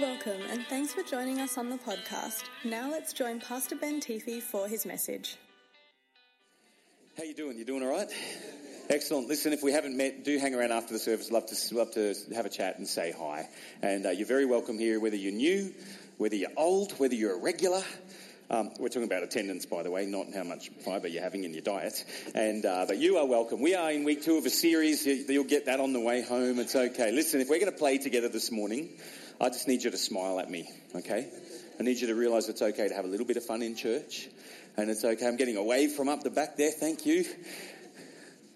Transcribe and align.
Welcome 0.00 0.40
and 0.50 0.64
thanks 0.68 0.94
for 0.94 1.02
joining 1.02 1.38
us 1.38 1.58
on 1.58 1.68
the 1.68 1.76
podcast. 1.76 2.44
Now 2.64 2.90
let's 2.90 3.12
join 3.12 3.40
Pastor 3.40 3.76
Ben 3.76 4.00
Teefy 4.00 4.40
for 4.40 4.66
his 4.66 4.86
message. 4.86 5.36
How 7.18 7.24
you 7.24 7.34
doing? 7.34 7.58
You 7.58 7.66
doing 7.66 7.82
all 7.82 7.90
right? 7.90 8.08
Excellent. 8.88 9.28
Listen, 9.28 9.52
if 9.52 9.62
we 9.62 9.70
haven't 9.70 9.94
met, 9.94 10.24
do 10.24 10.38
hang 10.38 10.54
around 10.54 10.72
after 10.72 10.94
the 10.94 10.98
service. 10.98 11.30
Love 11.30 11.44
to 11.44 11.74
love 11.74 11.90
to 11.92 12.14
have 12.34 12.46
a 12.46 12.48
chat 12.48 12.78
and 12.78 12.88
say 12.88 13.12
hi. 13.12 13.46
And 13.82 14.06
uh, 14.06 14.10
you're 14.10 14.26
very 14.26 14.46
welcome 14.46 14.78
here, 14.78 14.98
whether 14.98 15.16
you're 15.16 15.30
new, 15.30 15.74
whether 16.16 16.36
you're 16.36 16.56
old, 16.56 16.92
whether 16.92 17.14
you're 17.14 17.36
a 17.36 17.42
regular. 17.42 17.82
Um, 18.48 18.70
we're 18.80 18.88
talking 18.88 19.04
about 19.04 19.22
attendance, 19.22 19.66
by 19.66 19.82
the 19.82 19.90
way, 19.90 20.06
not 20.06 20.32
how 20.34 20.42
much 20.42 20.70
fibre 20.86 21.08
you're 21.08 21.22
having 21.22 21.44
in 21.44 21.52
your 21.52 21.62
diet. 21.62 22.02
And 22.34 22.64
uh, 22.64 22.86
but 22.88 22.96
you 22.96 23.18
are 23.18 23.26
welcome. 23.26 23.60
We 23.60 23.74
are 23.74 23.92
in 23.92 24.04
week 24.04 24.22
two 24.22 24.38
of 24.38 24.46
a 24.46 24.50
series. 24.50 25.04
You'll 25.06 25.44
get 25.44 25.66
that 25.66 25.80
on 25.80 25.92
the 25.92 26.00
way 26.00 26.22
home. 26.22 26.58
It's 26.60 26.74
okay. 26.74 27.12
Listen, 27.12 27.42
if 27.42 27.50
we're 27.50 27.60
going 27.60 27.72
to 27.72 27.78
play 27.78 27.98
together 27.98 28.30
this 28.30 28.50
morning, 28.50 28.88
I 29.40 29.48
just 29.48 29.68
need 29.68 29.82
you 29.82 29.90
to 29.90 29.98
smile 29.98 30.38
at 30.38 30.50
me, 30.50 30.70
okay? 30.94 31.28
I 31.78 31.82
need 31.82 32.00
you 32.00 32.06
to 32.08 32.14
realise 32.14 32.48
it's 32.48 32.62
okay 32.62 32.88
to 32.88 32.94
have 32.94 33.04
a 33.04 33.08
little 33.08 33.26
bit 33.26 33.36
of 33.36 33.44
fun 33.44 33.62
in 33.62 33.74
church, 33.74 34.28
and 34.76 34.90
it's 34.90 35.04
okay. 35.04 35.26
I'm 35.26 35.36
getting 35.36 35.56
a 35.56 35.62
wave 35.62 35.92
from 35.92 36.08
up 36.08 36.22
the 36.22 36.30
back 36.30 36.56
there. 36.56 36.70
Thank 36.70 37.06
you. 37.06 37.24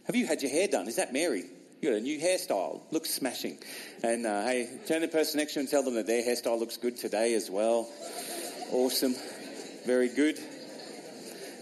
Have 0.04 0.14
you 0.14 0.26
had 0.26 0.42
your 0.42 0.50
hair 0.50 0.68
done? 0.68 0.86
Is 0.86 0.96
that 0.96 1.12
Mary? 1.12 1.44
You 1.80 1.90
got 1.90 1.98
a 1.98 2.00
new 2.00 2.18
hairstyle. 2.18 2.80
Looks 2.90 3.10
smashing. 3.10 3.58
And 4.02 4.26
uh, 4.26 4.42
hey, 4.44 4.70
turn 4.86 5.02
the 5.02 5.08
person 5.08 5.38
next 5.38 5.54
to 5.54 5.58
you 5.58 5.62
and 5.62 5.68
tell 5.68 5.82
them 5.82 5.94
that 5.94 6.06
their 6.06 6.22
hairstyle 6.22 6.58
looks 6.58 6.76
good 6.76 6.96
today 6.96 7.34
as 7.34 7.50
well. 7.50 7.88
Awesome. 8.70 9.14
Very 9.84 10.08
good. 10.08 10.38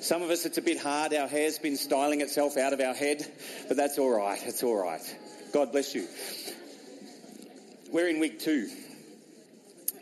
Some 0.01 0.23
of 0.23 0.31
us, 0.31 0.45
it's 0.45 0.59
a 0.59 0.62
bit 0.62 0.78
hard. 0.78 1.15
Our 1.15 1.27
hair's 1.27 1.59
been 1.59 1.77
styling 1.77 2.20
itself 2.20 2.59
out 2.59 2.75
of 2.75 2.81
our 2.81 2.95
head, 2.95 3.27
but 3.69 3.77
that's 3.77 3.98
all 3.98 4.11
right. 4.11 4.39
It's 4.45 4.62
all 4.62 4.77
right. 4.77 5.01
God 5.53 5.73
bless 5.73 5.95
you. 5.95 6.06
We're 7.91 8.09
in 8.09 8.20
week 8.20 8.39
two 8.39 8.69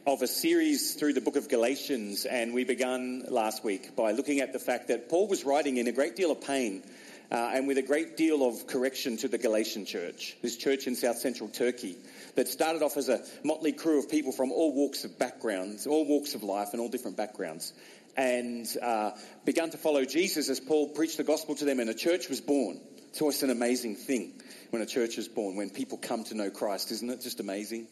of 0.07 0.21
a 0.23 0.27
series 0.27 0.95
through 0.95 1.13
the 1.13 1.21
book 1.21 1.37
of 1.37 1.49
Galatians, 1.49 2.25
and 2.25 2.53
we 2.53 2.65
began 2.65 3.25
last 3.29 3.65
week 3.65 3.95
by 3.95 4.11
looking 4.11 4.41
at 4.41 4.53
the 4.53 4.59
fact 4.59 4.89
that 4.89 5.09
Paul 5.09 5.29
was 5.29 5.45
writing 5.45 5.77
in 5.77 5.87
a 5.87 5.93
great 5.93 6.17
deal 6.17 6.33
of 6.33 6.41
pain 6.41 6.83
uh, 7.31 7.53
and 7.55 7.69
with 7.69 7.79
a 7.79 7.83
great 7.83 8.17
deal 8.17 8.45
of 8.47 8.67
correction 8.67 9.17
to 9.19 9.29
the 9.29 9.39
Galatian 9.39 9.87
church, 9.87 10.37
this 10.43 10.57
church 10.57 10.89
in 10.89 10.97
south 10.97 11.19
central 11.19 11.49
Turkey 11.49 11.97
that 12.35 12.49
started 12.49 12.83
off 12.83 12.97
as 12.97 13.09
a 13.09 13.25
motley 13.45 13.73
crew 13.73 14.01
of 14.01 14.11
people 14.11 14.33
from 14.33 14.51
all 14.51 14.75
walks 14.75 15.05
of 15.05 15.19
backgrounds, 15.21 15.87
all 15.87 16.05
walks 16.05 16.35
of 16.35 16.43
life, 16.43 16.71
and 16.73 16.81
all 16.81 16.89
different 16.89 17.17
backgrounds 17.17 17.73
and 18.17 18.67
uh, 18.83 19.13
began 19.45 19.71
to 19.71 19.79
follow 19.79 20.05
Jesus 20.05 20.49
as 20.51 20.61
Paul 20.61 20.89
preached 20.89 21.17
the 21.17 21.25
gospel 21.25 21.55
to 21.55 21.65
them, 21.65 21.81
and 21.81 21.89
a 21.89 21.95
church 21.95 22.29
was 22.29 22.41
born. 22.41 22.81
It's 23.09 23.21
always 23.21 23.43
an 23.43 23.51
amazing 23.51 23.97
thing 23.97 24.41
when 24.71 24.83
a 24.83 24.87
church 24.87 25.19
is 25.19 25.29
born, 25.29 25.57
when 25.57 25.71
people 25.71 25.99
come 25.99 26.25
to 26.25 26.35
know 26.35 26.51
Christ, 26.51 26.91
isn't 26.93 27.11
it? 27.11 27.21
Just 27.21 27.41
amazing. 27.41 27.87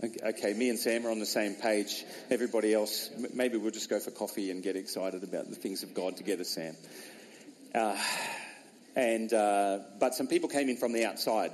Okay, 0.00 0.54
me 0.54 0.70
and 0.70 0.78
Sam 0.78 1.04
are 1.08 1.10
on 1.10 1.18
the 1.18 1.26
same 1.26 1.54
page. 1.54 2.04
Everybody 2.30 2.72
else, 2.72 3.10
maybe 3.34 3.56
we'll 3.56 3.72
just 3.72 3.90
go 3.90 3.98
for 3.98 4.12
coffee 4.12 4.52
and 4.52 4.62
get 4.62 4.76
excited 4.76 5.24
about 5.24 5.48
the 5.48 5.56
things 5.56 5.82
of 5.82 5.92
God 5.92 6.16
together, 6.16 6.44
Sam. 6.44 6.76
Uh, 7.74 8.00
and 8.94 9.32
uh, 9.32 9.80
but 9.98 10.14
some 10.14 10.28
people 10.28 10.48
came 10.48 10.68
in 10.68 10.76
from 10.76 10.92
the 10.92 11.04
outside 11.04 11.50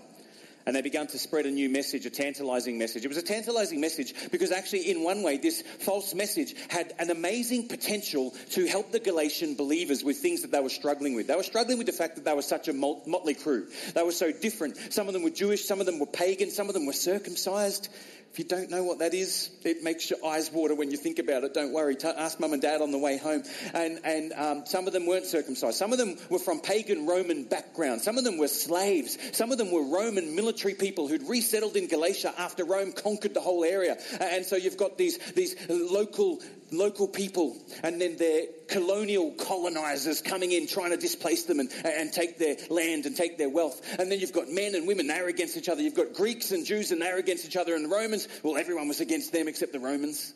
and 0.67 0.75
they 0.75 0.83
began 0.83 1.07
to 1.09 1.19
spread 1.19 1.47
a 1.47 1.51
new 1.51 1.69
message, 1.69 2.07
a 2.07 2.11
tantalizing 2.11 2.79
message. 2.79 3.05
It 3.05 3.09
was 3.09 3.17
a 3.17 3.23
tantalizing 3.23 3.81
message 3.81 4.15
because 4.31 4.53
actually, 4.53 4.91
in 4.91 5.03
one 5.03 5.23
way, 5.23 5.37
this 5.37 5.63
false 5.81 6.15
message 6.15 6.55
had 6.69 6.93
an 6.99 7.11
amazing 7.11 7.69
potential 7.69 8.33
to 8.51 8.67
help 8.67 8.93
the 8.93 9.01
Galatian 9.01 9.55
believers 9.55 10.03
with 10.03 10.19
things 10.19 10.43
that 10.43 10.51
they 10.51 10.61
were 10.61 10.71
struggling 10.71 11.15
with. 11.15 11.27
They 11.27 11.37
were 11.37 11.43
struggling 11.43 11.79
with 11.79 11.87
the 11.87 11.93
fact 11.93 12.17
that 12.17 12.25
they 12.25 12.35
were 12.35 12.43
such 12.43 12.69
a 12.69 12.73
motley 12.73 13.35
crew. 13.35 13.67
They 13.95 14.03
were 14.03 14.13
so 14.13 14.33
different. 14.33 14.77
Some 14.93 15.09
of 15.09 15.15
them 15.15 15.23
were 15.23 15.31
Jewish, 15.31 15.65
some 15.65 15.81
of 15.81 15.87
them 15.87 15.99
were 15.99 16.07
pagan, 16.07 16.51
some 16.51 16.69
of 16.69 16.75
them 16.75 16.87
were 16.87 16.93
circumcised. 16.93 17.89
If 18.35 18.41
you 18.41 18.47
don't 18.47 18.69
know 18.69 18.83
what 18.83 18.99
that 18.99 19.15
is, 19.15 19.49
it 19.63 19.85
makes 19.85 20.11
your 20.11 20.19
eyes 20.27 20.51
water 20.51 20.75
when 20.75 20.91
you 20.91 20.97
think 20.97 21.21
about 21.21 21.45
it. 21.45 21.55
Don't 21.55 21.73
worry. 21.73 21.97
ask 22.05 22.41
mum 22.41 22.53
and 22.53 22.61
dad 22.61 22.83
on 22.83 22.91
the 22.91 22.99
way 22.99 23.17
home. 23.17 23.45
And, 23.73 24.01
and 24.03 24.33
um, 24.33 24.67
some 24.67 24.89
of 24.89 24.93
them 24.93 25.07
weren't 25.07 25.27
circumcised. 25.27 25.77
Some 25.77 25.93
of 25.93 25.99
them 25.99 26.17
were 26.31 26.41
from 26.41 26.59
pagan 26.59 27.07
Roman 27.07 27.45
backgrounds. 27.45 28.03
Some 28.03 28.19
of 28.19 28.25
them 28.25 28.37
were 28.37 28.49
slaves. 28.49 29.19
Some 29.31 29.53
of 29.53 29.59
them 29.59 29.71
were 29.71 29.85
Roman 29.85 30.35
military 30.35 30.54
people 30.79 31.09
who'd 31.09 31.29
resettled 31.29 31.77
in 31.77 31.89
Galatia 31.89 32.33
after 32.39 32.65
Rome 32.65 32.93
conquered 32.93 33.35
the 33.35 33.41
whole 33.41 33.65
area. 33.65 33.97
And 34.21 34.45
so 34.45 34.57
you've 34.57 34.77
got 34.77 34.97
these, 34.97 35.19
these 35.33 35.57
local 35.69 36.41
local 36.73 37.07
people 37.07 37.57
and 37.83 38.01
then 38.01 38.17
their 38.17 38.47
colonial 38.69 39.33
colonizers 39.33 40.21
coming 40.21 40.51
in 40.51 40.67
trying 40.67 40.91
to 40.91 40.97
displace 40.97 41.45
them 41.45 41.61
and, 41.61 41.71
and 41.85 42.13
take 42.13 42.39
their 42.39 42.57
land 42.69 43.07
and 43.07 43.17
take 43.17 43.39
their 43.39 43.49
wealth. 43.49 43.81
And 43.99 44.11
then 44.11 44.19
you've 44.19 44.33
got 44.33 44.49
men 44.49 44.75
and 44.75 44.87
women, 44.89 45.07
they're 45.07 45.29
against 45.29 45.57
each 45.57 45.69
other. 45.69 45.83
You've 45.83 45.95
got 45.95 46.15
Greeks 46.15 46.51
and 46.51 46.67
Jews 46.67 46.91
and 46.91 47.01
they're 47.01 47.19
against 47.19 47.45
each 47.45 47.57
other. 47.57 47.75
And 47.75 47.91
Romans, 47.91 48.29
well, 48.43 48.57
everyone 48.57 48.89
was 48.89 49.01
against 49.01 49.33
them 49.33 49.47
except 49.49 49.73
the 49.73 49.79
Romans. 49.79 50.35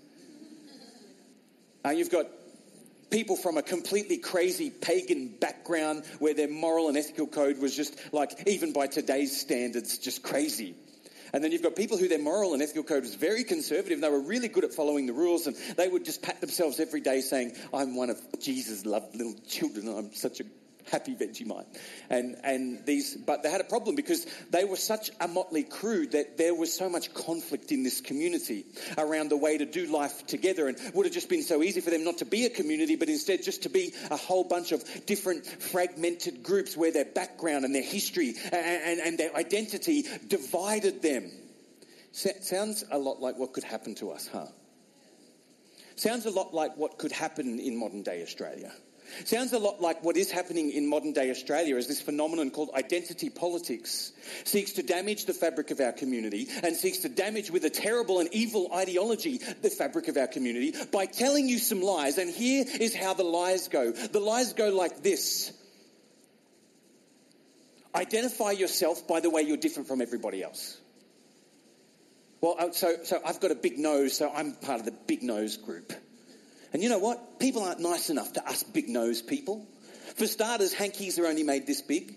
Uh, 1.85 1.91
you've 1.91 2.11
got 2.11 2.27
people 3.11 3.37
from 3.37 3.57
a 3.57 3.63
completely 3.63 4.19
crazy 4.19 4.71
pagan 4.71 5.29
background 5.41 6.05
where 6.19 6.35
their 6.35 6.49
moral 6.49 6.89
and 6.89 6.97
ethical 6.97 7.27
code 7.27 7.59
was 7.59 7.75
just 7.75 7.99
like, 8.13 8.47
even 8.47 8.73
by 8.73 8.87
today's 8.87 9.39
standards, 9.39 9.99
just 9.99 10.23
crazy. 10.23 10.75
And 11.33 11.45
then 11.45 11.53
you've 11.53 11.63
got 11.63 11.77
people 11.77 11.99
who 11.99 12.09
their 12.09 12.19
moral 12.19 12.55
and 12.55 12.63
ethical 12.63 12.83
code 12.83 13.03
was 13.03 13.15
very 13.15 13.45
conservative. 13.45 14.01
They 14.01 14.09
were 14.09 14.21
really 14.21 14.49
good 14.49 14.65
at 14.65 14.73
following 14.73 15.07
the 15.07 15.13
rules 15.13 15.47
and 15.47 15.57
they 15.77 15.89
would 15.89 16.05
just 16.05 16.23
pat 16.23 16.41
themselves 16.41 16.81
every 16.81 17.01
day 17.01 17.21
saying, 17.21 17.55
I'm 17.73 17.97
one 17.97 18.11
of 18.11 18.19
Jesus' 18.41 18.87
loved 18.87 19.15
little 19.15 19.35
children. 19.47 19.89
I'm 19.89 20.15
such 20.15 20.41
a 20.41 20.45
happy 20.91 21.15
Vegemite. 21.15 21.66
And, 22.10 22.37
and 22.44 22.84
these, 22.87 23.16
but 23.16 23.43
they 23.43 23.50
had 23.50 23.60
a 23.60 23.65
problem 23.65 23.97
because 23.97 24.26
they 24.50 24.65
were 24.65 24.76
such 24.76 25.10
a 25.21 25.28
motley 25.28 25.65
crew 25.65 26.06
that 26.09 26.38
there 26.38 26.54
was 26.54 26.72
so 26.72 26.88
much 26.88 27.12
conflict 27.15 27.72
in 27.72 27.82
this 27.82 28.00
community 28.00 28.66
around 28.97 29.31
the 29.31 29.37
way 29.37 29.59
to 29.59 29.66
do 29.66 29.87
life 29.87 30.26
together. 30.26 30.69
And 30.69 30.78
would 30.94 31.06
have 31.06 31.15
just 31.15 31.28
been 31.28 31.43
so 31.43 31.62
easy 31.62 31.81
for 31.81 31.91
them 31.91 32.04
not 32.04 32.19
to 32.19 32.25
be 32.25 32.47
a 32.47 32.50
community, 32.50 32.97
but 32.97 33.09
instead 33.09 33.43
just 33.43 33.62
to 33.62 33.69
be 33.69 33.94
a 34.10 34.16
whole 34.16 34.44
bunch 34.44 34.72
of 34.72 34.82
different 35.06 35.47
fragmented 35.47 36.43
groups 36.43 36.76
where 36.76 36.93
their 36.93 37.05
background 37.05 37.65
and 37.65 37.75
their 37.75 37.82
history 37.82 38.34
and, 38.53 38.55
and, 38.55 39.00
and 39.00 39.19
their 39.19 39.34
identity 39.37 40.05
divided 40.28 41.03
them. 41.03 41.31
Sounds 42.12 42.84
a 42.91 42.99
lot 42.99 43.20
like 43.20 43.37
what 43.38 43.53
could 43.53 43.65
happen 43.65 43.94
to 43.97 44.10
us, 44.10 44.26
huh? 44.26 44.47
Sounds 45.97 46.26
a 46.26 46.31
lot 46.31 46.55
like 46.55 46.76
what 46.76 46.97
could 46.99 47.12
happen 47.12 47.59
in 47.59 47.76
modern 47.76 48.03
day 48.03 48.22
Australia. 48.22 48.72
Sounds 49.25 49.53
a 49.53 49.59
lot 49.59 49.81
like 49.81 50.03
what 50.03 50.17
is 50.17 50.31
happening 50.31 50.71
in 50.71 50.89
modern 50.89 51.13
day 51.13 51.31
Australia 51.31 51.77
as 51.77 51.87
this 51.87 52.01
phenomenon 52.01 52.51
called 52.51 52.71
identity 52.75 53.31
politics 53.31 54.13
seeks 54.45 54.73
to 54.73 54.83
damage 54.83 55.27
the 55.27 55.35
fabric 55.35 55.71
of 55.71 55.81
our 55.81 55.93
community 55.93 56.49
and 56.63 56.77
seeks 56.77 56.99
to 56.99 57.09
damage 57.09 57.51
with 57.51 57.65
a 57.65 57.71
terrible 57.71 58.21
and 58.21 58.29
evil 58.33 58.71
ideology 58.75 59.41
the 59.63 59.71
fabric 59.71 60.09
of 60.09 60.17
our 60.17 60.27
community 60.27 60.75
by 60.93 61.07
telling 61.07 61.49
you 61.49 61.59
some 61.59 61.81
lies. 61.81 62.19
And 62.19 62.31
here 62.31 62.65
is 62.81 62.95
how 62.95 63.15
the 63.15 63.25
lies 63.25 63.69
go. 63.69 63.93
The 63.93 64.21
lies 64.21 64.53
go 64.53 64.71
like 64.71 65.03
this. 65.03 65.53
Identify 67.95 68.53
yourself 68.53 69.09
by 69.09 69.21
the 69.21 69.31
way 69.31 69.43
you're 69.43 69.57
different 69.57 69.89
from 69.89 70.01
everybody 70.01 70.43
else. 70.43 70.79
Well, 72.41 72.57
uh, 72.59 72.73
so, 72.73 72.97
so 73.03 73.21
I've 73.25 73.41
got 73.41 73.51
a 73.51 73.57
big 73.57 73.79
nose, 73.79 74.17
so 74.17 74.31
I'm 74.33 74.53
part 74.53 74.81
of 74.81 74.87
the 74.87 74.93
big 74.93 75.23
nose 75.23 75.57
group. 75.57 75.93
And 76.73 76.83
you 76.83 76.89
know 76.89 76.99
what? 76.99 77.39
People 77.39 77.62
aren't 77.62 77.81
nice 77.81 78.11
enough 78.11 78.34
to 78.34 78.47
us 78.47 78.62
big 78.62 78.89
nose 78.89 79.23
people. 79.23 79.67
For 80.17 80.27
starters, 80.27 80.73
hankies 80.73 81.19
are 81.19 81.27
only 81.27 81.43
made 81.43 81.67
this 81.67 81.83
big. 81.83 82.15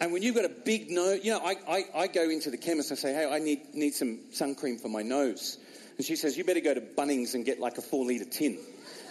And 0.00 0.12
when 0.12 0.22
you've 0.22 0.34
got 0.34 0.44
a 0.44 0.50
big 0.50 0.90
nose, 0.90 1.20
you 1.24 1.32
know, 1.32 1.40
I, 1.42 1.56
I, 1.68 1.84
I 1.94 2.06
go 2.08 2.28
into 2.28 2.50
the 2.50 2.58
chemist 2.58 2.90
and 2.90 2.98
say, 2.98 3.14
hey, 3.14 3.30
I 3.30 3.38
need, 3.38 3.74
need 3.74 3.94
some 3.94 4.18
sun 4.32 4.54
cream 4.54 4.78
for 4.78 4.88
my 4.88 5.02
nose. 5.02 5.58
And 5.96 6.04
she 6.04 6.16
says, 6.16 6.36
you 6.36 6.44
better 6.44 6.60
go 6.60 6.74
to 6.74 6.82
Bunnings 6.82 7.34
and 7.34 7.44
get 7.44 7.60
like 7.60 7.78
a 7.78 7.82
four 7.82 8.04
litre 8.04 8.26
tin 8.26 8.58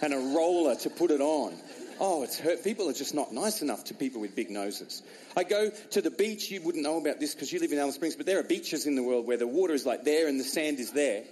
and 0.02 0.14
a 0.14 0.18
roller 0.18 0.76
to 0.76 0.90
put 0.90 1.10
it 1.10 1.20
on. 1.20 1.54
Oh, 1.98 2.22
it's 2.22 2.38
hurt. 2.38 2.62
People 2.62 2.88
are 2.88 2.92
just 2.92 3.14
not 3.14 3.32
nice 3.32 3.62
enough 3.62 3.84
to 3.84 3.94
people 3.94 4.20
with 4.20 4.36
big 4.36 4.50
noses. 4.50 5.02
I 5.36 5.44
go 5.44 5.70
to 5.70 6.02
the 6.02 6.10
beach. 6.10 6.50
You 6.50 6.60
wouldn't 6.60 6.84
know 6.84 6.98
about 6.98 7.18
this 7.18 7.34
because 7.34 7.50
you 7.52 7.58
live 7.58 7.72
in 7.72 7.78
Alice 7.78 7.94
Springs, 7.94 8.16
but 8.16 8.26
there 8.26 8.38
are 8.38 8.44
beaches 8.44 8.86
in 8.86 8.94
the 8.94 9.02
world 9.02 9.26
where 9.26 9.38
the 9.38 9.46
water 9.46 9.72
is 9.72 9.86
like 9.86 10.04
there 10.04 10.28
and 10.28 10.38
the 10.38 10.44
sand 10.44 10.78
is 10.78 10.92
there. 10.92 11.24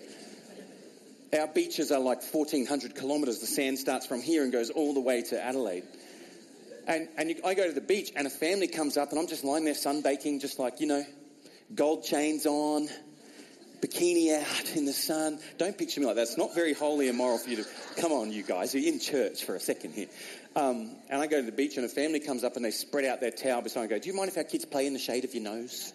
Our 1.39 1.49
beaches 1.49 1.91
are 1.91 1.99
like 1.99 2.23
1,400 2.23 2.95
kilometres. 2.95 3.41
The 3.41 3.47
sand 3.47 3.79
starts 3.79 4.07
from 4.07 4.23
here 4.23 4.45
and 4.45 4.53
goes 4.53 4.71
all 4.71 4.95
the 4.95 5.01
way 5.01 5.23
to 5.23 5.43
Adelaide. 5.43 5.85
And, 6.87 7.09
and 7.17 7.31
you, 7.31 7.37
I 7.45 7.55
go 7.55 7.67
to 7.67 7.73
the 7.73 7.81
beach 7.81 8.13
and 8.15 8.27
a 8.27 8.31
family 8.31 8.69
comes 8.69 8.97
up 8.97 9.11
and 9.11 9.19
I'm 9.19 9.27
just 9.27 9.43
lying 9.43 9.65
there 9.65 9.75
sunbaking, 9.75 10.41
just 10.41 10.59
like, 10.59 10.81
you 10.81 10.87
know, 10.87 11.05
gold 11.75 12.05
chains 12.05 12.47
on, 12.47 12.89
bikini 13.81 14.39
out 14.39 14.77
in 14.77 14.85
the 14.85 14.93
sun. 14.93 15.41
Don't 15.59 15.77
picture 15.77 16.01
me 16.01 16.07
like 16.07 16.17
that. 16.17 16.23
It's 16.23 16.39
not 16.39 16.55
very 16.55 16.73
holy 16.73 17.09
and 17.09 17.19
moral 17.19 17.39
for 17.39 17.51
you 17.51 17.57
to, 17.57 17.65
come 17.97 18.13
on, 18.13 18.31
you 18.31 18.43
guys, 18.43 18.75
you're 18.75 18.93
in 18.93 19.01
church 19.01 19.45
for 19.45 19.57
a 19.57 19.61
second 19.61 19.95
here. 19.95 20.09
Um, 20.55 20.95
and 21.09 21.21
I 21.21 21.27
go 21.27 21.41
to 21.41 21.47
the 21.47 21.53
beach 21.53 21.77
and 21.79 21.87
a 21.87 21.89
family 21.89 22.21
comes 22.21 22.45
up 22.45 22.55
and 22.57 22.65
they 22.65 22.71
spread 22.71 23.07
out 23.07 23.21
their 23.21 23.33
towel 23.33 23.63
beside 23.63 23.81
me 23.81 23.85
and 23.85 23.91
go, 23.91 23.99
do 23.99 24.09
you 24.09 24.15
mind 24.15 24.29
if 24.29 24.37
our 24.37 24.45
kids 24.45 24.67
play 24.67 24.87
in 24.87 24.93
the 24.93 25.01
shade 25.01 25.25
of 25.25 25.35
your 25.35 25.43
nose? 25.43 25.93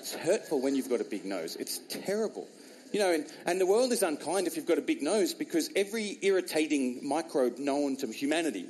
It's 0.00 0.14
hurtful 0.14 0.60
when 0.60 0.74
you've 0.74 0.90
got 0.90 1.00
a 1.00 1.04
big 1.04 1.24
nose. 1.24 1.56
It's 1.56 1.80
terrible. 1.88 2.48
You 2.92 3.00
know, 3.00 3.12
and, 3.12 3.26
and 3.46 3.58
the 3.58 3.66
world 3.66 3.90
is 3.92 4.02
unkind 4.02 4.46
if 4.46 4.56
you've 4.56 4.66
got 4.66 4.76
a 4.76 4.82
big 4.82 5.02
nose 5.02 5.32
because 5.32 5.70
every 5.74 6.18
irritating 6.20 7.00
microbe 7.02 7.58
known 7.58 7.96
to 7.96 8.06
humanity 8.08 8.66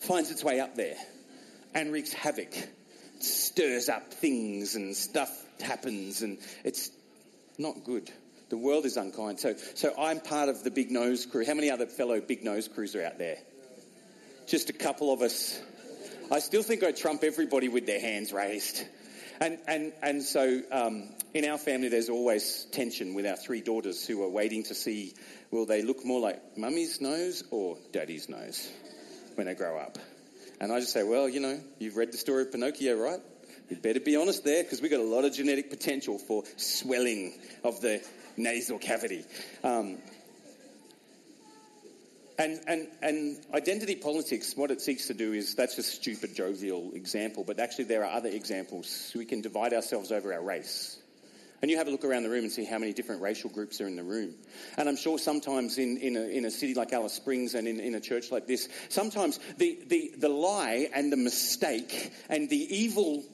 finds 0.00 0.32
its 0.32 0.42
way 0.42 0.58
up 0.58 0.74
there 0.74 0.96
and 1.72 1.92
wreaks 1.92 2.12
havoc. 2.12 2.56
It 2.56 3.22
stirs 3.22 3.88
up 3.88 4.12
things 4.12 4.74
and 4.74 4.96
stuff 4.96 5.30
happens 5.60 6.22
and 6.22 6.38
it's 6.64 6.90
not 7.56 7.84
good. 7.84 8.10
The 8.48 8.56
world 8.56 8.84
is 8.84 8.96
unkind. 8.96 9.38
So, 9.38 9.54
so 9.74 9.94
I'm 9.96 10.20
part 10.20 10.48
of 10.48 10.64
the 10.64 10.70
big 10.70 10.90
nose 10.90 11.24
crew. 11.24 11.44
How 11.46 11.54
many 11.54 11.70
other 11.70 11.86
fellow 11.86 12.20
big 12.20 12.44
nose 12.44 12.66
crews 12.66 12.96
are 12.96 13.04
out 13.04 13.18
there? 13.18 13.38
Just 14.48 14.70
a 14.70 14.72
couple 14.72 15.12
of 15.12 15.22
us. 15.22 15.60
I 16.32 16.40
still 16.40 16.62
think 16.62 16.82
I 16.82 16.90
trump 16.90 17.22
everybody 17.22 17.68
with 17.68 17.86
their 17.86 18.00
hands 18.00 18.32
raised. 18.32 18.84
And, 19.40 19.58
and, 19.66 19.92
and 20.02 20.22
so 20.22 20.62
um, 20.72 21.10
in 21.34 21.44
our 21.44 21.58
family, 21.58 21.88
there's 21.88 22.08
always 22.08 22.66
tension 22.72 23.14
with 23.14 23.26
our 23.26 23.36
three 23.36 23.60
daughters 23.60 24.06
who 24.06 24.22
are 24.22 24.28
waiting 24.28 24.62
to 24.64 24.74
see 24.74 25.14
will 25.50 25.66
they 25.66 25.82
look 25.82 26.04
more 26.04 26.20
like 26.20 26.58
mummy's 26.58 27.00
nose 27.00 27.44
or 27.50 27.78
daddy's 27.92 28.28
nose 28.28 28.70
when 29.34 29.46
they 29.46 29.54
grow 29.54 29.78
up? 29.78 29.98
And 30.60 30.72
I 30.72 30.80
just 30.80 30.92
say, 30.92 31.02
well, 31.02 31.28
you 31.28 31.40
know, 31.40 31.60
you've 31.78 31.96
read 31.96 32.12
the 32.12 32.16
story 32.16 32.42
of 32.42 32.52
Pinocchio, 32.52 32.96
right? 32.96 33.20
You'd 33.68 33.82
better 33.82 34.00
be 34.00 34.16
honest 34.16 34.44
there 34.44 34.62
because 34.62 34.80
we've 34.80 34.90
got 34.90 35.00
a 35.00 35.04
lot 35.04 35.24
of 35.24 35.34
genetic 35.34 35.70
potential 35.70 36.18
for 36.18 36.44
swelling 36.56 37.34
of 37.64 37.80
the 37.80 38.00
nasal 38.36 38.78
cavity. 38.78 39.24
Um, 39.64 39.98
and, 42.38 42.60
and, 42.66 42.88
and 43.02 43.46
identity 43.54 43.96
politics, 43.96 44.54
what 44.56 44.70
it 44.70 44.80
seeks 44.80 45.06
to 45.06 45.14
do 45.14 45.32
is 45.32 45.54
that's 45.54 45.78
a 45.78 45.82
stupid, 45.82 46.34
jovial 46.34 46.92
example, 46.94 47.44
but 47.44 47.58
actually 47.58 47.84
there 47.84 48.04
are 48.04 48.12
other 48.12 48.28
examples. 48.28 49.12
We 49.14 49.24
can 49.24 49.40
divide 49.40 49.72
ourselves 49.72 50.12
over 50.12 50.32
our 50.34 50.42
race. 50.42 50.98
And 51.62 51.70
you 51.70 51.78
have 51.78 51.88
a 51.88 51.90
look 51.90 52.04
around 52.04 52.24
the 52.24 52.30
room 52.30 52.44
and 52.44 52.52
see 52.52 52.66
how 52.66 52.78
many 52.78 52.92
different 52.92 53.22
racial 53.22 53.48
groups 53.48 53.80
are 53.80 53.86
in 53.86 53.96
the 53.96 54.02
room. 54.02 54.34
And 54.76 54.88
I'm 54.88 54.96
sure 54.96 55.18
sometimes 55.18 55.78
in, 55.78 55.96
in, 55.96 56.16
a, 56.16 56.20
in 56.20 56.44
a 56.44 56.50
city 56.50 56.74
like 56.74 56.92
Alice 56.92 57.14
Springs 57.14 57.54
and 57.54 57.66
in, 57.66 57.80
in 57.80 57.94
a 57.94 58.00
church 58.00 58.30
like 58.30 58.46
this, 58.46 58.68
sometimes 58.90 59.40
the, 59.56 59.78
the, 59.86 60.12
the 60.18 60.28
lie 60.28 60.88
and 60.94 61.10
the 61.10 61.16
mistake 61.16 62.12
and 62.28 62.50
the 62.50 62.76
evil 62.76 63.24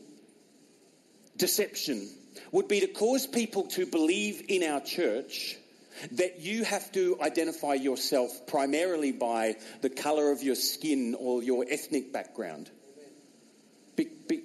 deception 1.36 2.08
would 2.52 2.68
be 2.68 2.80
to 2.80 2.86
cause 2.86 3.26
people 3.26 3.64
to 3.64 3.86
believe 3.86 4.44
in 4.48 4.62
our 4.62 4.80
church 4.80 5.56
that 6.12 6.40
you 6.40 6.64
have 6.64 6.90
to 6.92 7.18
identify 7.20 7.74
yourself 7.74 8.46
primarily 8.46 9.12
by 9.12 9.56
the 9.80 9.90
colour 9.90 10.30
of 10.32 10.42
your 10.42 10.54
skin 10.54 11.14
or 11.18 11.42
your 11.42 11.64
ethnic 11.68 12.12
background. 12.12 12.70
Be, 13.96 14.08
be, 14.28 14.42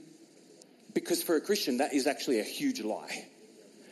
because 0.94 1.24
for 1.24 1.36
a 1.36 1.42
Christian, 1.42 1.78
that 1.78 1.94
is 1.94 2.08
actually 2.08 2.40
a 2.40 2.44
huge 2.44 2.82
lie. 2.82 3.28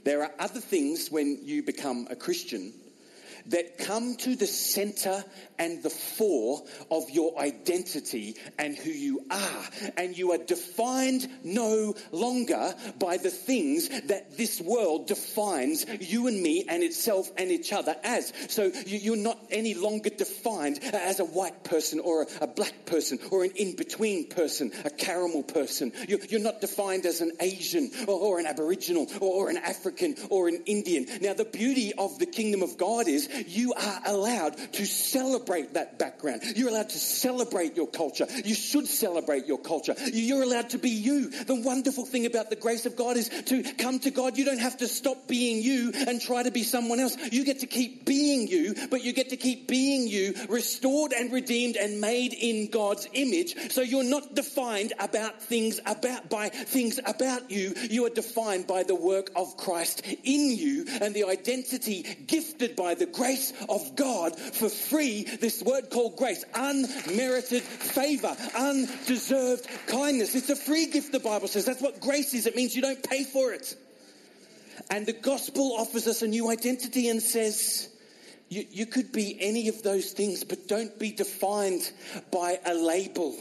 There 0.04 0.22
are 0.24 0.32
other 0.38 0.60
things 0.60 1.10
when 1.10 1.40
you 1.44 1.64
become 1.64 2.08
a 2.10 2.16
Christian 2.16 2.74
that 3.48 3.78
come 3.78 4.16
to 4.18 4.36
the 4.36 4.48
center 4.48 5.24
and 5.58 5.82
the 5.84 5.90
fore 5.90 6.64
of 6.92 7.10
your 7.10 7.40
identity 7.40 8.36
and 8.58 8.76
who 8.76 8.90
you 8.90 9.26
are. 9.30 9.64
And 9.98 10.18
you 10.18 10.32
are 10.34 10.38
defined 10.38 11.28
no 11.44 11.96
longer 12.12 12.74
by 13.00 13.18
the 13.18 13.30
things 13.30 13.88
that 14.08 14.38
this 14.38 14.60
world 14.60 15.08
defines 15.08 15.86
you 16.02 16.28
and 16.28 16.42
me 16.42 16.66
and 16.68 16.84
itself 16.84 17.32
and 17.38 17.52
each 17.52 17.72
other 17.72 17.96
as. 18.04 18.34
So 18.50 18.72
you're 18.86 19.16
not 19.16 19.40
any 19.50 19.74
longer 19.74 20.10
defined 20.10 20.80
as 20.84 21.20
a 21.20 21.26
white 21.26 21.64
person 21.64 22.00
or 22.00 22.28
a 22.42 22.48
black 22.48 22.86
person 22.86 23.20
or 23.32 23.44
an 23.44 23.52
in-between 23.56 24.30
person, 24.30 24.72
a 24.84 24.90
caramel 24.90 25.44
person. 25.44 25.94
You're 26.08 26.40
not 26.42 26.62
defined 26.62 27.06
as 27.06 27.22
an 27.22 27.32
Asian 27.40 27.92
or 28.08 28.40
an 28.40 28.46
Aboriginal 28.46 29.08
or 29.22 29.50
an 29.50 29.58
African 29.58 30.16
or 30.30 30.48
an 30.48 30.64
Indian. 30.66 31.06
Now 31.22 31.34
the 31.34 31.46
beauty 31.46 31.94
of 31.98 32.20
the 32.20 32.26
kingdom 32.26 32.62
of 32.62 32.78
God 32.78 33.08
is 33.08 33.30
you 33.48 33.74
are 33.74 34.02
allowed 34.06 34.58
to 34.74 34.86
celebrate 34.86 35.74
that 35.74 36.00
background. 36.00 36.42
You're 36.56 36.70
allowed 36.70 36.90
to 36.90 36.98
celebrate 36.98 37.76
your 37.76 37.88
culture. 37.88 38.28
You 38.44 38.56
should 38.56 38.88
celebrate 38.88 39.46
your 39.46 39.58
culture. 39.58 39.96
You're 40.14 40.44
allowed 40.44 40.72
to 40.72 40.78
be 40.78 40.90
you. 40.90 41.30
The 41.30 41.62
wonderful 41.62 42.06
thing 42.06 42.26
about 42.26 42.50
the 42.50 42.56
grace 42.56 42.86
of 42.86 42.96
God 42.96 43.18
is 43.18 43.30
to 43.30 43.64
come 43.76 44.00
to 44.00 44.12
God. 44.12 44.38
You 44.38 44.46
don't 44.46 44.60
have 44.60 44.78
to 44.78 44.88
stop 44.88 45.28
being 45.28 45.62
you 45.62 45.92
and 46.08 46.22
try 46.22 46.44
to 46.44 46.52
be 46.52 46.64
someone 46.64 47.00
else. 47.00 47.16
You 47.32 47.46
get 47.46 47.60
to 47.60 47.68
keep 47.68 48.06
being 48.06 48.48
you, 48.48 48.76
but 48.90 49.04
you 49.04 49.14
get 49.14 49.30
to 49.30 49.38
keep 49.38 49.68
being 49.68 50.08
you, 50.08 50.34
restored 50.50 51.14
and 51.14 51.32
redeemed 51.32 51.76
and 51.76 52.02
made 52.02 52.34
in 52.34 52.70
God's 52.70 53.08
image. 53.14 53.72
So 53.72 53.82
you're 53.82 54.04
not 54.04 54.36
defined 54.36 54.94
about 55.00 55.42
things 55.42 55.80
about 55.86 56.30
by 56.30 56.50
things 56.50 57.00
about 57.06 57.52
you. 57.52 57.74
You 57.90 58.06
are 58.06 58.10
defined 58.10 58.68
by 58.68 58.84
the 58.84 58.96
work 58.96 59.32
of 59.36 59.58
Christ 59.58 60.02
in 60.06 60.52
you 60.52 60.86
and 61.02 61.14
the 61.14 61.26
identity 61.26 62.04
gifted 62.28 62.76
by 62.76 62.96
the 62.96 63.06
grace 63.06 63.25
of 63.70 63.96
God 63.96 64.38
for 64.40 64.70
free. 64.70 65.24
This 65.24 65.62
word 65.64 65.90
called 65.90 66.16
grace, 66.18 66.44
unmerited 66.54 67.64
favor, 67.64 68.36
undeserved 68.58 69.68
kindness. 69.88 70.36
It's 70.36 70.50
a 70.50 70.56
free 70.56 70.88
gift, 70.88 71.12
the 71.12 71.20
Bible 71.20 71.48
says. 71.48 71.66
That's 71.66 71.82
what 71.82 72.00
grace 72.00 72.34
is. 72.34 72.46
It 72.46 72.56
means 72.56 72.76
you 72.76 72.82
don't 72.82 73.04
pay 73.04 73.24
for 73.24 73.54
it. 73.54 73.76
And 74.90 75.06
the 75.06 75.14
gospel 75.14 75.76
offers 75.78 76.08
us 76.08 76.22
a 76.22 76.28
new 76.28 76.50
identity 76.50 77.10
and 77.10 77.22
says, 77.22 77.90
you, 78.50 78.66
you 78.70 78.86
could 78.86 79.12
be 79.12 79.38
any 79.40 79.70
of 79.70 79.82
those 79.84 80.12
things, 80.12 80.44
but 80.44 80.68
don't 80.68 80.98
be 81.00 81.12
defined 81.12 81.92
by 82.32 82.60
a 82.66 82.74
label. 82.74 83.36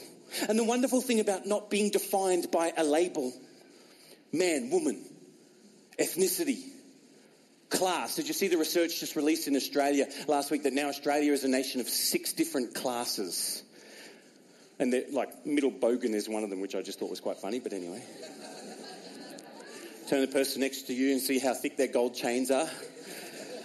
And 0.48 0.58
the 0.58 0.64
wonderful 0.64 1.00
thing 1.00 1.20
about 1.20 1.46
not 1.46 1.70
being 1.70 1.90
defined 1.90 2.50
by 2.50 2.72
a 2.76 2.84
label, 2.84 3.32
man, 4.32 4.70
woman, 4.70 5.04
ethnicity, 5.98 6.62
class. 7.70 8.16
Did 8.16 8.28
you 8.28 8.34
see 8.34 8.49
the 8.49 8.58
research 8.58 9.00
just 9.00 9.16
released 9.16 9.49
in 9.49 9.56
Australia 9.56 10.08
last 10.26 10.50
week 10.50 10.62
that 10.64 10.72
now 10.72 10.88
Australia 10.88 11.32
is 11.32 11.44
a 11.44 11.49
nation 11.49 11.81
of 11.81 11.88
six 11.88 12.32
different 12.32 12.75
classes? 12.75 13.62
And 14.78 14.94
like 15.12 15.46
middle 15.46 15.70
bogan 15.70 16.14
is 16.14 16.28
one 16.28 16.44
of 16.44 16.50
them, 16.50 16.61
which 16.61 16.75
I 16.75 16.82
just 16.82 16.99
thought 16.99 17.11
was 17.11 17.20
quite 17.20 17.38
funny, 17.38 17.61
but 17.61 17.72
anyway. 17.72 18.02
Turn 20.08 20.20
the 20.20 20.28
person 20.28 20.61
next 20.61 20.82
to 20.88 20.93
you 20.94 21.12
and 21.12 21.20
see 21.20 21.38
how 21.38 21.55
thick 21.55 21.76
their 21.76 21.88
gold 21.88 22.14
chains 22.14 22.50
are. 22.50 22.69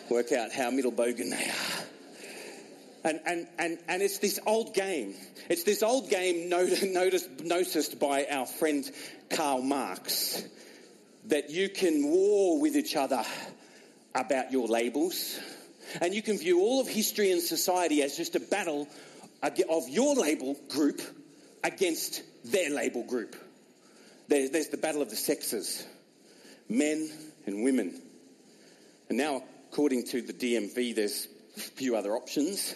Work 0.09 0.31
out 0.31 0.51
how 0.51 0.71
middle 0.71 0.91
bogan 0.91 1.29
they 1.29 1.49
are. 1.49 1.85
And, 3.03 3.19
and, 3.25 3.47
and, 3.57 3.79
and 3.87 4.01
it's 4.01 4.19
this 4.19 4.39
old 4.45 4.73
game. 4.73 5.15
It's 5.49 5.63
this 5.63 5.83
old 5.83 6.09
game 6.09 6.49
noticed, 6.49 7.43
noticed 7.43 7.99
by 7.99 8.25
our 8.29 8.45
friend 8.45 8.89
Karl 9.29 9.61
Marx 9.61 10.43
that 11.25 11.49
you 11.49 11.69
can 11.69 12.05
war 12.05 12.59
with 12.59 12.75
each 12.75 12.95
other 12.95 13.23
about 14.15 14.51
your 14.51 14.67
labels. 14.67 15.39
And 16.01 16.13
you 16.13 16.21
can 16.21 16.37
view 16.37 16.61
all 16.61 16.81
of 16.81 16.87
history 16.87 17.31
and 17.31 17.41
society 17.41 18.03
as 18.03 18.15
just 18.15 18.35
a 18.35 18.39
battle 18.39 18.87
of 19.41 19.89
your 19.89 20.15
label 20.15 20.55
group 20.69 21.01
against 21.63 22.21
their 22.45 22.69
label 22.69 23.03
group. 23.03 23.35
There's 24.27 24.67
the 24.67 24.77
battle 24.77 25.01
of 25.01 25.09
the 25.09 25.15
sexes 25.15 25.85
men 26.69 27.09
and 27.47 27.63
women. 27.63 27.99
And 29.09 29.17
now, 29.17 29.43
according 29.71 30.05
to 30.07 30.21
the 30.21 30.33
DMV, 30.33 30.95
there's 30.95 31.27
a 31.57 31.59
few 31.59 31.95
other 31.95 32.15
options 32.15 32.75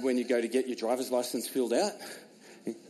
when 0.00 0.16
you 0.16 0.24
go 0.24 0.40
to 0.40 0.48
get 0.48 0.68
your 0.68 0.76
driver's 0.76 1.10
license 1.10 1.48
filled 1.48 1.72
out. 1.72 1.92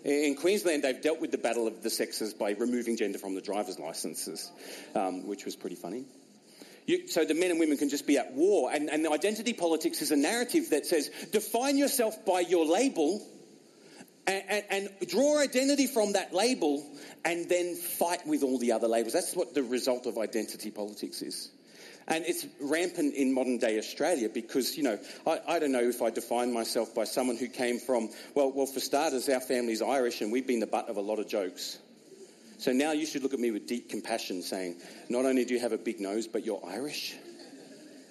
In 0.04 0.36
Queensland, 0.36 0.84
they've 0.84 1.00
dealt 1.00 1.20
with 1.20 1.30
the 1.30 1.38
battle 1.38 1.66
of 1.66 1.82
the 1.82 1.88
sexes 1.88 2.34
by 2.34 2.50
removing 2.50 2.98
gender 2.98 3.18
from 3.18 3.34
the 3.34 3.40
driver's 3.40 3.78
licenses, 3.78 4.52
um, 4.94 5.26
which 5.26 5.46
was 5.46 5.56
pretty 5.56 5.76
funny. 5.76 6.04
You, 6.86 7.06
so 7.08 7.24
the 7.24 7.34
men 7.34 7.50
and 7.50 7.60
women 7.60 7.76
can 7.76 7.88
just 7.88 8.06
be 8.06 8.18
at 8.18 8.32
war. 8.32 8.70
And, 8.72 8.90
and 8.90 9.06
identity 9.06 9.52
politics 9.52 10.02
is 10.02 10.10
a 10.10 10.16
narrative 10.16 10.70
that 10.70 10.86
says 10.86 11.10
define 11.30 11.78
yourself 11.78 12.24
by 12.26 12.40
your 12.40 12.66
label 12.66 13.24
and, 14.26 14.44
and, 14.48 14.64
and, 14.70 15.08
draw 15.08 15.40
identity 15.40 15.86
from 15.86 16.12
that 16.12 16.32
label 16.32 16.84
and 17.24 17.48
then 17.48 17.74
fight 17.74 18.26
with 18.26 18.42
all 18.42 18.58
the 18.58 18.72
other 18.72 18.88
labels. 18.88 19.12
That's 19.12 19.34
what 19.34 19.54
the 19.54 19.62
result 19.62 20.06
of 20.06 20.18
identity 20.18 20.70
politics 20.70 21.22
is. 21.22 21.50
And 22.08 22.24
it's 22.26 22.46
rampant 22.60 23.14
in 23.14 23.32
modern 23.32 23.58
day 23.58 23.78
Australia 23.78 24.28
because, 24.28 24.76
you 24.76 24.82
know, 24.82 24.98
I, 25.26 25.40
I, 25.46 25.58
don't 25.58 25.72
know 25.72 25.82
if 25.82 26.02
I 26.02 26.10
define 26.10 26.52
myself 26.52 26.94
by 26.94 27.04
someone 27.04 27.36
who 27.36 27.48
came 27.48 27.78
from, 27.78 28.10
well, 28.34 28.50
well, 28.52 28.66
for 28.66 28.80
starters, 28.80 29.28
our 29.28 29.40
family's 29.40 29.82
Irish 29.82 30.20
and 30.20 30.32
we've 30.32 30.46
been 30.46 30.60
the 30.60 30.66
butt 30.66 30.88
of 30.88 30.96
a 30.96 31.00
lot 31.00 31.20
of 31.20 31.28
jokes. 31.28 31.78
So 32.62 32.70
now 32.70 32.92
you 32.92 33.06
should 33.06 33.24
look 33.24 33.34
at 33.34 33.40
me 33.40 33.50
with 33.50 33.66
deep 33.66 33.90
compassion, 33.90 34.40
saying, 34.40 34.76
Not 35.08 35.24
only 35.24 35.44
do 35.44 35.52
you 35.52 35.58
have 35.58 35.72
a 35.72 35.78
big 35.78 35.98
nose, 35.98 36.28
but 36.28 36.46
you're 36.46 36.64
Irish. 36.64 37.16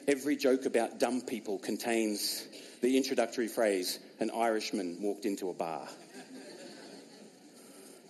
Every 0.10 0.36
joke 0.36 0.65
about 0.65 1.00
dumb 1.00 1.22
people 1.22 1.58
contains 1.58 2.46
the 2.81 2.98
introductory 2.98 3.48
phrase, 3.48 3.98
An 4.20 4.29
Irishman 4.29 4.98
walked 5.00 5.24
into 5.24 5.50
a 5.50 5.53
bar. 5.53 5.88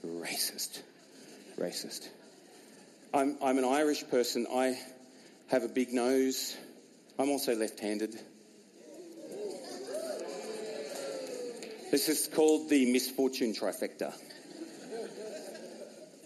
Racist. 0.03 0.81
Racist. 1.59 2.09
I'm, 3.13 3.37
I'm 3.43 3.59
an 3.59 3.65
Irish 3.65 4.03
person. 4.09 4.47
I 4.51 4.79
have 5.49 5.61
a 5.61 5.69
big 5.69 5.93
nose. 5.93 6.57
I'm 7.19 7.29
also 7.29 7.53
left 7.53 7.79
handed. 7.79 8.19
This 11.91 12.09
is 12.09 12.27
called 12.33 12.67
the 12.71 12.91
misfortune 12.91 13.53
trifecta. 13.53 14.15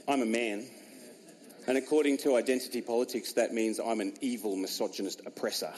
I'm 0.07 0.21
a 0.21 0.25
man. 0.25 0.65
And 1.67 1.77
according 1.77 2.17
to 2.19 2.35
identity 2.35 2.81
politics, 2.81 3.33
that 3.33 3.53
means 3.53 3.79
I'm 3.79 3.99
an 3.99 4.13
evil, 4.21 4.55
misogynist 4.55 5.21
oppressor, 5.25 5.73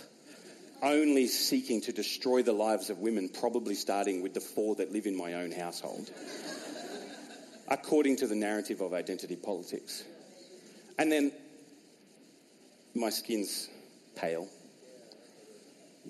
only 0.84 1.27
seeking 1.27 1.81
to 1.81 1.93
destroy 1.93 2.43
the 2.43 2.51
lives 2.51 2.89
of 2.89 3.00
women, 3.00 3.29
probably 3.29 3.74
starting 3.74 4.22
with 4.22 4.34
the 4.34 4.41
four 4.41 4.75
that 4.75 4.91
live 4.91 5.05
in 5.05 5.15
my 5.15 5.36
own 5.36 5.51
household, 5.51 6.10
according 7.69 8.17
to 8.17 8.27
the 8.27 8.36
narrative 8.36 8.81
of 8.81 8.93
identity 8.93 9.38
politics. 9.38 10.03
And 11.00 11.10
then 11.10 11.31
my 12.93 13.10
skin's 13.10 13.69
pale. 14.15 14.48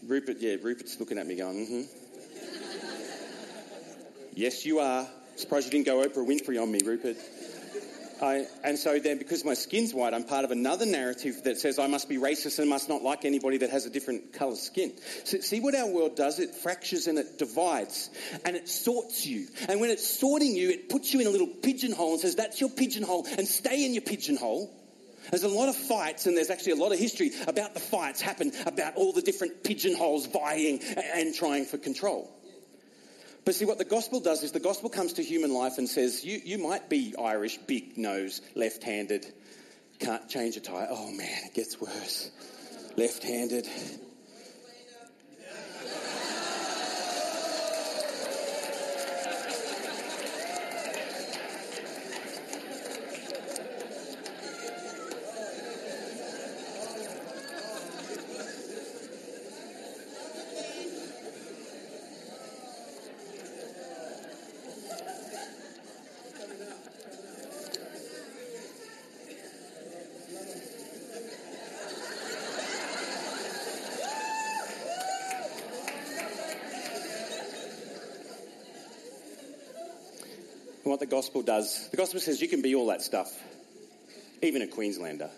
Rupert, 0.08 0.38
yeah, 0.40 0.56
Rupert's 0.62 1.00
looking 1.00 1.20
at 1.20 1.28
me 1.28 1.36
going, 1.36 1.68
mm-hmm. 1.68 1.82
yes, 4.34 4.66
you 4.66 4.80
are. 4.80 5.08
Surprised 5.36 5.66
you 5.66 5.72
didn't 5.72 5.86
go 5.86 6.04
Oprah 6.04 6.26
Winfrey 6.28 6.60
on 6.60 6.72
me, 6.72 6.80
Rupert. 6.84 7.18
I, 8.22 8.48
and 8.64 8.78
so 8.78 9.00
then, 9.00 9.18
because 9.18 9.46
my 9.46 9.54
skin's 9.54 9.94
white, 9.94 10.14
I'm 10.14 10.24
part 10.24 10.46
of 10.46 10.52
another 10.52 10.86
narrative 10.86 11.44
that 11.44 11.58
says 11.58 11.80
I 11.80 11.88
must 11.88 12.10
be 12.10 12.18
racist 12.18 12.60
and 12.60 12.70
must 12.70 12.90
not 12.90 13.04
like 13.04 13.26
anybody 13.26 13.58
that 13.60 13.70
has 13.70 13.86
a 13.86 13.90
different 13.90 14.34
colour 14.34 14.56
skin. 14.56 14.94
So 15.24 15.40
see 15.40 15.60
what 15.60 15.76
our 15.76 15.88
world 15.88 16.16
does? 16.16 16.40
It 16.40 16.56
fractures 16.56 17.08
and 17.08 17.18
it 17.18 17.38
divides 17.38 18.10
and 18.46 18.56
it 18.56 18.68
sorts 18.70 19.26
you. 19.26 19.48
And 19.70 19.80
when 19.80 19.90
it's 19.90 20.08
sorting 20.08 20.56
you, 20.56 20.70
it 20.70 20.90
puts 20.90 21.14
you 21.14 21.22
in 21.22 21.28
a 21.28 21.30
little 21.30 21.48
pigeonhole 21.48 22.14
and 22.14 22.22
says, 22.22 22.36
that's 22.36 22.60
your 22.60 22.70
pigeonhole 22.70 23.28
and 23.38 23.48
stay 23.48 23.86
in 23.86 23.94
your 23.94 24.04
pigeonhole. 24.04 24.74
There's 25.30 25.44
a 25.44 25.50
lot 25.50 25.68
of 25.68 25.76
fights, 25.76 26.26
and 26.26 26.38
there's 26.38 26.50
actually 26.50 26.74
a 26.74 26.78
lot 26.78 26.94
of 26.94 27.00
history 27.00 27.32
about 27.48 27.74
the 27.74 27.82
fights 27.82 28.22
happen 28.22 28.54
about 28.66 28.96
all 28.96 29.12
the 29.12 29.22
different 29.22 29.62
pigeonholes 29.62 30.28
vying 30.28 30.80
and 30.82 31.36
trying 31.36 31.66
for 31.66 31.78
control. 31.78 32.32
But 33.48 33.56
see, 33.56 33.64
what 33.64 33.78
the 33.78 33.86
gospel 33.86 34.20
does 34.20 34.44
is 34.44 34.52
the 34.52 34.60
gospel 34.60 34.90
comes 34.90 35.14
to 35.14 35.24
human 35.24 35.54
life 35.54 35.78
and 35.78 35.88
says, 35.88 36.22
you, 36.26 36.42
you 36.44 36.58
might 36.58 36.90
be 36.90 37.16
Irish, 37.18 37.58
big 37.60 37.98
nose, 37.98 38.42
left 38.56 38.84
handed, 38.84 39.26
can't 40.00 40.28
change 40.28 40.58
a 40.58 40.60
tyre. 40.60 40.90
Oh 40.92 41.10
man, 41.14 41.46
it 41.46 41.54
gets 41.54 41.80
worse. 41.80 42.30
Left 42.98 43.24
handed. 43.24 43.66
And 80.88 80.92
what 80.94 81.02
the 81.02 81.06
gospel 81.06 81.42
does, 81.42 81.90
the 81.90 81.98
gospel 81.98 82.22
says 82.22 82.42
you 82.42 82.48
can 82.48 82.62
be 82.62 82.74
all 82.74 82.88
that 82.88 83.02
stuff, 83.02 83.30
even 84.42 84.62
a 84.62 84.68
Queenslander. 84.68 85.30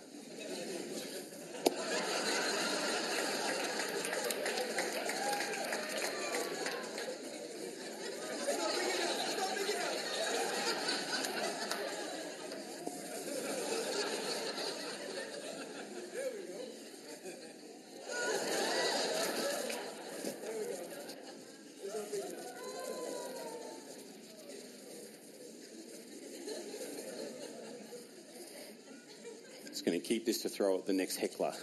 It's 30.29 30.29
to 30.42 30.50
throw 30.50 30.78
at 30.78 30.86
the 30.86 30.94
next 30.94 31.18
heckler. 31.18 31.54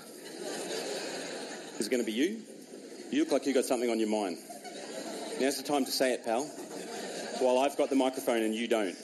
Is 1.78 1.87
it 1.87 1.90
going 1.90 2.02
to 2.02 2.06
be 2.06 2.12
you? 2.12 2.42
You 3.11 3.21
look 3.21 3.33
like 3.33 3.47
you've 3.47 3.54
got 3.54 3.64
something 3.64 3.90
on 3.90 3.99
your 3.99 4.09
mind. 4.09 4.38
Now's 5.40 5.59
the 5.59 5.62
time 5.62 5.85
to 5.85 5.90
say 5.90 6.12
it, 6.12 6.25
pal. 6.25 6.45
While 7.40 7.59
I've 7.59 7.76
got 7.76 7.90
the 7.90 7.97
microphone 7.97 8.42
and 8.42 8.54
you 8.54 8.66
don't. 8.66 8.97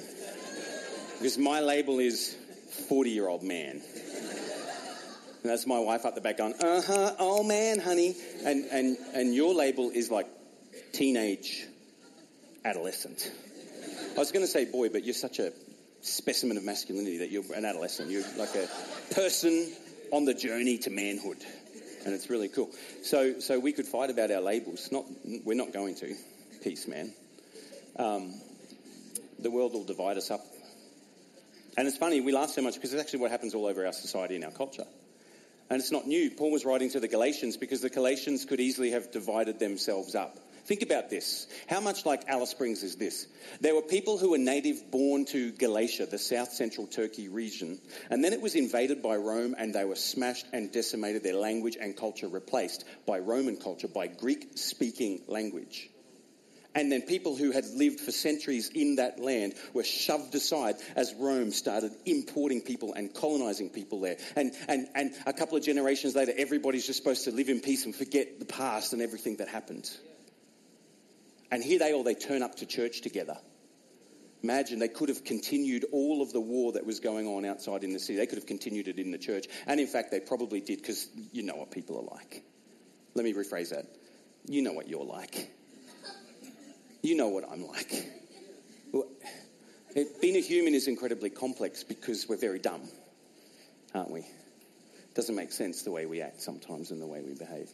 Because 1.19 1.39
my 1.39 1.61
label 1.61 1.99
is 1.99 2.37
40 2.89 3.11
year 3.11 3.29
old 3.29 3.43
man. 3.43 3.83
And 5.43 5.51
that's 5.51 5.67
my 5.67 5.79
wife 5.79 6.07
up 6.07 6.15
the 6.15 6.21
back 6.21 6.39
going, 6.39 6.55
uh 6.55 6.83
huh, 6.83 7.15
old 7.19 7.47
man, 7.47 7.79
honey. 7.79 8.17
And, 8.45 8.65
and, 8.67 8.97
and 9.15 9.35
your 9.35 9.55
label 9.55 9.91
is 9.91 10.11
like 10.11 10.27
teenage 10.93 11.67
adolescent. 12.65 13.31
I 14.15 14.19
was 14.19 14.33
going 14.33 14.45
to 14.45 14.51
say 14.51 14.65
boy, 14.65 14.89
but 14.89 15.05
you're 15.05 15.15
such 15.15 15.39
a 15.39 15.53
specimen 16.03 16.57
of 16.57 16.65
masculinity 16.65 17.19
that 17.19 17.31
you're 17.31 17.45
an 17.55 17.65
adolescent. 17.65 18.11
You're 18.11 18.25
like 18.37 18.55
a 18.55 18.69
person 19.15 19.73
on 20.11 20.25
the 20.25 20.35
journey 20.35 20.79
to 20.79 20.91
manhood. 20.91 21.39
And 22.05 22.13
it's 22.13 22.29
really 22.29 22.49
cool. 22.49 22.71
So, 23.03 23.39
so 23.41 23.59
we 23.59 23.73
could 23.73 23.87
fight 23.87 24.11
about 24.11 24.31
our 24.31 24.41
labels. 24.41 24.91
Not, 24.91 25.05
we're 25.45 25.57
not 25.57 25.73
going 25.73 25.95
to. 25.97 26.15
Peace, 26.63 26.87
man. 26.89 27.13
Um, 27.97 28.35
the 29.39 29.51
world 29.51 29.73
will 29.73 29.85
divide 29.85 30.17
us 30.17 30.31
up. 30.31 30.41
And 31.77 31.89
it's 31.89 31.97
funny, 31.97 32.21
we 32.21 32.33
laugh 32.33 32.51
so 32.51 32.61
much 32.61 32.75
because 32.75 32.93
it's 32.93 33.03
actually 33.03 33.21
what 33.21 33.31
happens 33.31 33.55
all 33.55 33.67
over 33.67 33.87
our 33.87 33.93
society 33.93 34.35
and 34.35 34.45
our 34.45 34.51
culture. 34.51 34.85
And 35.71 35.81
it's 35.81 35.93
not 35.93 36.07
new. 36.07 36.31
Paul 36.31 36.51
was 36.51 36.65
writing 36.65 36.91
to 36.91 37.01
the 37.01 37.09
Galatians 37.09 37.57
because 37.57 37.81
the 37.81 37.89
Galatians 37.89 38.45
could 38.45 38.61
easily 38.61 38.91
have 38.91 39.11
divided 39.11 39.59
themselves 39.59 40.15
up. 40.15 40.37
Think 40.65 40.83
about 40.83 41.11
this. 41.11 41.49
How 41.67 41.81
much 41.81 42.07
like 42.07 42.29
Alice 42.29 42.51
Springs 42.51 42.85
is 42.85 42.95
this? 42.95 43.27
There 43.61 43.75
were 43.75 43.83
people 43.83 44.17
who 44.17 44.31
were 44.31 44.39
native 44.39 44.91
born 44.93 45.25
to 45.27 45.51
Galatia, 45.53 46.07
the 46.07 46.19
south 46.19 46.53
central 46.53 46.87
Turkey 46.87 47.29
region, 47.29 47.81
and 48.11 48.23
then 48.23 48.33
it 48.33 48.41
was 48.41 48.55
invaded 48.55 49.03
by 49.03 49.17
Rome 49.17 49.57
and 49.59 49.75
they 49.75 49.85
were 49.85 49.97
smashed 49.97 50.47
and 50.53 50.71
decimated, 50.71 51.25
their 51.25 51.35
language 51.35 51.77
and 51.81 51.97
culture 51.97 52.29
replaced 52.29 52.85
by 53.07 53.19
Roman 53.19 53.57
culture, 53.57 53.89
by 53.89 54.07
Greek 54.07 54.51
speaking 54.55 55.23
language. 55.27 55.91
And 56.75 56.91
then 56.91 57.03
people 57.03 57.37
who 57.37 57.51
had 57.51 57.67
lived 57.67 58.01
for 58.01 58.13
centuries 58.13 58.71
in 58.71 58.97
that 58.97 59.19
land 59.19 59.55
were 59.75 59.85
shoved 59.85 60.35
aside 60.35 60.77
as 60.97 61.13
Rome 61.19 61.51
started 61.51 61.93
importing 62.07 62.63
people 62.63 62.95
and 62.95 63.13
colonizing 63.13 63.69
people 63.69 64.01
there. 64.01 64.17
And, 64.37 64.53
and, 64.69 64.89
and 64.95 65.13
a 65.27 65.33
couple 65.33 65.59
of 65.59 65.65
generations 65.65 66.15
later, 66.15 66.33
everybody's 66.37 66.87
just 66.87 66.99
supposed 66.99 67.25
to 67.25 67.31
live 67.31 67.51
in 67.51 67.61
peace 67.61 67.85
and 67.85 67.95
forget 67.95 68.39
the 68.39 68.47
past 68.47 68.93
and 68.95 69.03
everything 69.03 69.37
that 69.37 69.49
happened. 69.49 69.91
And 71.53 71.63
here 71.63 71.79
they 71.79 71.93
all, 71.93 72.03
they 72.03 72.15
turn 72.15 72.43
up 72.43 72.57
to 72.57 72.67
church 72.67 73.03
together. 73.03 73.37
Imagine 74.43 74.79
they 74.79 74.89
could 74.89 75.11
have 75.11 75.23
continued 75.23 75.85
all 75.93 76.23
of 76.23 76.33
the 76.33 76.41
war 76.41 76.73
that 76.73 76.87
was 76.87 76.99
going 76.99 77.27
on 77.27 77.45
outside 77.45 77.85
in 77.85 77.93
the 77.93 77.99
city. 77.99 78.19
They 78.19 78.27
could 78.27 78.39
have 78.39 78.47
continued 78.47 78.89
it 78.89 78.99
in 78.99 79.13
the 79.13 79.19
church. 79.19 79.47
And 79.67 79.79
in 79.79 79.87
fact, 79.87 80.11
they 80.11 80.19
probably 80.19 80.61
did 80.61 80.79
because 80.79 81.07
you 81.31 81.43
know 81.43 81.55
what 81.55 81.71
people 81.71 81.99
are 81.99 82.17
like. 82.17 82.43
Let 83.15 83.25
me 83.25 83.35
rephrase 83.35 83.69
that. 83.69 83.85
You 84.49 84.63
know 84.63 84.73
what 84.73 84.89
you're 84.89 85.05
like. 85.05 85.51
You 87.03 87.17
know 87.17 87.29
what 87.29 87.45
I'm 87.49 87.67
like. 87.67 87.93
It, 89.95 90.23
being 90.23 90.37
a 90.37 90.41
human 90.41 90.75
is 90.75 90.89
incredibly 90.89 91.29
complex 91.29 91.85
because 91.85 92.27
we're 92.27 92.39
very 92.39 92.59
dumb, 92.59 92.81
aren't 93.95 94.11
we? 94.11 94.21
It 94.21 95.15
doesn't 95.15 95.35
make 95.35 95.53
sense 95.53 95.83
the 95.83 95.91
way 95.91 96.07
we 96.07 96.23
act 96.23 96.41
sometimes 96.41 96.91
and 96.91 97.03
the 97.03 97.07
way 97.07 97.21
we 97.21 97.35
behave 97.35 97.69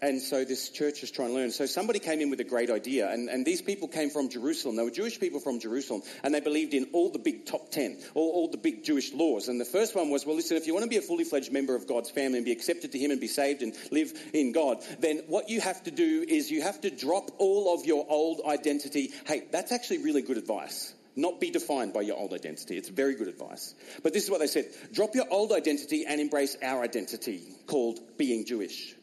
and 0.00 0.22
so 0.22 0.44
this 0.44 0.70
church 0.70 1.02
is 1.02 1.10
trying 1.10 1.28
to 1.28 1.34
learn. 1.34 1.50
So 1.50 1.66
somebody 1.66 1.98
came 1.98 2.20
in 2.20 2.30
with 2.30 2.40
a 2.40 2.44
great 2.44 2.70
idea, 2.70 3.10
and, 3.10 3.28
and 3.28 3.44
these 3.44 3.60
people 3.60 3.88
came 3.88 4.10
from 4.10 4.28
Jerusalem. 4.28 4.76
They 4.76 4.82
were 4.82 4.90
Jewish 4.90 5.18
people 5.18 5.40
from 5.40 5.60
Jerusalem, 5.60 6.02
and 6.22 6.34
they 6.34 6.40
believed 6.40 6.74
in 6.74 6.88
all 6.92 7.10
the 7.10 7.18
big 7.18 7.46
top 7.46 7.70
ten, 7.70 7.98
all, 8.14 8.30
all 8.30 8.50
the 8.50 8.58
big 8.58 8.84
Jewish 8.84 9.12
laws. 9.12 9.48
And 9.48 9.60
the 9.60 9.64
first 9.64 9.94
one 9.94 10.10
was, 10.10 10.24
well, 10.24 10.36
listen, 10.36 10.56
if 10.56 10.66
you 10.66 10.74
want 10.74 10.84
to 10.84 10.88
be 10.90 10.96
a 10.96 11.02
fully 11.02 11.24
fledged 11.24 11.52
member 11.52 11.74
of 11.74 11.86
God's 11.86 12.10
family 12.10 12.38
and 12.38 12.44
be 12.44 12.52
accepted 12.52 12.92
to 12.92 12.98
Him 12.98 13.10
and 13.10 13.20
be 13.20 13.26
saved 13.26 13.62
and 13.62 13.74
live 13.90 14.12
in 14.32 14.52
God, 14.52 14.78
then 15.00 15.22
what 15.26 15.48
you 15.48 15.60
have 15.60 15.82
to 15.84 15.90
do 15.90 16.24
is 16.26 16.50
you 16.50 16.62
have 16.62 16.80
to 16.82 16.90
drop 16.90 17.30
all 17.38 17.74
of 17.74 17.84
your 17.84 18.06
old 18.08 18.40
identity. 18.46 19.10
Hey, 19.26 19.44
that's 19.50 19.72
actually 19.72 19.98
really 19.98 20.22
good 20.22 20.38
advice 20.38 20.94
not 21.16 21.40
be 21.40 21.50
defined 21.50 21.92
by 21.92 22.00
your 22.00 22.16
old 22.16 22.32
identity. 22.32 22.76
It's 22.78 22.88
very 22.88 23.16
good 23.16 23.26
advice. 23.26 23.74
But 24.04 24.12
this 24.12 24.22
is 24.22 24.30
what 24.30 24.38
they 24.38 24.46
said 24.46 24.66
drop 24.92 25.16
your 25.16 25.26
old 25.28 25.50
identity 25.50 26.06
and 26.06 26.20
embrace 26.20 26.56
our 26.62 26.80
identity 26.80 27.42
called 27.66 27.98
being 28.16 28.46
Jewish. 28.46 28.94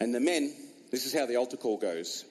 And 0.00 0.14
the 0.14 0.20
men, 0.20 0.54
this 0.90 1.06
is 1.06 1.14
how 1.14 1.26
the 1.26 1.36
altar 1.36 1.56
call 1.56 1.76
goes. 1.76 2.24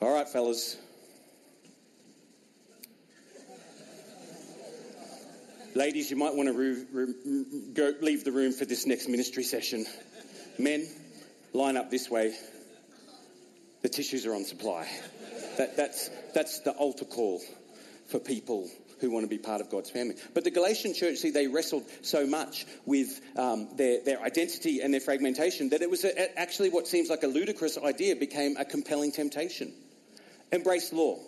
All 0.00 0.12
right, 0.12 0.28
fellas. 0.28 0.76
Ladies, 5.74 6.10
you 6.10 6.16
might 6.16 6.34
want 6.34 6.48
to 6.48 7.72
go, 7.72 7.92
leave 8.00 8.24
the 8.24 8.30
room 8.30 8.52
for 8.52 8.64
this 8.64 8.86
next 8.86 9.08
ministry 9.08 9.42
session. 9.42 9.84
Men, 10.58 10.86
line 11.52 11.76
up 11.76 11.90
this 11.90 12.08
way. 12.08 12.34
The 13.82 13.88
tissues 13.88 14.24
are 14.24 14.34
on 14.34 14.44
supply. 14.44 14.88
That, 15.58 15.76
that's, 15.76 16.10
that's 16.32 16.60
the 16.60 16.70
altar 16.72 17.04
call 17.04 17.40
for 18.06 18.18
people 18.20 18.68
who 19.00 19.10
want 19.10 19.24
to 19.24 19.28
be 19.28 19.38
part 19.38 19.60
of 19.60 19.70
God's 19.70 19.90
family. 19.90 20.16
But 20.32 20.44
the 20.44 20.50
Galatian 20.50 20.94
church, 20.94 21.18
see, 21.18 21.30
they 21.30 21.46
wrestled 21.46 21.84
so 22.02 22.26
much 22.26 22.66
with 22.86 23.20
um, 23.36 23.68
their, 23.76 24.00
their 24.02 24.22
identity 24.22 24.80
and 24.80 24.92
their 24.92 25.00
fragmentation 25.00 25.70
that 25.70 25.82
it 25.82 25.90
was 25.90 26.04
a, 26.04 26.38
actually 26.38 26.70
what 26.70 26.86
seems 26.86 27.10
like 27.10 27.22
a 27.22 27.28
ludicrous 27.28 27.78
idea 27.78 28.16
became 28.16 28.56
a 28.56 28.64
compelling 28.64 29.12
temptation. 29.12 29.72
Embrace 30.52 30.92
law, 30.92 31.18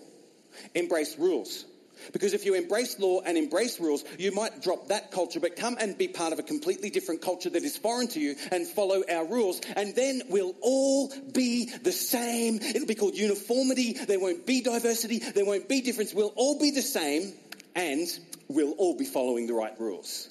embrace 0.75 1.19
rules, 1.19 1.65
Because 2.13 2.35
if 2.35 2.45
you 2.45 2.55
embrace 2.55 2.99
law 2.99 3.21
and 3.21 3.37
embrace 3.37 3.81
rules, 3.81 4.05
you 4.19 4.33
might 4.33 4.63
drop 4.63 4.89
that 4.89 5.11
culture, 5.11 5.41
but 5.41 5.57
come 5.57 5.77
and 5.81 5.97
be 5.97 6.09
part 6.09 6.33
of 6.33 6.39
a 6.39 6.43
completely 6.43 6.91
different 6.91 7.23
culture 7.23 7.51
that 7.51 7.63
is 7.63 7.77
foreign 7.77 8.09
to 8.09 8.21
you 8.21 8.37
and 8.53 8.67
follow 8.67 9.03
our 9.11 9.25
rules. 9.27 9.61
And 9.77 9.95
then 9.95 10.23
we'll 10.29 10.55
all 10.61 11.13
be 11.33 11.67
the 11.83 11.93
same. 11.93 12.57
It'll 12.61 12.87
be 12.87 12.95
called 12.95 13.17
uniformity. 13.17 13.95
There 13.95 14.21
won't 14.21 14.47
be 14.47 14.61
diversity. 14.63 15.19
There 15.19 15.45
won't 15.45 15.69
be 15.69 15.81
difference. 15.81 16.15
We'll 16.15 16.33
all 16.37 16.59
be 16.59 16.71
the 16.71 16.83
same 16.83 17.33
and 17.77 18.09
we'll 18.49 18.73
all 18.73 18.97
be 18.97 19.05
following 19.05 19.47
the 19.47 19.53
right 19.55 19.79
rules. 19.79 20.31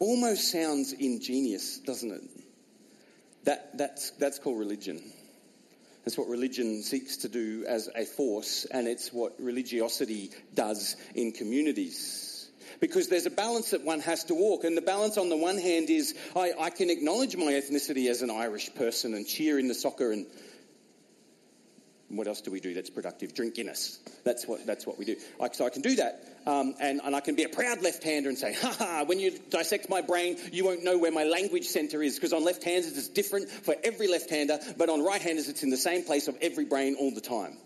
Almost 0.00 0.50
sounds 0.50 0.92
ingenious, 0.92 1.78
doesn't 1.78 2.10
it? 2.10 2.22
That, 3.44 3.78
that's, 3.78 4.10
that's 4.12 4.38
called 4.38 4.58
religion. 4.58 5.00
That's 6.04 6.18
what 6.18 6.28
religion 6.28 6.82
seeks 6.82 7.18
to 7.18 7.28
do 7.28 7.64
as 7.68 7.88
a 7.94 8.04
force, 8.04 8.66
and 8.70 8.88
it's 8.88 9.12
what 9.12 9.34
religiosity 9.38 10.30
does 10.54 10.96
in 11.14 11.32
communities. 11.32 12.50
Because 12.80 13.08
there's 13.08 13.26
a 13.26 13.30
balance 13.30 13.70
that 13.70 13.84
one 13.84 14.00
has 14.00 14.24
to 14.24 14.34
walk, 14.34 14.64
and 14.64 14.76
the 14.76 14.82
balance 14.82 15.18
on 15.18 15.28
the 15.28 15.36
one 15.36 15.58
hand 15.58 15.88
is 15.88 16.14
I, 16.34 16.52
I 16.58 16.70
can 16.70 16.90
acknowledge 16.90 17.36
my 17.36 17.52
ethnicity 17.52 18.08
as 18.10 18.22
an 18.22 18.30
Irish 18.30 18.74
person 18.74 19.14
and 19.14 19.26
cheer 19.26 19.58
in 19.58 19.68
the 19.68 19.74
soccer 19.74 20.10
and 20.10 20.26
what 22.10 22.26
else 22.26 22.40
do 22.40 22.50
we 22.50 22.60
do 22.60 22.74
that's 22.74 22.90
productive? 22.90 23.34
Drink 23.34 23.54
Guinness. 23.54 24.00
That's 24.24 24.46
what, 24.46 24.66
that's 24.66 24.86
what 24.86 24.98
we 24.98 25.04
do. 25.04 25.16
I, 25.40 25.48
so 25.52 25.64
I 25.64 25.70
can 25.70 25.82
do 25.82 25.96
that. 25.96 26.29
Um, 26.46 26.74
and, 26.80 27.00
and 27.04 27.14
I 27.14 27.20
can 27.20 27.34
be 27.34 27.44
a 27.44 27.48
proud 27.50 27.82
left-hander 27.82 28.28
and 28.28 28.38
say, 28.38 28.54
ha 28.54 28.74
ha, 28.78 29.04
when 29.04 29.20
you 29.20 29.38
dissect 29.50 29.90
my 29.90 30.00
brain, 30.00 30.38
you 30.52 30.64
won't 30.64 30.82
know 30.82 30.96
where 30.96 31.12
my 31.12 31.24
language 31.24 31.66
center 31.66 32.02
is. 32.02 32.14
Because 32.14 32.32
on 32.32 32.44
left-handers, 32.44 32.96
it's 32.96 33.08
different 33.08 33.50
for 33.50 33.76
every 33.84 34.08
left-hander. 34.08 34.58
But 34.78 34.88
on 34.88 35.04
right-handers, 35.04 35.48
it's 35.48 35.62
in 35.62 35.70
the 35.70 35.76
same 35.76 36.02
place 36.02 36.28
of 36.28 36.36
every 36.40 36.64
brain 36.64 36.96
all 36.98 37.10
the 37.10 37.20
time. 37.20 37.58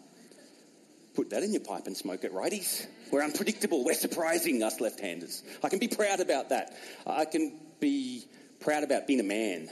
Put 1.14 1.30
that 1.30 1.44
in 1.44 1.52
your 1.52 1.62
pipe 1.62 1.86
and 1.86 1.96
smoke 1.96 2.24
it, 2.24 2.34
righties. 2.34 2.84
We're 3.12 3.22
unpredictable. 3.22 3.84
We're 3.84 3.94
surprising, 3.94 4.60
us 4.64 4.80
left-handers. 4.80 5.44
I 5.62 5.68
can 5.68 5.78
be 5.78 5.88
proud 5.88 6.18
about 6.18 6.48
that. 6.48 6.74
I 7.06 7.26
can 7.26 7.52
be 7.78 8.24
proud 8.58 8.82
about 8.82 9.06
being 9.06 9.20
a 9.20 9.24
man. 9.24 9.68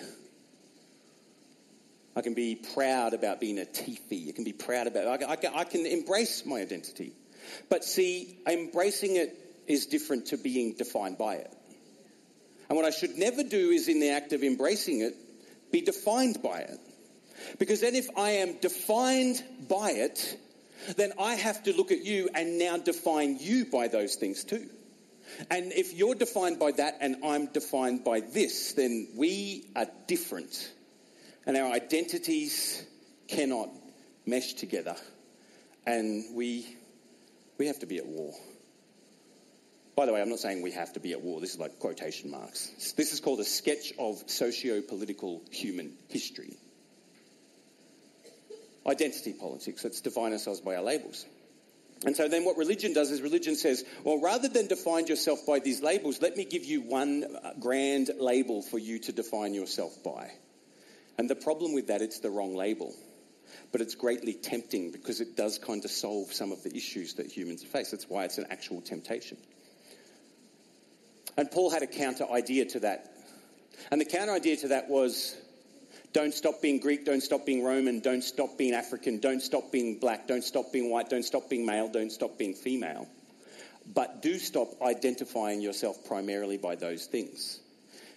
I 2.14 2.20
can 2.20 2.34
be 2.34 2.54
proud 2.54 3.14
about 3.14 3.40
being 3.40 3.58
a 3.58 3.64
Teefy. 3.64 4.28
I 4.28 4.32
can 4.32 4.44
be 4.44 4.52
proud 4.52 4.86
about 4.86 5.22
I 5.22 5.32
I, 5.32 5.60
I 5.60 5.64
can 5.64 5.86
embrace 5.86 6.44
my 6.46 6.60
identity. 6.60 7.14
But 7.68 7.84
see, 7.84 8.38
embracing 8.46 9.16
it 9.16 9.36
is 9.66 9.86
different 9.86 10.26
to 10.26 10.36
being 10.36 10.74
defined 10.74 11.18
by 11.18 11.36
it. 11.36 11.52
And 12.68 12.76
what 12.76 12.84
I 12.84 12.90
should 12.90 13.18
never 13.18 13.42
do 13.42 13.70
is, 13.70 13.88
in 13.88 14.00
the 14.00 14.10
act 14.10 14.32
of 14.32 14.42
embracing 14.42 15.00
it, 15.00 15.14
be 15.70 15.80
defined 15.80 16.42
by 16.42 16.60
it. 16.60 16.78
Because 17.58 17.80
then, 17.80 17.94
if 17.94 18.08
I 18.16 18.30
am 18.30 18.58
defined 18.60 19.42
by 19.68 19.90
it, 19.92 20.38
then 20.96 21.12
I 21.18 21.34
have 21.34 21.62
to 21.64 21.72
look 21.72 21.92
at 21.92 22.04
you 22.04 22.28
and 22.34 22.58
now 22.58 22.76
define 22.76 23.38
you 23.40 23.66
by 23.66 23.88
those 23.88 24.16
things 24.16 24.44
too. 24.44 24.68
And 25.50 25.72
if 25.72 25.94
you're 25.94 26.14
defined 26.14 26.58
by 26.58 26.72
that 26.72 26.98
and 27.00 27.24
I'm 27.24 27.46
defined 27.46 28.04
by 28.04 28.20
this, 28.20 28.72
then 28.74 29.08
we 29.16 29.70
are 29.76 29.86
different 30.06 30.72
and 31.46 31.56
our 31.56 31.72
identities 31.72 32.84
cannot 33.28 33.70
mesh 34.26 34.54
together. 34.54 34.96
And 35.86 36.36
we, 36.36 36.76
we 37.58 37.66
have 37.66 37.78
to 37.80 37.86
be 37.86 37.98
at 37.98 38.06
war. 38.06 38.32
By 39.94 40.06
the 40.06 40.12
way, 40.12 40.22
I'm 40.22 40.30
not 40.30 40.38
saying 40.38 40.62
we 40.62 40.72
have 40.72 40.92
to 40.94 41.00
be 41.00 41.12
at 41.12 41.20
war. 41.20 41.40
This 41.40 41.54
is 41.54 41.58
like 41.58 41.78
quotation 41.78 42.30
marks. 42.30 42.92
This 42.96 43.12
is 43.12 43.20
called 43.20 43.40
a 43.40 43.44
sketch 43.44 43.92
of 43.98 44.22
socio 44.26 44.80
political 44.80 45.42
human 45.50 45.92
history. 46.08 46.56
Identity 48.86 49.34
politics. 49.34 49.84
Let's 49.84 50.00
define 50.00 50.32
ourselves 50.32 50.60
by 50.60 50.76
our 50.76 50.82
labels. 50.82 51.26
And 52.04 52.16
so 52.16 52.26
then 52.26 52.44
what 52.44 52.56
religion 52.56 52.94
does 52.94 53.10
is 53.10 53.20
religion 53.20 53.54
says, 53.54 53.84
well, 54.02 54.20
rather 54.20 54.48
than 54.48 54.66
define 54.66 55.06
yourself 55.06 55.46
by 55.46 55.60
these 55.60 55.82
labels, 55.82 56.20
let 56.20 56.36
me 56.36 56.44
give 56.44 56.64
you 56.64 56.80
one 56.80 57.24
uh, 57.24 57.52
grand 57.60 58.10
label 58.18 58.62
for 58.62 58.78
you 58.78 58.98
to 59.00 59.12
define 59.12 59.54
yourself 59.54 60.02
by. 60.02 60.32
And 61.16 61.30
the 61.30 61.36
problem 61.36 61.74
with 61.74 61.88
that, 61.88 62.02
it's 62.02 62.18
the 62.18 62.30
wrong 62.30 62.56
label. 62.56 62.92
But 63.72 63.80
it's 63.80 63.94
greatly 63.94 64.34
tempting 64.34 64.90
because 64.90 65.20
it 65.20 65.36
does 65.36 65.58
kind 65.58 65.84
of 65.84 65.90
solve 65.90 66.32
some 66.32 66.52
of 66.52 66.62
the 66.62 66.76
issues 66.76 67.14
that 67.14 67.26
humans 67.26 67.62
face. 67.62 67.90
That's 67.90 68.08
why 68.08 68.24
it's 68.24 68.38
an 68.38 68.46
actual 68.50 68.82
temptation. 68.82 69.38
And 71.38 71.50
Paul 71.50 71.70
had 71.70 71.82
a 71.82 71.86
counter 71.86 72.26
idea 72.30 72.66
to 72.66 72.80
that. 72.80 73.16
And 73.90 74.00
the 74.00 74.04
counter 74.04 74.32
idea 74.32 74.56
to 74.58 74.68
that 74.68 74.90
was 74.90 75.34
don't 76.12 76.34
stop 76.34 76.60
being 76.60 76.78
Greek, 76.78 77.06
don't 77.06 77.22
stop 77.22 77.46
being 77.46 77.64
Roman, 77.64 78.00
don't 78.00 78.22
stop 78.22 78.58
being 78.58 78.74
African, 78.74 79.18
don't 79.18 79.40
stop 79.40 79.72
being 79.72 79.98
black, 79.98 80.28
don't 80.28 80.44
stop 80.44 80.70
being 80.70 80.90
white, 80.90 81.08
don't 81.08 81.24
stop 81.24 81.48
being 81.48 81.64
male, 81.64 81.88
don't 81.88 82.12
stop 82.12 82.36
being 82.36 82.52
female. 82.52 83.08
But 83.94 84.20
do 84.20 84.38
stop 84.38 84.68
identifying 84.82 85.62
yourself 85.62 86.04
primarily 86.04 86.58
by 86.58 86.76
those 86.76 87.06
things 87.06 87.60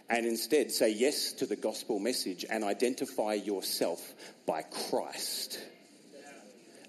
and 0.09 0.25
instead 0.25 0.71
say 0.71 0.91
yes 0.91 1.33
to 1.33 1.45
the 1.45 1.55
gospel 1.55 1.99
message 1.99 2.45
and 2.49 2.63
identify 2.63 3.33
yourself 3.33 4.13
by 4.45 4.61
Christ. 4.61 5.59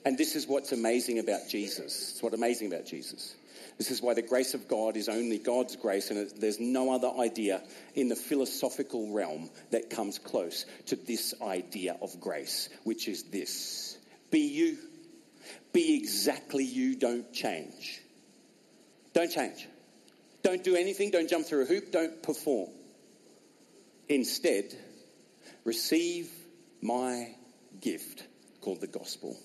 And 0.05 0.17
this 0.17 0.37
is 0.37 0.47
what's 0.47 0.73
amazing 0.73 1.19
about 1.19 1.49
Jesus. 1.49 2.13
It's 2.13 2.23
what's 2.23 2.37
amazing 2.37 2.73
about 2.73 2.87
Jesus. 2.87 3.35
This 3.79 3.91
is 3.91 4.01
why 4.01 4.15
the 4.15 4.23
grace 4.23 4.55
of 4.55 4.69
God 4.69 4.97
is 4.97 5.09
only 5.09 5.39
God's 5.39 5.77
grace, 5.77 6.11
and 6.11 6.31
there's 6.39 6.61
no 6.61 6.93
other 6.93 7.11
idea 7.19 7.63
in 7.95 8.09
the 8.09 8.17
philosophical 8.17 9.13
realm 9.13 9.51
that 9.71 9.91
comes 9.91 10.19
close 10.19 10.65
to 10.87 10.97
this 10.97 11.35
idea 11.43 11.97
of 12.01 12.19
grace, 12.21 12.69
which 12.85 13.09
is 13.09 13.25
this 13.25 13.99
be 14.31 14.41
you, 14.41 14.79
be 15.73 15.97
exactly 15.97 16.65
you, 16.65 16.97
don't 16.97 17.33
change. 17.33 18.01
Don't 19.13 19.31
change. 19.31 19.69
Don't 20.43 20.63
do 20.63 20.75
anything, 20.77 21.11
don't 21.11 21.29
jump 21.29 21.47
through 21.47 21.63
a 21.63 21.67
hoop, 21.67 21.91
don't 21.93 22.23
perform. 22.23 22.71
Instead, 24.09 24.75
receive 25.65 26.31
my 26.81 27.35
gift 27.81 28.25
called 28.61 28.81
the 28.81 28.87
gospel. 28.87 29.37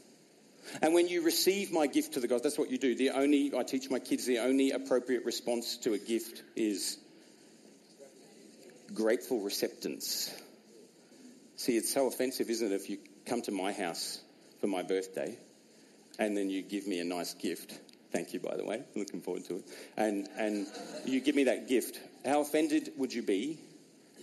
And 0.81 0.93
when 0.93 1.07
you 1.07 1.23
receive 1.23 1.71
my 1.71 1.87
gift 1.87 2.13
to 2.13 2.19
the 2.19 2.27
gospel, 2.27 2.43
that's 2.43 2.59
what 2.59 2.69
you 2.69 2.77
do. 2.77 2.95
The 2.95 3.11
only, 3.11 3.51
I 3.57 3.63
teach 3.63 3.89
my 3.89 3.99
kids, 3.99 4.25
the 4.25 4.39
only 4.39 4.71
appropriate 4.71 5.25
response 5.25 5.77
to 5.77 5.93
a 5.93 5.97
gift 5.97 6.43
is 6.55 6.97
grateful 8.93 9.39
receptance. 9.41 10.31
See, 11.55 11.77
it's 11.77 11.93
so 11.93 12.07
offensive, 12.07 12.49
isn't 12.49 12.71
it, 12.71 12.75
if 12.75 12.89
you 12.89 12.99
come 13.25 13.41
to 13.43 13.51
my 13.51 13.71
house 13.71 14.19
for 14.59 14.67
my 14.67 14.83
birthday 14.83 15.37
and 16.19 16.37
then 16.37 16.49
you 16.49 16.61
give 16.61 16.87
me 16.87 16.99
a 16.99 17.03
nice 17.03 17.33
gift. 17.33 17.79
Thank 18.11 18.33
you, 18.33 18.39
by 18.39 18.57
the 18.57 18.65
way. 18.65 18.83
Looking 18.95 19.21
forward 19.21 19.45
to 19.45 19.55
it. 19.55 19.63
And, 19.97 20.27
and 20.37 20.67
you 21.05 21.21
give 21.21 21.35
me 21.35 21.45
that 21.45 21.67
gift. 21.67 21.99
How 22.25 22.41
offended 22.41 22.91
would 22.97 23.13
you 23.13 23.23
be 23.23 23.59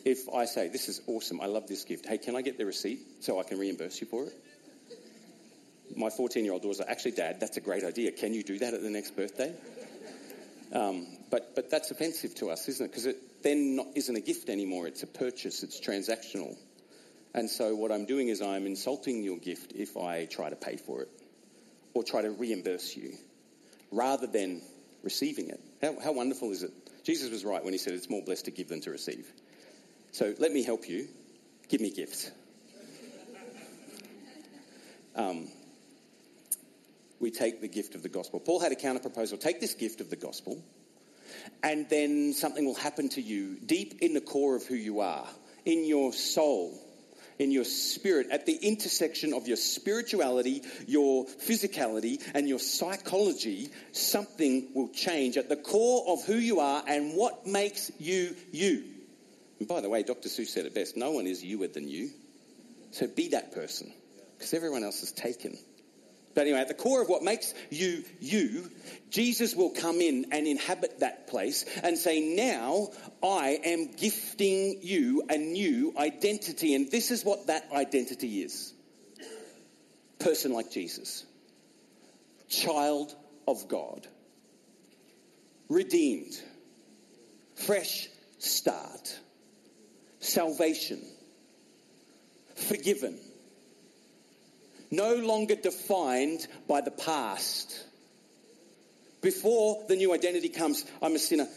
if 0.05 0.29
I 0.29 0.45
say, 0.45 0.69
This 0.69 0.89
is 0.89 1.01
awesome, 1.07 1.41
I 1.41 1.47
love 1.47 1.67
this 1.67 1.85
gift, 1.85 2.07
hey, 2.07 2.19
can 2.19 2.37
I 2.37 2.43
get 2.43 2.59
the 2.59 2.67
receipt 2.67 3.01
so 3.21 3.41
I 3.41 3.43
can 3.43 3.59
reimburse 3.59 4.01
you 4.01 4.07
for 4.07 4.25
it? 4.25 4.33
My 5.97 6.11
14 6.11 6.45
year 6.45 6.53
old 6.53 6.63
daughter's 6.63 6.81
like, 6.81 6.89
Actually, 6.89 7.13
Dad, 7.13 7.41
that's 7.41 7.57
a 7.57 7.61
great 7.61 7.85
idea. 7.85 8.13
Can 8.13 8.35
you 8.35 8.43
do 8.43 8.59
that 8.59 8.75
at 8.75 8.83
the 8.83 8.91
next 8.91 9.17
birthday? 9.17 9.55
Um, 10.73 11.07
but, 11.31 11.55
but 11.55 11.71
that's 11.71 11.91
offensive 11.91 12.35
to 12.37 12.51
us, 12.51 12.69
isn't 12.69 12.85
it? 12.85 12.89
Because 12.89 13.07
it 13.07 13.43
then 13.43 13.77
not, 13.77 13.87
isn't 13.95 14.15
a 14.15 14.21
gift 14.21 14.49
anymore, 14.49 14.87
it's 14.87 15.03
a 15.03 15.07
purchase, 15.07 15.63
it's 15.63 15.81
transactional. 15.81 16.57
And 17.35 17.49
so 17.49 17.75
what 17.75 17.93
I'm 17.93 18.07
doing 18.07 18.29
is 18.29 18.43
I'm 18.43 18.67
insulting 18.67 19.23
your 19.23 19.39
gift 19.39 19.73
if 19.75 19.97
I 19.97 20.25
try 20.27 20.51
to 20.51 20.57
pay 20.57 20.77
for 20.77 21.03
it 21.03 21.09
or 21.95 22.03
try 22.03 22.23
to 22.23 22.31
reimburse 22.31 22.97
you 22.97 23.13
rather 23.93 24.27
than 24.27 24.63
receiving 25.03 25.51
it. 25.51 25.61
How, 25.81 25.99
how 26.01 26.13
wonderful 26.13 26.51
is 26.53 26.63
it? 26.63 26.73
Jesus 27.05 27.31
was 27.31 27.45
right 27.45 27.63
when 27.63 27.73
he 27.73 27.79
said 27.79 27.95
it's 27.95 28.11
more 28.11 28.23
blessed 28.23 28.47
to 28.47 28.51
give 28.51 28.69
than 28.69 28.81
to 28.83 28.91
receive. 28.91 29.31
So 30.12 30.35
let 30.38 30.53
me 30.53 30.62
help 30.62 30.88
you. 30.88 31.09
Give 31.68 31.81
me 31.81 31.90
gifts. 31.90 32.31
Um, 35.14 35.49
we 37.21 37.31
take 37.31 37.61
the 37.61 37.68
gift 37.68 37.94
of 37.94 38.03
the 38.03 38.09
gospel. 38.09 38.40
Paul 38.40 38.61
had 38.61 38.73
a 38.73 38.77
counter 38.77 39.01
proposal. 39.01 39.38
Take 39.38 39.61
this 39.61 39.75
gift 39.75 40.01
of 40.01 40.11
the 40.11 40.16
gospel, 40.16 40.62
and 41.62 41.88
then 41.90 42.33
something 42.33 42.64
will 42.64 42.75
happen 42.75 43.09
to 43.11 43.21
you 43.21 43.57
deep 43.57 43.99
in 44.01 44.14
the 44.14 44.21
core 44.21 44.55
of 44.55 44.64
who 44.66 44.77
you 44.77 45.01
are, 45.01 45.27
in 45.64 45.85
your 45.85 46.12
soul, 46.12 46.79
in 47.38 47.51
your 47.51 47.64
spirit, 47.64 48.29
at 48.31 48.47
the 48.47 48.55
intersection 48.55 49.35
of 49.35 49.49
your 49.49 49.57
spirituality, 49.57 50.62
your 50.87 51.27
physicality, 51.27 52.23
and 52.35 52.49
your 52.49 52.61
psychology. 52.61 53.71
Something 53.92 54.68
will 54.75 54.88
change 54.88 55.37
at 55.37 55.49
the 55.49 55.57
core 55.57 56.05
of 56.09 56.25
who 56.25 56.37
you 56.37 56.61
are 56.61 56.83
and 56.87 57.14
what 57.14 57.47
makes 57.47 57.90
you 57.99 58.37
you. 58.53 58.85
And 59.59 59.68
by 59.68 59.81
the 59.81 59.88
way, 59.88 60.03
Dr. 60.03 60.29
Seuss 60.29 60.49
said 60.49 60.66
it 60.66 60.75
best 60.75 60.97
no 60.97 61.12
one 61.12 61.27
is 61.27 61.42
youer 61.42 61.73
than 61.73 61.88
you. 61.88 62.11
So 62.90 63.07
be 63.07 63.29
that 63.29 63.53
person, 63.53 63.92
because 64.37 64.55
everyone 64.55 64.85
else 64.85 65.03
is 65.03 65.12
taken. 65.12 65.59
But 66.35 66.42
anyway, 66.42 66.61
at 66.61 66.68
the 66.68 66.75
core 66.75 67.03
of 67.03 67.09
what 67.09 67.23
makes 67.23 67.53
you 67.71 68.05
you, 68.21 68.71
Jesus 69.11 69.57
will 69.57 69.71
come 69.71 70.01
in 70.01 70.27
and 70.31 70.47
inhabit 70.47 71.01
that 71.01 71.27
place 71.27 71.64
and 71.83 71.99
say, 71.99 72.21
Now 72.21 72.90
I 73.23 73.59
am 73.64 73.90
gifting 73.92 74.79
you 74.83 75.25
a 75.29 75.37
new 75.37 75.94
identity. 75.99 76.75
And 76.75 76.90
this 76.90 77.11
is 77.11 77.25
what 77.25 77.49
that 77.49 77.68
identity 77.73 78.42
is 78.42 78.73
person 80.18 80.53
like 80.53 80.71
Jesus, 80.71 81.25
child 82.49 83.14
of 83.47 83.68
God, 83.68 84.07
redeemed, 85.68 86.40
fresh 87.55 88.09
start, 88.38 89.18
salvation, 90.29 91.01
forgiven, 92.55 93.19
no 94.91 95.14
longer 95.14 95.55
defined 95.55 96.47
by 96.67 96.81
the 96.81 96.91
past. 96.91 97.85
Before 99.21 99.85
the 99.88 99.97
new 99.97 100.12
identity 100.14 100.49
comes, 100.49 100.85
I'm 101.03 101.14
a 101.14 101.19
sinner. 101.19 101.49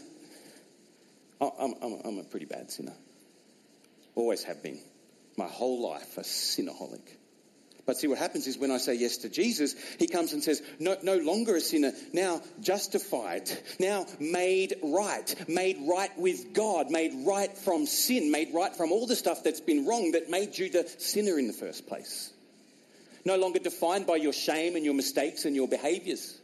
I'm, 1.40 1.74
I'm, 1.82 1.98
I'm 2.04 2.18
a 2.20 2.24
pretty 2.24 2.46
bad 2.46 2.72
sinner. 2.72 2.94
Always 4.16 4.44
have 4.44 4.62
been. 4.62 4.80
My 5.38 5.48
whole 5.48 5.82
life, 5.82 6.18
a 6.18 6.22
sinnerholic. 6.22 7.08
But 7.92 7.98
see, 7.98 8.08
what 8.08 8.20
happens 8.20 8.48
is 8.48 8.58
when 8.58 8.72
I 8.72 8.78
say 8.78 8.94
yes 8.94 9.18
to 9.18 9.30
Jesus, 9.30 9.76
he 10.00 10.08
comes 10.08 10.32
and 10.32 10.42
says, 10.42 10.62
no, 10.80 10.96
no 11.04 11.18
longer 11.18 11.58
a 11.58 11.60
sinner, 11.60 11.92
now 12.14 12.42
justified, 12.62 13.52
now 13.82 14.06
made 14.18 14.76
right, 14.82 15.36
made 15.50 15.78
right 15.82 16.18
with 16.18 16.54
God, 16.54 16.90
made 16.90 17.12
right 17.28 17.52
from 17.58 17.86
sin, 17.86 18.32
made 18.32 18.54
right 18.54 18.74
from 18.74 18.94
all 18.94 19.08
the 19.08 19.16
stuff 19.18 19.44
that's 19.44 19.60
been 19.60 19.86
wrong 19.86 20.14
that 20.14 20.30
made 20.30 20.58
you 20.58 20.70
the 20.70 20.90
sinner 21.00 21.38
in 21.38 21.48
the 21.48 21.54
first 21.54 21.86
place. 21.86 22.32
No 23.26 23.36
longer 23.36 23.60
defined 23.60 24.08
by 24.08 24.16
your 24.16 24.32
shame 24.32 24.78
and 24.78 24.86
your 24.86 24.94
mistakes 24.94 25.44
and 25.44 25.54
your 25.54 25.68
behaviors 25.68 26.40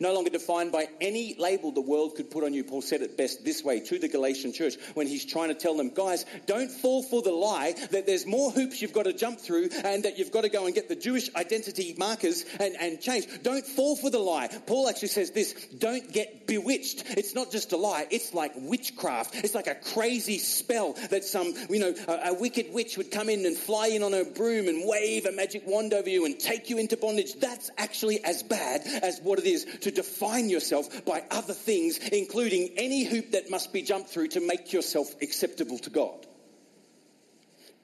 no 0.00 0.14
longer 0.14 0.30
defined 0.30 0.72
by 0.72 0.88
any 1.00 1.34
label 1.38 1.72
the 1.72 1.80
world 1.80 2.14
could 2.16 2.30
put 2.30 2.44
on 2.44 2.54
you. 2.54 2.64
Paul 2.64 2.82
said 2.82 3.02
it 3.02 3.16
best 3.16 3.44
this 3.44 3.62
way 3.62 3.80
to 3.80 3.98
the 3.98 4.08
Galatian 4.08 4.52
church 4.52 4.74
when 4.94 5.06
he's 5.06 5.24
trying 5.24 5.48
to 5.48 5.54
tell 5.54 5.76
them, 5.76 5.90
guys, 5.90 6.24
don't 6.46 6.70
fall 6.70 7.02
for 7.02 7.22
the 7.22 7.32
lie 7.32 7.74
that 7.90 8.06
there's 8.06 8.26
more 8.26 8.50
hoops 8.50 8.80
you've 8.80 8.92
got 8.92 9.04
to 9.04 9.12
jump 9.12 9.40
through 9.40 9.68
and 9.84 10.04
that 10.04 10.18
you've 10.18 10.32
got 10.32 10.42
to 10.42 10.48
go 10.48 10.66
and 10.66 10.74
get 10.74 10.88
the 10.88 10.96
Jewish 10.96 11.34
identity 11.34 11.94
markers 11.98 12.44
and, 12.60 12.76
and 12.80 13.00
change. 13.00 13.26
Don't 13.42 13.66
fall 13.66 13.96
for 13.96 14.10
the 14.10 14.18
lie. 14.18 14.48
Paul 14.66 14.88
actually 14.88 15.08
says 15.08 15.30
this, 15.30 15.54
don't 15.78 16.12
get 16.12 16.46
bewitched. 16.46 17.04
It's 17.16 17.34
not 17.34 17.50
just 17.50 17.72
a 17.72 17.76
lie, 17.76 18.06
it's 18.10 18.34
like 18.34 18.52
witchcraft. 18.56 19.34
It's 19.36 19.54
like 19.54 19.66
a 19.66 19.74
crazy 19.74 20.38
spell 20.38 20.94
that 21.10 21.24
some, 21.24 21.54
you 21.68 21.80
know, 21.80 21.94
a, 22.06 22.30
a 22.30 22.34
wicked 22.34 22.72
witch 22.72 22.96
would 22.96 23.10
come 23.10 23.28
in 23.28 23.44
and 23.46 23.56
fly 23.56 23.88
in 23.88 24.02
on 24.02 24.12
her 24.12 24.24
broom 24.24 24.68
and 24.68 24.88
wave 24.88 25.26
a 25.26 25.32
magic 25.32 25.66
wand 25.66 25.92
over 25.92 26.08
you 26.08 26.24
and 26.24 26.38
take 26.38 26.70
you 26.70 26.78
into 26.78 26.96
bondage. 26.96 27.34
That's 27.34 27.70
actually 27.78 28.24
as 28.24 28.42
bad 28.42 28.82
as 29.02 29.20
what 29.20 29.38
it 29.38 29.46
is 29.46 29.64
to 29.82 29.87
define 29.90 30.48
yourself 30.48 31.04
by 31.04 31.22
other 31.30 31.54
things, 31.54 31.98
including 31.98 32.74
any 32.76 33.04
hoop 33.04 33.32
that 33.32 33.50
must 33.50 33.72
be 33.72 33.82
jumped 33.82 34.10
through 34.10 34.28
to 34.28 34.40
make 34.40 34.72
yourself 34.72 35.08
acceptable 35.22 35.78
to 35.78 35.90
God. 35.90 36.26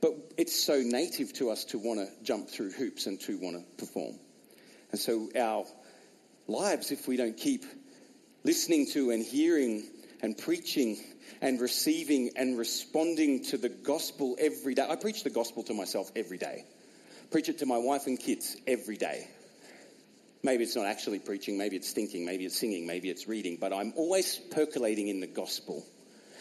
But 0.01 0.15
it's 0.37 0.63
so 0.63 0.81
native 0.81 1.33
to 1.35 1.51
us 1.51 1.65
to 1.67 1.79
want 1.79 2.01
to 2.01 2.25
jump 2.25 2.49
through 2.51 2.73
hoops 2.73 3.07
and 3.07 3.21
to 3.23 3.39
want 3.39 3.57
to 3.57 3.85
perform. 3.85 4.17
And 4.91 5.01
so 5.01 5.29
our 5.39 5.65
lives, 6.47 6.91
if 6.91 7.09
we 7.09 7.17
don't 7.17 7.37
keep 7.37 7.65
listening 8.45 8.87
to 8.93 9.11
and 9.11 9.25
hearing 9.25 9.85
and 10.23 10.37
preaching 10.37 10.99
and 11.41 11.61
receiving 11.61 12.31
and 12.37 12.59
responding 12.59 13.45
to 13.45 13.59
the 13.59 13.69
gospel 13.69 14.37
every 14.39 14.75
day. 14.75 14.87
I 14.89 14.97
preach 14.97 15.25
the 15.25 15.31
gospel 15.31 15.63
to 15.65 15.75
myself 15.75 16.11
every 16.17 16.39
day. 16.39 16.65
Preach 17.31 17.49
it 17.49 17.59
to 17.59 17.67
my 17.67 17.79
wife 17.79 18.07
and 18.07 18.19
kids 18.19 18.57
every 18.67 18.97
day. 18.97 19.29
Maybe 20.45 20.63
it's 20.63 20.77
not 20.77 20.85
actually 20.85 21.21
preaching, 21.21 21.57
maybe 21.57 21.77
it's 21.77 21.93
thinking, 21.93 22.27
maybe 22.27 22.45
it's 22.45 22.61
singing, 22.61 22.87
maybe 22.87 23.09
it's 23.09 23.27
reading, 23.27 23.57
but 23.59 23.73
I'm 23.73 23.95
always 23.97 24.37
percolating 24.37 25.09
in 25.09 25.21
the 25.21 25.27
gospel. 25.27 25.83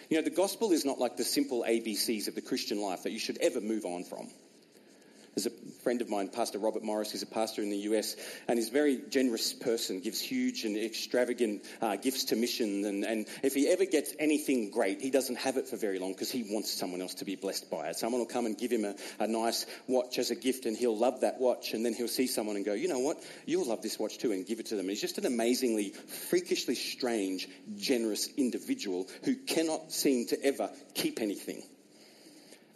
You 0.10 0.18
know, 0.18 0.24
the 0.24 0.30
gospel 0.30 0.74
is 0.74 0.84
not 0.84 1.00
like 1.00 1.16
the 1.16 1.24
simple 1.24 1.64
ABCs 1.66 2.28
of 2.28 2.36
the 2.36 2.42
Christian 2.42 2.82
life 2.82 3.04
that 3.04 3.12
you 3.12 3.20
should 3.20 3.38
ever 3.38 3.62
move 3.62 3.86
on 3.86 4.04
from. 4.04 4.28
There's 5.36 5.48
a 5.48 5.82
friend 5.82 6.02
of 6.02 6.10
mine, 6.10 6.28
Pastor 6.28 6.60
Robert 6.60 6.84
Morris, 6.84 7.12
he's 7.12 7.24
a 7.24 7.28
pastor 7.28 7.64
in 7.64 7.72
the 7.72 7.78
US, 7.78 8.16
and 8.48 8.60
he's 8.60 8.70
a 8.70 8.72
very 8.72 9.02
generous 9.10 9.52
person, 9.52 10.00
gives 10.00 10.22
huge 10.22 10.64
and 10.64 10.78
extravagant 10.78 11.66
uh, 11.82 11.96
gifts 11.96 12.26
to 12.26 12.36
mission. 12.36 12.86
And, 12.86 13.04
and 13.04 13.28
if 13.42 13.56
he 13.56 13.68
ever 13.70 13.86
gets 13.86 14.14
anything 14.20 14.70
great, 14.70 15.02
he 15.02 15.10
doesn't 15.10 15.38
have 15.38 15.58
it 15.58 15.68
for 15.68 15.76
very 15.76 15.98
long 15.98 16.14
because 16.14 16.30
he 16.30 16.44
wants 16.44 16.72
someone 16.72 17.02
else 17.02 17.16
to 17.16 17.26
be 17.26 17.36
blessed 17.36 17.72
by 17.72 17.88
it. 17.88 17.96
Someone 17.96 18.20
will 18.20 18.28
come 18.28 18.46
and 18.46 18.56
give 18.56 18.72
him 18.72 18.86
a, 18.86 18.96
a 19.20 19.26
nice 19.26 19.66
watch 19.88 20.20
as 20.20 20.30
a 20.30 20.36
gift, 20.36 20.68
and 20.68 20.78
he'll 20.78 20.98
love 20.98 21.22
that 21.22 21.40
watch. 21.40 21.74
And 21.74 21.84
then 21.84 21.94
he'll 21.94 22.08
see 22.08 22.28
someone 22.28 22.56
and 22.56 22.64
go, 22.64 22.74
you 22.74 22.88
know 22.88 23.00
what, 23.00 23.18
you'll 23.48 23.68
love 23.68 23.82
this 23.82 23.98
watch 23.98 24.20
too, 24.20 24.32
and 24.32 24.46
give 24.46 24.60
it 24.60 24.68
to 24.68 24.76
them. 24.76 24.82
And 24.82 24.92
he's 24.92 25.02
just 25.02 25.18
an 25.18 25.26
amazingly, 25.26 25.90
freakishly 26.30 26.76
strange, 26.76 27.48
generous 27.76 28.30
individual 28.38 29.08
who 29.24 29.36
cannot 29.36 29.92
seem 29.92 30.28
to 30.28 30.46
ever 30.46 30.70
keep 30.94 31.20
anything. 31.20 31.64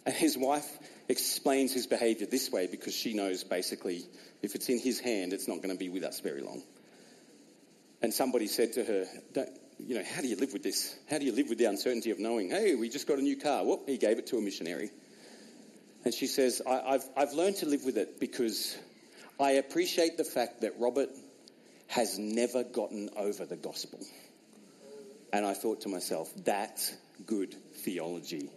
And 0.04 0.16
his 0.16 0.36
wife 0.36 0.66
explains 1.08 1.72
his 1.72 1.86
behavior 1.86 2.26
this 2.26 2.50
way 2.50 2.66
because 2.66 2.94
she 2.94 3.14
knows 3.14 3.44
basically 3.44 4.04
if 4.42 4.54
it's 4.54 4.68
in 4.68 4.78
his 4.78 5.00
hand, 5.00 5.32
it's 5.32 5.48
not 5.48 5.56
going 5.56 5.70
to 5.70 5.78
be 5.78 5.88
with 5.88 6.04
us 6.04 6.20
very 6.20 6.42
long. 6.42 6.62
And 8.02 8.12
somebody 8.12 8.46
said 8.46 8.74
to 8.74 8.84
her, 8.84 9.06
you 9.78 9.96
know, 9.96 10.04
how 10.04 10.20
do 10.20 10.28
you 10.28 10.36
live 10.36 10.52
with 10.52 10.62
this? 10.62 10.96
How 11.10 11.18
do 11.18 11.24
you 11.24 11.32
live 11.32 11.48
with 11.48 11.58
the 11.58 11.64
uncertainty 11.64 12.10
of 12.10 12.18
knowing, 12.18 12.50
hey, 12.50 12.74
we 12.74 12.88
just 12.88 13.06
got 13.06 13.18
a 13.18 13.22
new 13.22 13.36
car? 13.36 13.64
Whoop, 13.64 13.88
he 13.88 13.96
gave 13.96 14.18
it 14.18 14.26
to 14.28 14.36
a 14.36 14.40
missionary. 14.40 14.90
And 16.04 16.14
she 16.14 16.26
says, 16.26 16.62
I, 16.66 16.92
have 16.92 17.04
I've 17.16 17.32
learned 17.32 17.56
to 17.56 17.66
live 17.66 17.84
with 17.84 17.96
it 17.96 18.20
because 18.20 18.76
I 19.40 19.52
appreciate 19.52 20.16
the 20.16 20.24
fact 20.24 20.60
that 20.60 20.78
Robert 20.78 21.08
has 21.88 22.18
never 22.18 22.62
gotten 22.62 23.10
over 23.16 23.46
the 23.46 23.56
gospel. 23.56 23.98
And 25.32 25.44
I 25.44 25.54
thought 25.54 25.82
to 25.82 25.88
myself, 25.88 26.30
that's 26.44 26.94
good 27.26 27.54
theology 27.74 28.50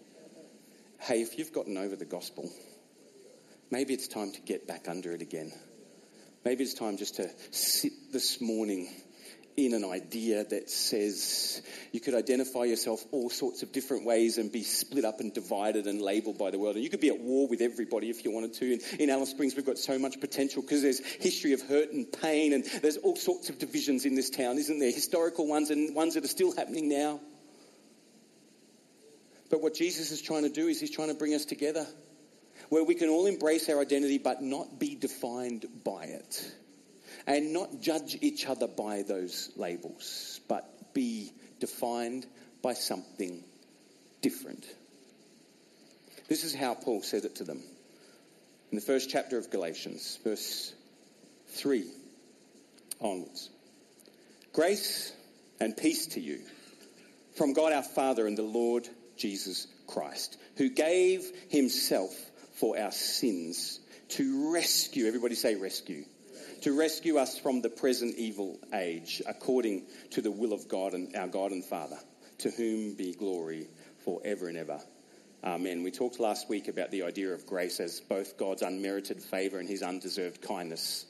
hey, 1.02 1.22
if 1.22 1.40
you've 1.40 1.52
gotten 1.52 1.78
over 1.78 1.96
the 1.96 2.06
gospel, 2.06 2.50
maybe 3.72 3.94
it's 3.94 4.08
time 4.08 4.32
to 4.32 4.42
get 4.42 4.68
back 4.68 4.88
under 4.88 5.12
it 5.14 5.22
again. 5.22 5.52
Maybe 6.46 6.64
it's 6.64 6.76
time 6.76 6.98
just 6.98 7.16
to 7.16 7.30
sit 7.50 7.92
this 8.12 8.40
morning 8.40 8.88
in 9.58 9.74
an 9.74 9.84
idea 9.84 10.46
that 10.46 10.70
says 10.70 11.62
you 11.92 12.00
could 12.00 12.14
identify 12.14 12.64
yourself 12.64 13.04
all 13.12 13.30
sorts 13.30 13.64
of 13.64 13.72
different 13.72 14.06
ways 14.06 14.38
and 14.38 14.52
be 14.52 14.64
split 14.64 15.04
up 15.04 15.20
and 15.20 15.34
divided 15.34 15.88
and 15.88 16.02
labeled 16.02 16.38
by 16.38 16.52
the 16.52 16.60
world. 16.60 16.76
And 16.76 16.84
you 16.84 16.90
could 16.90 17.02
be 17.02 17.10
at 17.10 17.20
war 17.20 17.48
with 17.48 17.62
everybody 17.62 18.10
if 18.10 18.24
you 18.24 18.32
wanted 18.32 18.54
to. 18.56 18.74
In, 18.74 18.80
in 19.00 19.10
Alice 19.10 19.32
Springs, 19.32 19.56
we've 19.56 19.66
got 19.66 19.78
so 19.78 19.98
much 20.00 20.20
potential 20.20 20.62
because 20.62 20.84
there's 20.84 21.00
history 21.00 21.54
of 21.54 21.62
hurt 21.64 21.92
and 21.92 22.12
pain 22.12 22.54
and 22.54 22.64
there's 22.82 22.98
all 22.98 23.16
sorts 23.16 23.50
of 23.50 23.58
divisions 23.58 24.06
in 24.06 24.16
this 24.16 24.30
town, 24.30 24.58
isn't 24.58 24.80
there? 24.80 24.92
Historical 24.92 25.48
ones 25.48 25.72
and 25.72 25.96
ones 25.96 26.14
that 26.14 26.24
are 26.24 26.30
still 26.30 26.56
happening 26.56 26.88
now. 26.88 27.20
But 29.52 29.62
what 29.62 29.76
Jesus 29.76 30.12
is 30.12 30.22
trying 30.22 30.44
to 30.44 30.50
do 30.50 30.70
is 30.70 30.80
he's 30.80 30.90
trying 30.90 31.10
to 31.10 31.14
bring 31.14 31.36
us 31.36 31.44
together 31.44 31.86
where 32.70 32.86
we 32.86 32.96
can 32.96 33.10
all 33.10 33.26
embrace 33.26 33.70
our 33.70 33.82
identity 33.82 34.18
but 34.18 34.42
not 34.42 34.80
be 34.80 34.96
defined 34.96 35.66
by 35.84 36.06
it. 36.06 36.52
And 37.28 37.54
not 37.54 37.82
judge 37.82 38.18
each 38.22 38.48
other 38.48 38.66
by 38.66 39.04
those 39.04 39.52
labels, 39.58 40.40
but 40.48 40.94
be 40.94 41.32
defined 41.60 42.26
by 42.64 42.74
something 42.74 43.44
different. 44.22 44.66
This 46.30 46.46
is 46.46 46.56
how 46.56 46.74
Paul 46.74 47.04
said 47.04 47.26
it 47.26 47.36
to 47.36 47.44
them. 47.44 47.62
In 48.72 48.78
the 48.78 48.82
first 48.82 49.10
chapter 49.10 49.38
of 49.38 49.52
Galatians, 49.52 50.18
verse 50.24 50.74
3 51.50 51.86
onwards. 53.02 53.50
Grace 54.54 55.12
and 55.60 55.76
peace 55.76 56.08
to 56.08 56.22
you 56.22 56.40
from 57.36 57.54
God 57.54 57.74
our 57.74 57.84
Father 57.84 58.26
and 58.26 58.38
the 58.38 58.44
Lord 58.44 58.88
Jesus 59.22 59.68
Christ, 59.88 60.38
who 60.58 60.70
gave 60.70 61.32
himself 61.50 62.12
for 62.54 62.78
our 62.78 62.92
sins 62.92 63.80
to 64.10 64.52
rescue, 64.52 65.08
everybody 65.08 65.36
say 65.36 65.56
rescue, 65.56 66.04
to 66.62 66.78
rescue 66.78 67.18
us 67.18 67.38
from 67.38 67.62
the 67.62 67.70
present 67.70 68.16
evil 68.18 68.60
age, 68.74 69.22
according 69.28 69.84
to 70.12 70.22
the 70.22 70.32
will 70.32 70.54
of 70.54 70.68
God 70.68 70.94
and 70.94 71.16
our 71.16 71.28
God 71.28 71.52
and 71.52 71.64
Father, 71.64 71.98
to 72.40 72.50
whom 72.50 72.96
be 72.96 73.14
glory 73.14 73.68
forever 74.04 74.48
and 74.48 74.58
ever. 74.58 74.80
Amen. 75.44 75.84
We 75.84 75.92
talked 75.92 76.20
last 76.20 76.50
week 76.50 76.68
about 76.68 76.92
the 76.92 77.04
idea 77.04 77.32
of 77.34 77.46
grace 77.46 77.80
as 77.80 78.00
both 78.02 78.38
God's 78.38 78.62
unmerited 78.62 79.22
favour 79.22 79.60
and 79.60 79.70
his 79.70 79.82
undeserved 79.82 80.42
kindness, 80.42 81.06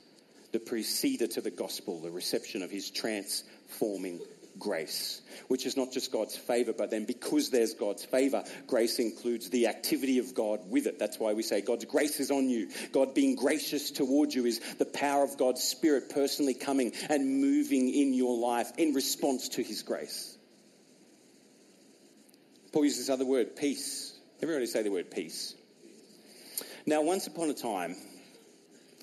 the 0.52 0.60
preceder 0.60 1.28
to 1.28 1.42
the 1.42 1.52
gospel, 1.52 2.00
the 2.00 2.12
reception 2.12 2.62
of 2.62 2.72
his 2.72 2.90
transforming 2.90 4.20
grace, 4.62 5.22
which 5.50 5.66
is 5.66 5.76
not 5.76 5.92
just 5.92 6.12
God's 6.12 6.38
favor, 6.38 6.72
but 6.72 6.90
then 6.90 7.04
because 7.04 7.50
there's 7.50 7.74
God's 7.74 8.06
favor, 8.06 8.46
grace 8.68 9.00
includes 9.00 9.50
the 9.50 9.68
activity 9.68 10.20
of 10.20 10.34
God 10.34 10.62
with 10.70 10.88
it. 10.88 11.00
That's 11.00 11.20
why 11.20 11.34
we 11.34 11.44
say 11.44 11.60
God's 11.60 11.84
grace 11.84 12.22
is 12.22 12.32
on 12.32 12.48
you. 12.48 12.70
God 12.94 13.14
being 13.14 13.36
gracious 13.36 13.92
towards 13.92 14.34
you 14.34 14.46
is 14.46 14.60
the 14.76 14.86
power 14.86 15.24
of 15.24 15.38
God's 15.38 15.62
Spirit 15.62 16.12
personally 16.14 16.54
coming 16.54 16.94
and 17.10 17.42
moving 17.42 17.90
in 17.90 18.14
your 18.14 18.38
life 18.38 18.72
in 18.78 18.94
response 18.94 19.50
to 19.50 19.64
his 19.64 19.82
grace. 19.82 20.38
Paul 22.72 22.86
uses 22.86 23.00
this 23.00 23.10
other 23.10 23.26
word, 23.26 23.58
peace. 23.58 24.18
Everybody 24.42 24.68
say 24.68 24.84
the 24.84 24.92
word 24.92 25.12
peace. 25.12 25.56
Now, 26.86 27.02
once 27.02 27.28
upon 27.28 27.50
a 27.50 27.54
time, 27.54 27.96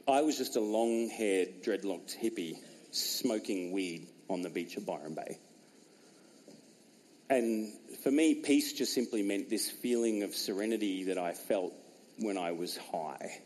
I 0.08 0.22
was 0.22 0.38
just 0.38 0.56
a 0.56 0.60
long 0.60 1.08
haired, 1.10 1.62
dreadlocked 1.62 2.18
hippie 2.18 2.56
smoking 2.92 3.72
weed 3.72 4.08
on 4.30 4.42
the 4.42 4.50
beach 4.50 4.76
of 4.76 4.86
Byron 4.86 5.14
Bay. 5.14 5.38
And 7.30 7.72
for 8.02 8.10
me, 8.10 8.34
peace 8.34 8.72
just 8.72 8.94
simply 8.94 9.22
meant 9.22 9.50
this 9.50 9.70
feeling 9.70 10.22
of 10.22 10.34
serenity 10.34 11.04
that 11.04 11.18
I 11.18 11.32
felt 11.32 11.72
when 12.18 12.38
I 12.38 12.52
was 12.52 12.76
high. 12.76 13.40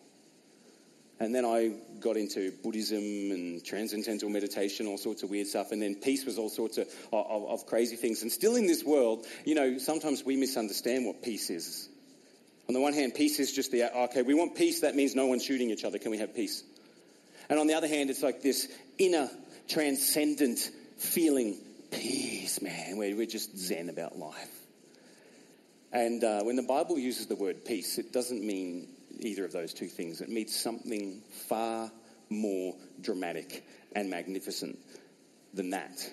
And 1.18 1.34
then 1.34 1.44
I 1.44 1.74
got 2.00 2.16
into 2.16 2.50
Buddhism 2.64 2.98
and 2.98 3.64
transcendental 3.64 4.28
meditation, 4.28 4.86
all 4.86 4.98
sorts 4.98 5.22
of 5.22 5.30
weird 5.30 5.46
stuff. 5.46 5.70
And 5.70 5.80
then 5.80 5.94
peace 5.94 6.24
was 6.24 6.36
all 6.36 6.48
sorts 6.48 6.78
of, 6.78 6.88
of, 7.12 7.44
of 7.48 7.66
crazy 7.66 7.94
things. 7.96 8.22
And 8.22 8.32
still 8.32 8.56
in 8.56 8.66
this 8.66 8.82
world, 8.82 9.26
you 9.44 9.54
know, 9.54 9.78
sometimes 9.78 10.24
we 10.24 10.36
misunderstand 10.36 11.06
what 11.06 11.22
peace 11.22 11.48
is. 11.50 11.88
On 12.68 12.74
the 12.74 12.80
one 12.80 12.92
hand, 12.92 13.14
peace 13.14 13.38
is 13.38 13.52
just 13.52 13.70
the, 13.70 13.96
okay, 14.04 14.22
we 14.22 14.34
want 14.34 14.56
peace, 14.56 14.80
that 14.80 14.96
means 14.96 15.14
no 15.14 15.26
one's 15.26 15.44
shooting 15.44 15.70
each 15.70 15.84
other. 15.84 15.98
Can 15.98 16.10
we 16.10 16.18
have 16.18 16.34
peace? 16.34 16.64
And 17.48 17.58
on 17.58 17.66
the 17.66 17.74
other 17.74 17.88
hand, 17.88 18.10
it's 18.10 18.22
like 18.22 18.42
this 18.42 18.68
inner, 18.98 19.28
transcendent 19.68 20.58
feeling, 20.96 21.56
peace, 21.92 22.60
man, 22.60 22.96
we're 22.96 23.26
just 23.26 23.56
zen 23.56 23.88
about 23.88 24.18
life. 24.18 24.50
And 25.92 26.24
uh, 26.24 26.42
when 26.42 26.56
the 26.56 26.62
Bible 26.62 26.98
uses 26.98 27.26
the 27.26 27.36
word 27.36 27.64
peace, 27.64 27.98
it 27.98 28.12
doesn't 28.12 28.42
mean 28.42 28.88
either 29.20 29.44
of 29.44 29.52
those 29.52 29.74
two 29.74 29.88
things. 29.88 30.20
It 30.20 30.30
means 30.30 30.56
something 30.58 31.22
far 31.48 31.90
more 32.30 32.74
dramatic 33.00 33.64
and 33.94 34.08
magnificent 34.08 34.78
than 35.52 35.70
that. 35.70 36.10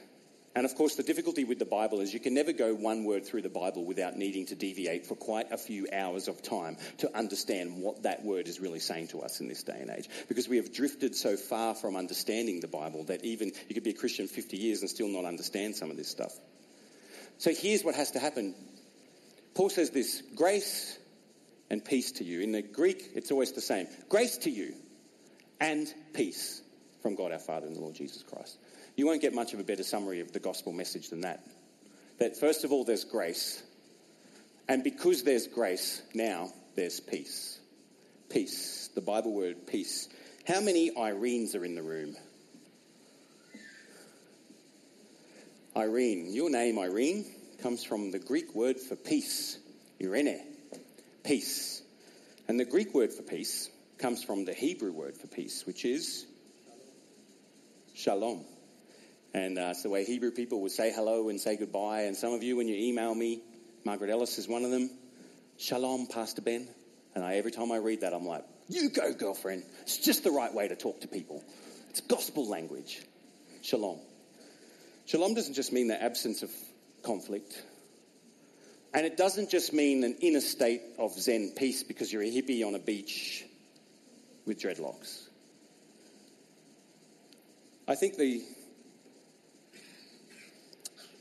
And 0.55 0.65
of 0.65 0.73
course, 0.75 0.95
the 0.95 1.03
difficulty 1.03 1.43
with 1.43 1.59
the 1.59 1.65
Bible 1.65 2.01
is 2.01 2.13
you 2.13 2.19
can 2.19 2.33
never 2.33 2.51
go 2.51 2.73
one 2.73 3.03
word 3.03 3.25
through 3.25 3.43
the 3.43 3.49
Bible 3.49 3.85
without 3.85 4.17
needing 4.17 4.47
to 4.47 4.55
deviate 4.55 5.05
for 5.05 5.15
quite 5.15 5.51
a 5.51 5.57
few 5.57 5.87
hours 5.93 6.27
of 6.27 6.41
time 6.41 6.77
to 6.97 7.15
understand 7.15 7.81
what 7.81 8.03
that 8.03 8.23
word 8.23 8.47
is 8.47 8.59
really 8.59 8.79
saying 8.79 9.09
to 9.09 9.21
us 9.21 9.41
in 9.41 9.47
this 9.47 9.63
day 9.63 9.77
and 9.79 9.91
age. 9.91 10.09
Because 10.27 10.49
we 10.49 10.57
have 10.57 10.73
drifted 10.73 11.15
so 11.15 11.37
far 11.37 11.75
from 11.75 11.95
understanding 11.95 12.61
the 12.61 12.67
Bible 12.67 13.03
that 13.05 13.23
even 13.23 13.51
you 13.67 13.75
could 13.75 13.83
be 13.83 13.91
a 13.91 13.93
Christian 13.93 14.27
50 14.27 14.57
years 14.57 14.81
and 14.81 14.89
still 14.89 15.07
not 15.07 15.25
understand 15.25 15.75
some 15.75 15.91
of 15.91 15.97
this 15.97 16.09
stuff. 16.09 16.33
So 17.37 17.53
here's 17.53 17.83
what 17.83 17.95
has 17.95 18.11
to 18.11 18.19
happen. 18.19 18.55
Paul 19.53 19.69
says 19.69 19.91
this 19.91 20.23
grace 20.35 20.97
and 21.69 21.85
peace 21.85 22.13
to 22.13 22.23
you. 22.23 22.41
In 22.41 22.51
the 22.51 22.63
Greek, 22.63 23.11
it's 23.13 23.31
always 23.31 23.51
the 23.51 23.61
same 23.61 23.87
grace 24.09 24.37
to 24.39 24.49
you 24.49 24.73
and 25.61 25.87
peace 26.13 26.61
from 27.01 27.15
God 27.15 27.31
our 27.31 27.39
Father 27.39 27.67
and 27.67 27.75
the 27.75 27.81
Lord 27.81 27.95
Jesus 27.95 28.23
Christ. 28.23 28.57
You 28.99 29.05
won't 29.05 29.21
get 29.21 29.33
much 29.33 29.53
of 29.53 29.61
a 29.61 29.63
better 29.63 29.83
summary 29.83 30.19
of 30.19 30.33
the 30.33 30.41
gospel 30.41 30.73
message 30.73 31.07
than 31.07 31.21
that. 31.21 31.39
That 32.17 32.35
first 32.35 32.65
of 32.65 32.73
all, 32.73 32.83
there's 32.83 33.05
grace. 33.05 33.63
And 34.67 34.83
because 34.83 35.23
there's 35.23 35.47
grace, 35.47 36.01
now 36.13 36.51
there's 36.75 36.99
peace. 36.99 37.61
Peace. 38.29 38.89
The 38.95 38.99
Bible 38.99 39.31
word 39.31 39.67
peace. 39.67 40.09
How 40.45 40.59
many 40.59 40.91
Irenes 40.91 41.55
are 41.55 41.63
in 41.63 41.75
the 41.75 41.81
room? 41.81 42.17
Irene. 45.77 46.33
Your 46.33 46.49
name, 46.49 46.77
Irene, 46.77 47.23
comes 47.61 47.85
from 47.85 48.11
the 48.11 48.19
Greek 48.19 48.53
word 48.53 48.77
for 48.77 48.97
peace, 48.97 49.59
Irene 50.01 50.41
peace. 51.23 51.81
And 52.49 52.59
the 52.59 52.65
Greek 52.65 52.93
word 52.93 53.13
for 53.13 53.23
peace 53.23 53.69
comes 53.97 54.25
from 54.25 54.43
the 54.43 54.53
Hebrew 54.53 54.91
word 54.91 55.15
for 55.15 55.27
peace, 55.27 55.65
which 55.65 55.85
is 55.85 56.25
shalom. 57.93 58.43
And 59.33 59.59
uh, 59.59 59.69
it's 59.71 59.83
the 59.83 59.89
way 59.89 60.05
Hebrew 60.05 60.31
people 60.31 60.61
would 60.61 60.71
say 60.71 60.91
hello 60.91 61.29
and 61.29 61.39
say 61.39 61.55
goodbye. 61.55 62.01
And 62.01 62.15
some 62.15 62.33
of 62.33 62.41
you, 62.41 62.55
when 62.55 62.67
you 62.67 62.75
email 62.75 63.13
me, 63.13 63.41
Margaret 63.83 64.09
Ellis 64.09 64.37
is 64.37 64.47
one 64.47 64.65
of 64.65 64.71
them. 64.71 64.89
Shalom, 65.57 66.07
Pastor 66.07 66.41
Ben. 66.41 66.67
And 67.15 67.23
I, 67.23 67.35
every 67.35 67.51
time 67.51 67.71
I 67.71 67.77
read 67.77 68.01
that, 68.01 68.13
I'm 68.13 68.25
like, 68.25 68.43
you 68.67 68.89
go, 68.89 69.13
girlfriend. 69.13 69.63
It's 69.81 69.97
just 69.97 70.23
the 70.23 70.31
right 70.31 70.53
way 70.53 70.67
to 70.67 70.75
talk 70.75 71.01
to 71.01 71.07
people. 71.07 71.43
It's 71.89 72.01
gospel 72.01 72.47
language. 72.47 73.01
Shalom. 73.61 73.99
Shalom 75.05 75.33
doesn't 75.33 75.55
just 75.55 75.73
mean 75.73 75.87
the 75.87 76.01
absence 76.01 76.43
of 76.43 76.51
conflict. 77.03 77.61
And 78.93 79.05
it 79.05 79.17
doesn't 79.17 79.49
just 79.49 79.73
mean 79.73 80.03
an 80.03 80.15
inner 80.21 80.41
state 80.41 80.81
of 80.97 81.13
Zen 81.13 81.53
peace 81.55 81.83
because 81.83 82.11
you're 82.11 82.23
a 82.23 82.31
hippie 82.31 82.65
on 82.65 82.75
a 82.75 82.79
beach 82.79 83.43
with 84.45 84.59
dreadlocks. 84.59 85.27
I 87.87 87.95
think 87.95 88.17
the 88.17 88.43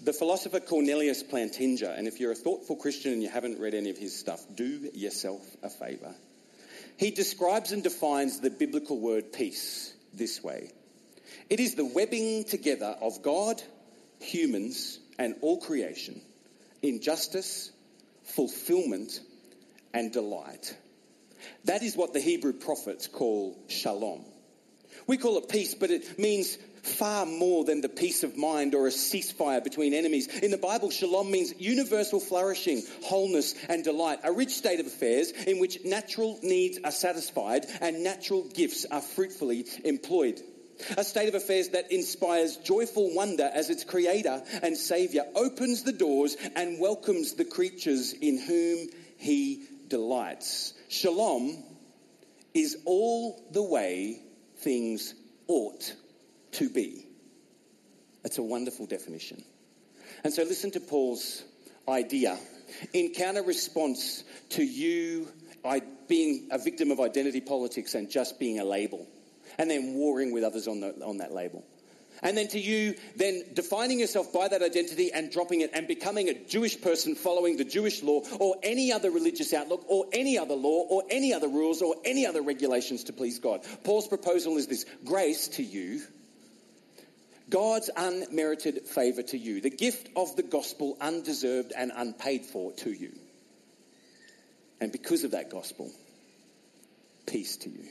the 0.02 0.12
philosopher 0.12 0.60
Cornelius 0.60 1.22
Plantinga, 1.22 1.98
and 1.98 2.06
if 2.06 2.20
you're 2.20 2.32
a 2.32 2.36
thoughtful 2.36 2.76
Christian 2.76 3.12
and 3.12 3.22
you 3.22 3.28
haven't 3.28 3.58
read 3.58 3.74
any 3.74 3.90
of 3.90 3.98
his 3.98 4.16
stuff, 4.16 4.44
do 4.54 4.90
yourself 4.94 5.42
a 5.62 5.68
favor. 5.68 6.14
He 6.96 7.10
describes 7.10 7.72
and 7.72 7.82
defines 7.82 8.40
the 8.40 8.50
biblical 8.50 8.98
word 8.98 9.32
peace 9.32 9.94
this 10.14 10.42
way 10.42 10.72
it 11.50 11.60
is 11.60 11.74
the 11.74 11.84
webbing 11.84 12.44
together 12.44 12.96
of 13.00 13.22
God, 13.22 13.62
humans, 14.20 14.98
and 15.18 15.34
all 15.40 15.60
creation 15.60 16.20
in 16.82 17.00
justice, 17.00 17.70
fulfillment, 18.22 19.20
and 19.94 20.12
delight. 20.12 20.76
That 21.64 21.82
is 21.82 21.96
what 21.96 22.12
the 22.12 22.20
Hebrew 22.20 22.52
prophets 22.52 23.06
call 23.06 23.56
shalom. 23.68 24.24
We 25.06 25.16
call 25.16 25.38
it 25.38 25.48
peace, 25.48 25.74
but 25.74 25.90
it 25.90 26.18
means 26.18 26.58
far 26.88 27.26
more 27.26 27.64
than 27.64 27.80
the 27.80 27.88
peace 27.88 28.22
of 28.22 28.36
mind 28.36 28.74
or 28.74 28.86
a 28.86 28.90
ceasefire 28.90 29.62
between 29.62 29.94
enemies. 29.94 30.26
In 30.26 30.50
the 30.50 30.58
Bible, 30.58 30.90
shalom 30.90 31.30
means 31.30 31.54
universal 31.58 32.20
flourishing, 32.20 32.82
wholeness, 33.02 33.54
and 33.68 33.84
delight, 33.84 34.20
a 34.24 34.32
rich 34.32 34.50
state 34.50 34.80
of 34.80 34.86
affairs 34.86 35.30
in 35.30 35.58
which 35.58 35.84
natural 35.84 36.38
needs 36.42 36.78
are 36.82 36.90
satisfied 36.90 37.66
and 37.80 38.02
natural 38.02 38.44
gifts 38.44 38.86
are 38.90 39.00
fruitfully 39.00 39.66
employed. 39.84 40.40
A 40.96 41.04
state 41.04 41.28
of 41.28 41.34
affairs 41.34 41.70
that 41.70 41.90
inspires 41.90 42.56
joyful 42.56 43.14
wonder 43.14 43.50
as 43.52 43.68
its 43.68 43.84
creator 43.84 44.42
and 44.62 44.76
savior 44.76 45.24
opens 45.34 45.82
the 45.82 45.92
doors 45.92 46.36
and 46.54 46.78
welcomes 46.78 47.34
the 47.34 47.44
creatures 47.44 48.12
in 48.12 48.38
whom 48.38 48.88
he 49.16 49.64
delights. 49.88 50.74
Shalom 50.88 51.62
is 52.54 52.76
all 52.84 53.42
the 53.50 53.62
way 53.62 54.20
things 54.58 55.14
ought 55.48 55.94
to 56.58 56.68
be. 56.68 57.06
It's 58.24 58.38
a 58.38 58.42
wonderful 58.42 58.86
definition. 58.86 59.42
And 60.24 60.32
so 60.32 60.42
listen 60.42 60.70
to 60.72 60.80
Paul's 60.80 61.42
idea 61.88 62.38
in 62.92 63.12
counter 63.14 63.42
response 63.42 64.24
to 64.50 64.64
you 64.64 65.28
being 66.08 66.48
a 66.50 66.58
victim 66.58 66.90
of 66.90 67.00
identity 67.00 67.40
politics 67.40 67.94
and 67.94 68.10
just 68.10 68.38
being 68.38 68.58
a 68.58 68.64
label 68.64 69.06
and 69.58 69.70
then 69.70 69.94
warring 69.94 70.32
with 70.32 70.44
others 70.44 70.68
on, 70.68 70.80
the, 70.80 70.94
on 71.04 71.18
that 71.18 71.32
label. 71.32 71.64
And 72.22 72.36
then 72.36 72.48
to 72.48 72.58
you, 72.58 72.94
then 73.16 73.44
defining 73.54 74.00
yourself 74.00 74.32
by 74.32 74.48
that 74.48 74.62
identity 74.62 75.12
and 75.12 75.30
dropping 75.30 75.60
it 75.60 75.70
and 75.72 75.86
becoming 75.86 76.28
a 76.28 76.34
Jewish 76.34 76.80
person 76.80 77.14
following 77.14 77.56
the 77.56 77.64
Jewish 77.64 78.02
law 78.02 78.22
or 78.40 78.56
any 78.62 78.92
other 78.92 79.10
religious 79.10 79.52
outlook 79.52 79.84
or 79.86 80.06
any 80.12 80.36
other 80.36 80.54
law 80.54 80.86
or 80.88 81.04
any 81.10 81.32
other 81.32 81.48
rules 81.48 81.80
or 81.80 81.94
any 82.04 82.26
other 82.26 82.42
regulations 82.42 83.04
to 83.04 83.12
please 83.12 83.38
God. 83.38 83.60
Paul's 83.84 84.08
proposal 84.08 84.56
is 84.56 84.66
this 84.66 84.84
grace 85.04 85.48
to 85.48 85.62
you, 85.62 86.02
God's 87.48 87.90
unmerited 87.96 88.86
favour 88.86 89.22
to 89.22 89.38
you, 89.38 89.60
the 89.60 89.70
gift 89.70 90.08
of 90.16 90.36
the 90.36 90.42
gospel 90.42 90.96
undeserved 91.00 91.72
and 91.76 91.92
unpaid 91.94 92.44
for 92.44 92.72
to 92.72 92.90
you. 92.90 93.12
And 94.80 94.92
because 94.92 95.24
of 95.24 95.32
that 95.32 95.50
gospel, 95.50 95.90
peace 97.26 97.56
to 97.58 97.70
you 97.70 97.88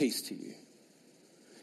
peace 0.00 0.22
to 0.22 0.34
you. 0.34 0.54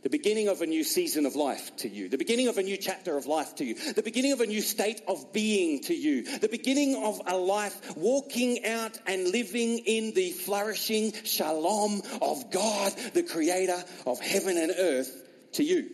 The 0.03 0.11
beginning 0.11 0.47
of 0.47 0.61
a 0.61 0.67
new 0.67 0.83
season 0.83 1.25
of 1.25 1.35
life 1.35 1.75
to 1.77 1.89
you. 1.89 2.07
The 2.07 2.19
beginning 2.19 2.49
of 2.49 2.59
a 2.59 2.63
new 2.63 2.77
chapter 2.77 3.17
of 3.17 3.25
life 3.25 3.55
to 3.55 3.65
you. 3.65 3.93
The 3.93 4.03
beginning 4.03 4.31
of 4.31 4.41
a 4.41 4.45
new 4.45 4.61
state 4.61 5.01
of 5.07 5.33
being 5.33 5.81
to 5.85 5.95
you. 5.95 6.37
The 6.37 6.47
beginning 6.47 7.03
of 7.03 7.19
a 7.25 7.35
life 7.35 7.97
walking 7.97 8.63
out 8.63 8.95
and 9.07 9.27
living 9.31 9.79
in 9.79 10.13
the 10.13 10.29
flourishing 10.29 11.13
shalom 11.23 12.03
of 12.21 12.51
God, 12.51 12.93
the 13.15 13.23
creator 13.23 13.83
of 14.05 14.19
heaven 14.19 14.55
and 14.55 14.71
earth 14.77 15.11
to 15.53 15.63
you. 15.63 15.89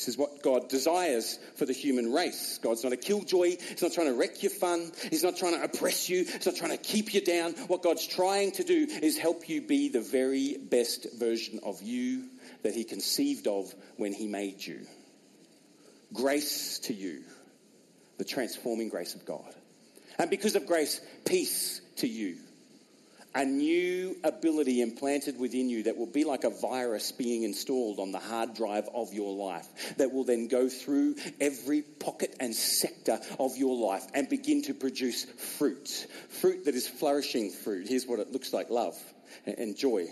This 0.00 0.08
is 0.08 0.16
what 0.16 0.42
God 0.42 0.70
desires 0.70 1.38
for 1.56 1.66
the 1.66 1.74
human 1.74 2.10
race. 2.10 2.58
God's 2.62 2.82
not 2.82 2.94
a 2.94 2.96
killjoy. 2.96 3.58
He's 3.58 3.82
not 3.82 3.92
trying 3.92 4.06
to 4.06 4.14
wreck 4.14 4.42
your 4.42 4.48
fun. 4.48 4.92
He's 5.10 5.22
not 5.22 5.36
trying 5.36 5.52
to 5.56 5.62
oppress 5.62 6.08
you. 6.08 6.24
He's 6.24 6.46
not 6.46 6.56
trying 6.56 6.70
to 6.70 6.78
keep 6.78 7.12
you 7.12 7.20
down. 7.20 7.52
What 7.66 7.82
God's 7.82 8.06
trying 8.06 8.52
to 8.52 8.64
do 8.64 8.86
is 9.02 9.18
help 9.18 9.46
you 9.50 9.60
be 9.60 9.90
the 9.90 10.00
very 10.00 10.56
best 10.56 11.06
version 11.18 11.60
of 11.62 11.82
you 11.82 12.24
that 12.62 12.74
He 12.74 12.82
conceived 12.82 13.46
of 13.46 13.74
when 13.98 14.14
He 14.14 14.26
made 14.26 14.64
you. 14.64 14.86
Grace 16.14 16.78
to 16.84 16.94
you, 16.94 17.22
the 18.16 18.24
transforming 18.24 18.88
grace 18.88 19.14
of 19.14 19.26
God. 19.26 19.54
And 20.18 20.30
because 20.30 20.56
of 20.56 20.66
grace, 20.66 20.98
peace 21.26 21.82
to 21.96 22.08
you 22.08 22.38
a 23.34 23.44
new 23.44 24.16
ability 24.24 24.80
implanted 24.80 25.38
within 25.38 25.68
you 25.68 25.84
that 25.84 25.96
will 25.96 26.06
be 26.06 26.24
like 26.24 26.44
a 26.44 26.50
virus 26.50 27.12
being 27.12 27.44
installed 27.44 28.00
on 28.00 28.10
the 28.10 28.18
hard 28.18 28.54
drive 28.54 28.88
of 28.94 29.12
your 29.14 29.34
life 29.34 29.96
that 29.98 30.12
will 30.12 30.24
then 30.24 30.48
go 30.48 30.68
through 30.68 31.14
every 31.40 31.82
pocket 31.82 32.34
and 32.40 32.54
sector 32.54 33.20
of 33.38 33.56
your 33.56 33.76
life 33.76 34.04
and 34.14 34.28
begin 34.28 34.62
to 34.62 34.74
produce 34.74 35.24
fruit. 35.24 36.06
Fruit 36.40 36.64
that 36.64 36.74
is 36.74 36.88
flourishing 36.88 37.50
fruit. 37.50 37.88
Here's 37.88 38.06
what 38.06 38.18
it 38.18 38.32
looks 38.32 38.52
like 38.52 38.68
love 38.68 38.96
and 39.46 39.76
joy 39.76 40.06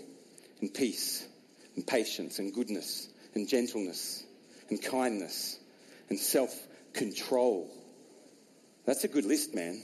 and 0.60 0.72
peace 0.72 1.26
and 1.74 1.86
patience 1.86 2.38
and 2.38 2.54
goodness 2.54 3.08
and 3.34 3.48
gentleness 3.48 4.24
and 4.70 4.82
kindness 4.82 5.58
and 6.08 6.18
self 6.18 6.54
control. 6.92 7.68
That's 8.86 9.04
a 9.04 9.08
good 9.08 9.24
list, 9.24 9.54
man. 9.54 9.82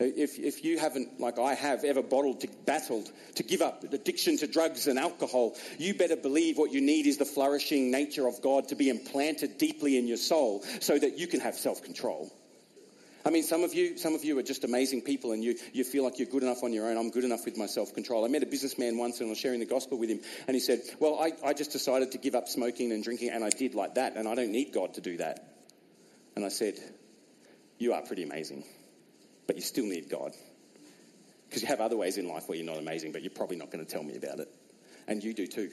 If, 0.00 0.38
if 0.38 0.64
you 0.64 0.78
haven't, 0.78 1.18
like 1.18 1.40
I 1.40 1.54
have, 1.54 1.82
ever 1.82 2.02
bottled, 2.02 2.40
to, 2.42 2.48
battled 2.66 3.10
to 3.34 3.42
give 3.42 3.62
up 3.62 3.82
addiction 3.82 4.36
to 4.38 4.46
drugs 4.46 4.86
and 4.86 4.96
alcohol, 4.96 5.56
you 5.76 5.94
better 5.94 6.14
believe 6.14 6.56
what 6.56 6.72
you 6.72 6.80
need 6.80 7.06
is 7.06 7.16
the 7.16 7.24
flourishing 7.24 7.90
nature 7.90 8.28
of 8.28 8.40
God 8.40 8.68
to 8.68 8.76
be 8.76 8.90
implanted 8.90 9.58
deeply 9.58 9.98
in 9.98 10.06
your 10.06 10.16
soul 10.16 10.62
so 10.80 10.96
that 10.96 11.18
you 11.18 11.26
can 11.26 11.40
have 11.40 11.56
self 11.56 11.82
control. 11.82 12.32
I 13.26 13.30
mean, 13.30 13.42
some 13.42 13.64
of 13.64 13.74
you, 13.74 13.98
some 13.98 14.14
of 14.14 14.24
you 14.24 14.38
are 14.38 14.42
just 14.42 14.62
amazing 14.62 15.02
people, 15.02 15.32
and 15.32 15.42
you, 15.42 15.56
you 15.72 15.82
feel 15.82 16.04
like 16.04 16.20
you're 16.20 16.28
good 16.28 16.44
enough 16.44 16.62
on 16.62 16.72
your 16.72 16.88
own. 16.88 16.96
I'm 16.96 17.10
good 17.10 17.24
enough 17.24 17.44
with 17.44 17.56
my 17.56 17.66
self 17.66 17.92
control. 17.92 18.24
I 18.24 18.28
met 18.28 18.44
a 18.44 18.46
businessman 18.46 18.96
once, 18.98 19.18
and 19.18 19.26
I 19.26 19.30
was 19.30 19.38
sharing 19.38 19.58
the 19.58 19.66
gospel 19.66 19.98
with 19.98 20.10
him, 20.10 20.20
and 20.46 20.54
he 20.54 20.60
said, 20.60 20.80
"Well, 21.00 21.18
I, 21.20 21.32
I 21.44 21.54
just 21.54 21.72
decided 21.72 22.12
to 22.12 22.18
give 22.18 22.36
up 22.36 22.46
smoking 22.46 22.92
and 22.92 23.02
drinking, 23.02 23.30
and 23.30 23.44
I 23.44 23.50
did 23.50 23.74
like 23.74 23.96
that, 23.96 24.16
and 24.16 24.28
I 24.28 24.36
don't 24.36 24.52
need 24.52 24.72
God 24.72 24.94
to 24.94 25.00
do 25.00 25.16
that." 25.16 25.44
And 26.36 26.44
I 26.44 26.48
said, 26.48 26.74
"You 27.78 27.94
are 27.94 28.02
pretty 28.02 28.22
amazing." 28.22 28.64
But 29.48 29.56
you 29.56 29.62
still 29.62 29.86
need 29.86 30.08
God. 30.08 30.32
Because 31.48 31.62
you 31.62 31.68
have 31.68 31.80
other 31.80 31.96
ways 31.96 32.18
in 32.18 32.28
life 32.28 32.48
where 32.48 32.56
you're 32.56 32.66
not 32.66 32.76
amazing, 32.76 33.10
but 33.10 33.22
you're 33.22 33.30
probably 33.30 33.56
not 33.56 33.72
going 33.72 33.84
to 33.84 33.90
tell 33.90 34.02
me 34.04 34.14
about 34.14 34.38
it. 34.38 34.48
And 35.08 35.24
you 35.24 35.34
do 35.34 35.48
too. 35.48 35.70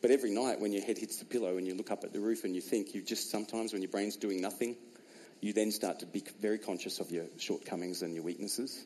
But 0.00 0.10
every 0.10 0.30
night 0.30 0.58
when 0.58 0.72
your 0.72 0.82
head 0.82 0.96
hits 0.96 1.18
the 1.18 1.26
pillow 1.26 1.58
and 1.58 1.66
you 1.66 1.74
look 1.74 1.90
up 1.90 2.02
at 2.02 2.14
the 2.14 2.20
roof 2.20 2.44
and 2.44 2.54
you 2.54 2.62
think, 2.62 2.94
you 2.94 3.02
just 3.02 3.30
sometimes 3.30 3.72
when 3.72 3.82
your 3.82 3.90
brain's 3.90 4.16
doing 4.16 4.40
nothing, 4.40 4.76
you 5.40 5.52
then 5.52 5.70
start 5.70 6.00
to 6.00 6.06
be 6.06 6.24
very 6.40 6.58
conscious 6.58 6.98
of 6.98 7.10
your 7.10 7.26
shortcomings 7.38 8.00
and 8.02 8.14
your 8.14 8.24
weaknesses. 8.24 8.82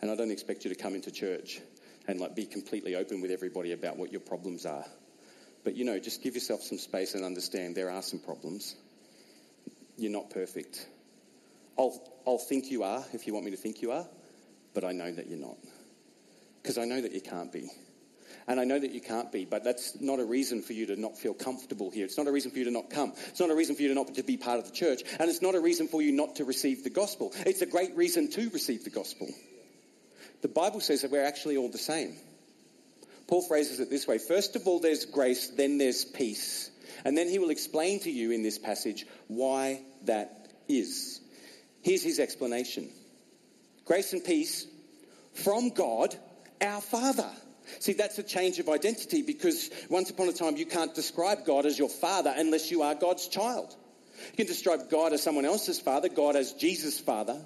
And 0.00 0.10
I 0.10 0.14
don't 0.14 0.30
expect 0.30 0.64
you 0.64 0.72
to 0.72 0.80
come 0.80 0.94
into 0.94 1.10
church 1.10 1.60
and 2.06 2.20
like 2.20 2.36
be 2.36 2.46
completely 2.46 2.94
open 2.94 3.20
with 3.20 3.32
everybody 3.32 3.72
about 3.72 3.96
what 3.96 4.12
your 4.12 4.20
problems 4.20 4.64
are. 4.64 4.84
But 5.64 5.74
you 5.74 5.84
know, 5.84 5.98
just 5.98 6.22
give 6.22 6.34
yourself 6.34 6.62
some 6.62 6.78
space 6.78 7.16
and 7.16 7.24
understand 7.24 7.74
there 7.74 7.90
are 7.90 8.02
some 8.02 8.20
problems. 8.20 8.76
You're 9.96 10.12
not 10.12 10.30
perfect. 10.30 10.86
I'll, 11.78 12.00
I'll 12.26 12.38
think 12.38 12.70
you 12.70 12.82
are 12.82 13.04
if 13.12 13.26
you 13.26 13.34
want 13.34 13.44
me 13.44 13.50
to 13.52 13.56
think 13.56 13.82
you 13.82 13.92
are, 13.92 14.06
but 14.74 14.84
I 14.84 14.92
know 14.92 15.10
that 15.10 15.28
you're 15.28 15.38
not. 15.38 15.56
Because 16.62 16.78
I 16.78 16.84
know 16.84 17.00
that 17.00 17.12
you 17.12 17.20
can't 17.20 17.52
be. 17.52 17.70
And 18.48 18.60
I 18.60 18.64
know 18.64 18.78
that 18.78 18.92
you 18.92 19.00
can't 19.00 19.32
be, 19.32 19.44
but 19.44 19.64
that's 19.64 20.00
not 20.00 20.20
a 20.20 20.24
reason 20.24 20.62
for 20.62 20.72
you 20.72 20.86
to 20.86 21.00
not 21.00 21.18
feel 21.18 21.34
comfortable 21.34 21.90
here. 21.90 22.04
It's 22.04 22.16
not 22.16 22.28
a 22.28 22.32
reason 22.32 22.52
for 22.52 22.58
you 22.58 22.64
to 22.64 22.70
not 22.70 22.90
come. 22.90 23.12
It's 23.28 23.40
not 23.40 23.50
a 23.50 23.54
reason 23.56 23.74
for 23.74 23.82
you 23.82 23.88
to 23.88 23.94
not 23.94 24.14
to 24.14 24.22
be 24.22 24.36
part 24.36 24.60
of 24.60 24.66
the 24.66 24.72
church. 24.72 25.02
And 25.18 25.28
it's 25.28 25.42
not 25.42 25.56
a 25.56 25.60
reason 25.60 25.88
for 25.88 26.00
you 26.00 26.12
not 26.12 26.36
to 26.36 26.44
receive 26.44 26.84
the 26.84 26.90
gospel. 26.90 27.32
It's 27.44 27.62
a 27.62 27.66
great 27.66 27.96
reason 27.96 28.30
to 28.32 28.48
receive 28.50 28.84
the 28.84 28.90
gospel. 28.90 29.28
The 30.42 30.48
Bible 30.48 30.80
says 30.80 31.02
that 31.02 31.10
we're 31.10 31.24
actually 31.24 31.56
all 31.56 31.70
the 31.70 31.78
same. 31.78 32.16
Paul 33.26 33.42
phrases 33.42 33.80
it 33.80 33.90
this 33.90 34.06
way 34.06 34.18
First 34.18 34.54
of 34.54 34.66
all, 34.68 34.78
there's 34.78 35.06
grace, 35.06 35.48
then 35.48 35.78
there's 35.78 36.04
peace. 36.04 36.70
And 37.04 37.16
then 37.16 37.28
he 37.28 37.38
will 37.38 37.50
explain 37.50 38.00
to 38.00 38.10
you 38.10 38.30
in 38.30 38.42
this 38.42 38.58
passage 38.58 39.06
why 39.26 39.82
that 40.04 40.52
is. 40.68 41.20
Here's 41.86 42.02
his 42.02 42.18
explanation 42.18 42.90
grace 43.84 44.12
and 44.12 44.24
peace 44.24 44.66
from 45.34 45.68
God, 45.68 46.16
our 46.60 46.80
Father. 46.80 47.30
See, 47.78 47.92
that's 47.92 48.18
a 48.18 48.24
change 48.24 48.58
of 48.58 48.68
identity 48.68 49.22
because 49.22 49.70
once 49.88 50.10
upon 50.10 50.28
a 50.28 50.32
time 50.32 50.56
you 50.56 50.66
can't 50.66 50.92
describe 50.96 51.46
God 51.46 51.64
as 51.64 51.78
your 51.78 51.88
Father 51.88 52.34
unless 52.36 52.72
you 52.72 52.82
are 52.82 52.96
God's 52.96 53.28
child. 53.28 53.72
You 54.32 54.36
can 54.36 54.46
describe 54.46 54.90
God 54.90 55.12
as 55.12 55.22
someone 55.22 55.44
else's 55.44 55.78
Father, 55.78 56.08
God 56.08 56.34
as 56.34 56.54
Jesus' 56.54 56.98
Father. 56.98 57.40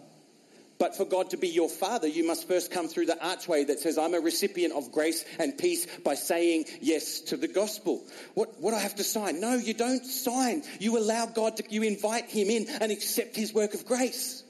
But 0.81 0.97
for 0.97 1.05
God 1.05 1.29
to 1.31 1.37
be 1.37 1.49
your 1.49 1.69
Father, 1.69 2.09
you 2.09 2.27
must 2.27 2.49
first 2.49 2.71
come 2.71 2.89
through 2.89 3.05
the 3.05 3.23
archway 3.23 3.65
that 3.65 3.81
says, 3.81 3.99
I'm 3.99 4.15
a 4.15 4.21
recipient 4.21 4.73
of 4.73 4.91
grace 4.91 5.27
and 5.39 5.57
peace 5.57 5.87
by 5.99 6.15
saying 6.15 6.65
yes 6.81 7.21
to 7.21 7.37
the 7.37 7.49
gospel. 7.49 8.03
What, 8.33 8.59
what 8.59 8.73
I 8.73 8.79
have 8.79 8.95
to 8.95 9.05
sign? 9.05 9.43
No, 9.43 9.57
you 9.57 9.75
don't 9.75 10.07
sign. 10.07 10.63
You 10.79 10.97
allow 10.97 11.27
God 11.27 11.59
to, 11.59 11.65
you 11.69 11.83
invite 11.83 12.31
Him 12.31 12.49
in 12.49 12.67
and 12.81 12.91
accept 12.91 13.37
His 13.37 13.53
work 13.53 13.75
of 13.75 13.85
grace. 13.85 14.43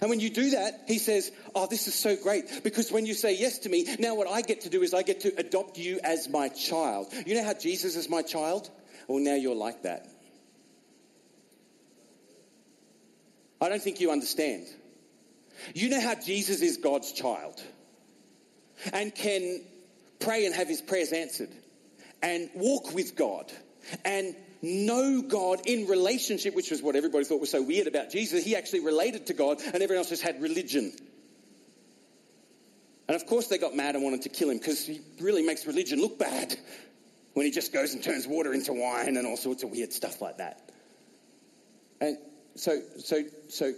And 0.00 0.08
when 0.08 0.18
you 0.18 0.30
do 0.30 0.50
that, 0.50 0.84
he 0.86 0.98
says, 0.98 1.30
Oh, 1.54 1.66
this 1.66 1.88
is 1.88 1.94
so 1.94 2.16
great 2.16 2.62
because 2.64 2.90
when 2.90 3.04
you 3.04 3.12
say 3.12 3.36
yes 3.36 3.58
to 3.60 3.68
me, 3.68 3.86
now 3.98 4.14
what 4.14 4.28
I 4.28 4.40
get 4.40 4.62
to 4.62 4.70
do 4.70 4.82
is 4.82 4.94
I 4.94 5.02
get 5.02 5.20
to 5.20 5.34
adopt 5.36 5.76
you 5.76 6.00
as 6.04 6.28
my 6.30 6.48
child. 6.48 7.12
You 7.26 7.34
know 7.34 7.44
how 7.44 7.54
Jesus 7.54 7.96
is 7.96 8.08
my 8.08 8.22
child? 8.22 8.70
Well, 9.08 9.18
now 9.18 9.34
you're 9.34 9.54
like 9.54 9.82
that. 9.82 10.06
I 13.60 13.68
don't 13.68 13.82
think 13.82 14.00
you 14.00 14.10
understand. 14.10 14.66
You 15.74 15.88
know 15.88 16.00
how 16.00 16.14
Jesus 16.14 16.60
is 16.60 16.76
God's 16.76 17.12
child 17.12 17.62
and 18.92 19.14
can 19.14 19.62
pray 20.20 20.46
and 20.46 20.54
have 20.54 20.68
his 20.68 20.80
prayers 20.80 21.12
answered 21.12 21.50
and 22.22 22.50
walk 22.54 22.94
with 22.94 23.16
God 23.16 23.52
and 24.04 24.34
know 24.62 25.22
God 25.22 25.60
in 25.66 25.86
relationship, 25.86 26.54
which 26.54 26.70
was 26.70 26.82
what 26.82 26.96
everybody 26.96 27.24
thought 27.24 27.40
was 27.40 27.50
so 27.50 27.62
weird 27.62 27.86
about 27.86 28.10
Jesus. 28.10 28.44
He 28.44 28.56
actually 28.56 28.80
related 28.80 29.26
to 29.26 29.34
God 29.34 29.60
and 29.60 29.76
everyone 29.76 29.98
else 29.98 30.08
just 30.08 30.22
had 30.22 30.40
religion. 30.42 30.92
And 33.08 33.14
of 33.14 33.26
course 33.26 33.48
they 33.48 33.58
got 33.58 33.74
mad 33.74 33.94
and 33.94 34.04
wanted 34.04 34.22
to 34.22 34.28
kill 34.28 34.50
him 34.50 34.58
because 34.58 34.86
he 34.86 35.00
really 35.20 35.42
makes 35.42 35.66
religion 35.66 36.00
look 36.00 36.18
bad 36.18 36.56
when 37.34 37.46
he 37.46 37.52
just 37.52 37.72
goes 37.72 37.94
and 37.94 38.02
turns 38.02 38.26
water 38.26 38.52
into 38.52 38.72
wine 38.72 39.16
and 39.16 39.26
all 39.26 39.36
sorts 39.36 39.62
of 39.62 39.70
weird 39.70 39.92
stuff 39.92 40.20
like 40.20 40.38
that. 40.38 40.70
And 42.00 42.18
so, 42.56 42.80
so, 42.98 43.22
so 43.48 43.72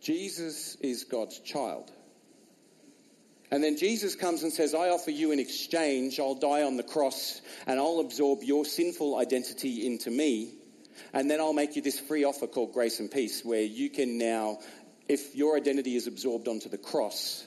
Jesus 0.00 0.76
is 0.76 1.04
God's 1.04 1.38
child. 1.38 1.90
And 3.50 3.64
then 3.64 3.76
Jesus 3.76 4.14
comes 4.14 4.42
and 4.42 4.52
says, 4.52 4.74
I 4.74 4.90
offer 4.90 5.10
you 5.10 5.32
in 5.32 5.40
exchange, 5.40 6.20
I'll 6.20 6.36
die 6.36 6.62
on 6.62 6.76
the 6.76 6.84
cross 6.84 7.40
and 7.66 7.80
I'll 7.80 8.00
absorb 8.00 8.42
your 8.42 8.64
sinful 8.64 9.18
identity 9.18 9.86
into 9.86 10.10
me. 10.10 10.54
And 11.12 11.30
then 11.30 11.40
I'll 11.40 11.52
make 11.52 11.76
you 11.76 11.82
this 11.82 11.98
free 11.98 12.24
offer 12.24 12.46
called 12.46 12.72
grace 12.72 13.00
and 13.00 13.10
peace, 13.10 13.44
where 13.44 13.62
you 13.62 13.90
can 13.90 14.18
now, 14.18 14.60
if 15.08 15.34
your 15.34 15.56
identity 15.56 15.96
is 15.96 16.06
absorbed 16.06 16.46
onto 16.46 16.68
the 16.68 16.78
cross, 16.78 17.44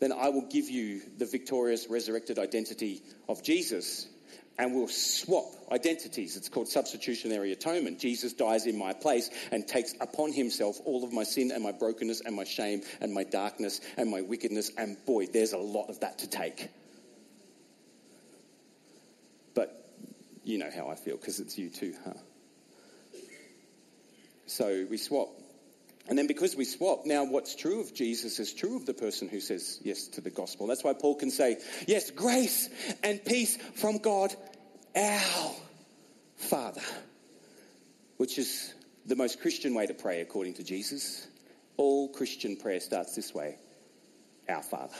then 0.00 0.12
I 0.12 0.30
will 0.30 0.48
give 0.48 0.68
you 0.68 1.02
the 1.18 1.26
victorious 1.26 1.86
resurrected 1.88 2.38
identity 2.38 3.02
of 3.28 3.42
Jesus 3.42 4.08
and 4.58 4.74
we'll 4.74 4.88
swap 4.88 5.44
identities. 5.70 6.36
It's 6.36 6.48
called 6.48 6.68
substitutionary 6.68 7.52
atonement. 7.52 7.98
Jesus 7.98 8.32
dies 8.32 8.66
in 8.66 8.78
my 8.78 8.92
place 8.92 9.30
and 9.50 9.66
takes 9.66 9.94
upon 10.00 10.32
himself 10.32 10.78
all 10.84 11.04
of 11.04 11.12
my 11.12 11.24
sin 11.24 11.50
and 11.52 11.62
my 11.62 11.72
brokenness 11.72 12.22
and 12.22 12.34
my 12.34 12.44
shame 12.44 12.82
and 13.00 13.12
my 13.12 13.24
darkness 13.24 13.80
and 13.96 14.10
my 14.10 14.22
wickedness. 14.22 14.70
And 14.78 14.96
boy, 15.04 15.26
there's 15.26 15.52
a 15.52 15.58
lot 15.58 15.88
of 15.88 16.00
that 16.00 16.18
to 16.20 16.28
take. 16.28 16.68
But 19.54 19.84
you 20.44 20.58
know 20.58 20.70
how 20.74 20.88
I 20.88 20.94
feel 20.94 21.16
because 21.16 21.40
it's 21.40 21.58
you 21.58 21.68
too, 21.68 21.94
huh? 22.04 22.14
So 24.46 24.86
we 24.88 24.96
swap. 24.96 25.28
And 26.08 26.16
then 26.16 26.26
because 26.26 26.54
we 26.54 26.64
swap, 26.64 27.04
now 27.04 27.24
what's 27.24 27.56
true 27.56 27.80
of 27.80 27.92
Jesus 27.92 28.38
is 28.38 28.52
true 28.52 28.76
of 28.76 28.86
the 28.86 28.94
person 28.94 29.28
who 29.28 29.40
says 29.40 29.80
yes 29.82 30.06
to 30.08 30.20
the 30.20 30.30
gospel. 30.30 30.66
That's 30.66 30.84
why 30.84 30.92
Paul 30.92 31.16
can 31.16 31.30
say, 31.30 31.58
yes, 31.86 32.10
grace 32.10 32.68
and 33.02 33.24
peace 33.24 33.56
from 33.74 33.98
God, 33.98 34.32
our 34.94 35.50
Father, 36.36 36.82
which 38.18 38.38
is 38.38 38.72
the 39.04 39.16
most 39.16 39.40
Christian 39.40 39.74
way 39.74 39.86
to 39.86 39.94
pray 39.94 40.20
according 40.20 40.54
to 40.54 40.62
Jesus. 40.62 41.26
All 41.76 42.08
Christian 42.08 42.56
prayer 42.56 42.80
starts 42.80 43.16
this 43.16 43.34
way 43.34 43.56
Our 44.48 44.62
Father. 44.62 44.94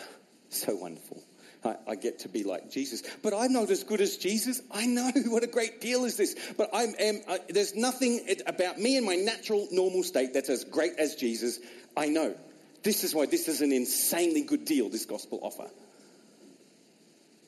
So 0.49 0.75
wonderful. 0.75 1.23
I, 1.67 1.77
I, 1.87 1.95
get 1.97 2.21
to 2.21 2.29
be 2.29 2.45
like 2.45 2.71
Jesus. 2.71 3.03
But 3.23 3.35
I'm 3.35 3.53
not 3.53 3.71
as 3.71 3.85
good 3.85 4.01
as 4.01 4.17
Jesus. 4.17 4.63
I 4.71 4.87
know 4.87 5.11
what 5.27 5.43
a 5.43 5.47
great 5.47 5.81
deal 5.81 6.05
is 6.05 6.17
this. 6.17 6.37
But 6.57 6.71
I 6.73 6.85
am, 6.85 7.21
I, 7.29 7.41
there's 7.49 7.75
nothing 7.75 8.21
about 8.47 8.79
me 8.79 8.97
in 8.97 9.05
my 9.05 9.17
natural, 9.17 9.67
normal 9.71 10.03
state 10.03 10.33
that's 10.33 10.49
as 10.49 10.65
great 10.65 10.93
as 10.99 11.15
Jesus. 11.17 11.59
I 11.97 12.07
know. 12.07 12.35
This 12.83 13.05
is 13.05 13.15
why 13.15 13.27
this 13.27 13.49
is 13.49 13.63
an 13.63 13.73
insanely 13.73 14.43
good 14.43 14.65
deal, 14.65 14.89
this 14.89 15.07
gospel 15.07 15.41
offer. 15.43 15.69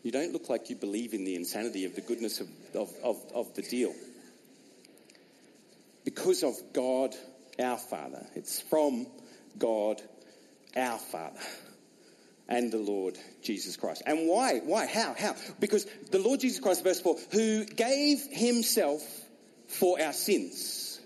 You 0.03 0.11
don't 0.11 0.33
look 0.33 0.49
like 0.49 0.71
you 0.71 0.77
believe 0.77 1.15
in 1.15 1.25
the 1.25 1.37
insanity 1.37 1.85
of 1.85 1.95
the 1.95 2.01
goodness 2.01 2.41
of, 2.41 2.49
of, 2.75 2.93
of, 3.03 3.17
of 3.35 3.55
the 3.55 3.63
deal. 3.63 3.95
Because 6.05 6.43
of 6.43 6.55
God, 6.73 7.15
our 7.59 7.79
Father. 7.79 8.25
It's 8.35 8.61
from 8.61 9.07
God, 9.59 10.01
our 10.77 10.99
Father 10.99 11.41
and 12.49 12.73
the 12.73 12.79
Lord 12.79 13.19
Jesus 13.43 13.77
Christ. 13.77 14.03
And 14.07 14.29
why? 14.29 14.61
Why? 14.61 14.87
How? 14.87 15.15
How? 15.19 15.37
Because 15.61 15.87
the 16.11 16.19
Lord 16.19 16.41
Jesus 16.41 16.61
Christ, 16.61 16.83
verse 16.83 17.01
4, 17.01 17.17
who 17.33 17.65
gave 17.65 18.21
himself 18.31 19.03
for 19.69 20.01
our 20.01 20.13
sins. 20.13 21.01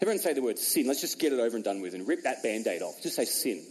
Everyone 0.00 0.18
say 0.18 0.32
the 0.32 0.42
word 0.42 0.58
sin. 0.58 0.86
Let's 0.86 1.02
just 1.02 1.18
get 1.18 1.32
it 1.32 1.40
over 1.40 1.54
and 1.54 1.64
done 1.64 1.82
with 1.82 1.94
and 1.94 2.08
rip 2.08 2.22
that 2.22 2.42
band 2.42 2.66
aid 2.66 2.80
off. 2.80 3.02
Just 3.02 3.16
say 3.16 3.26
sin. 3.26 3.62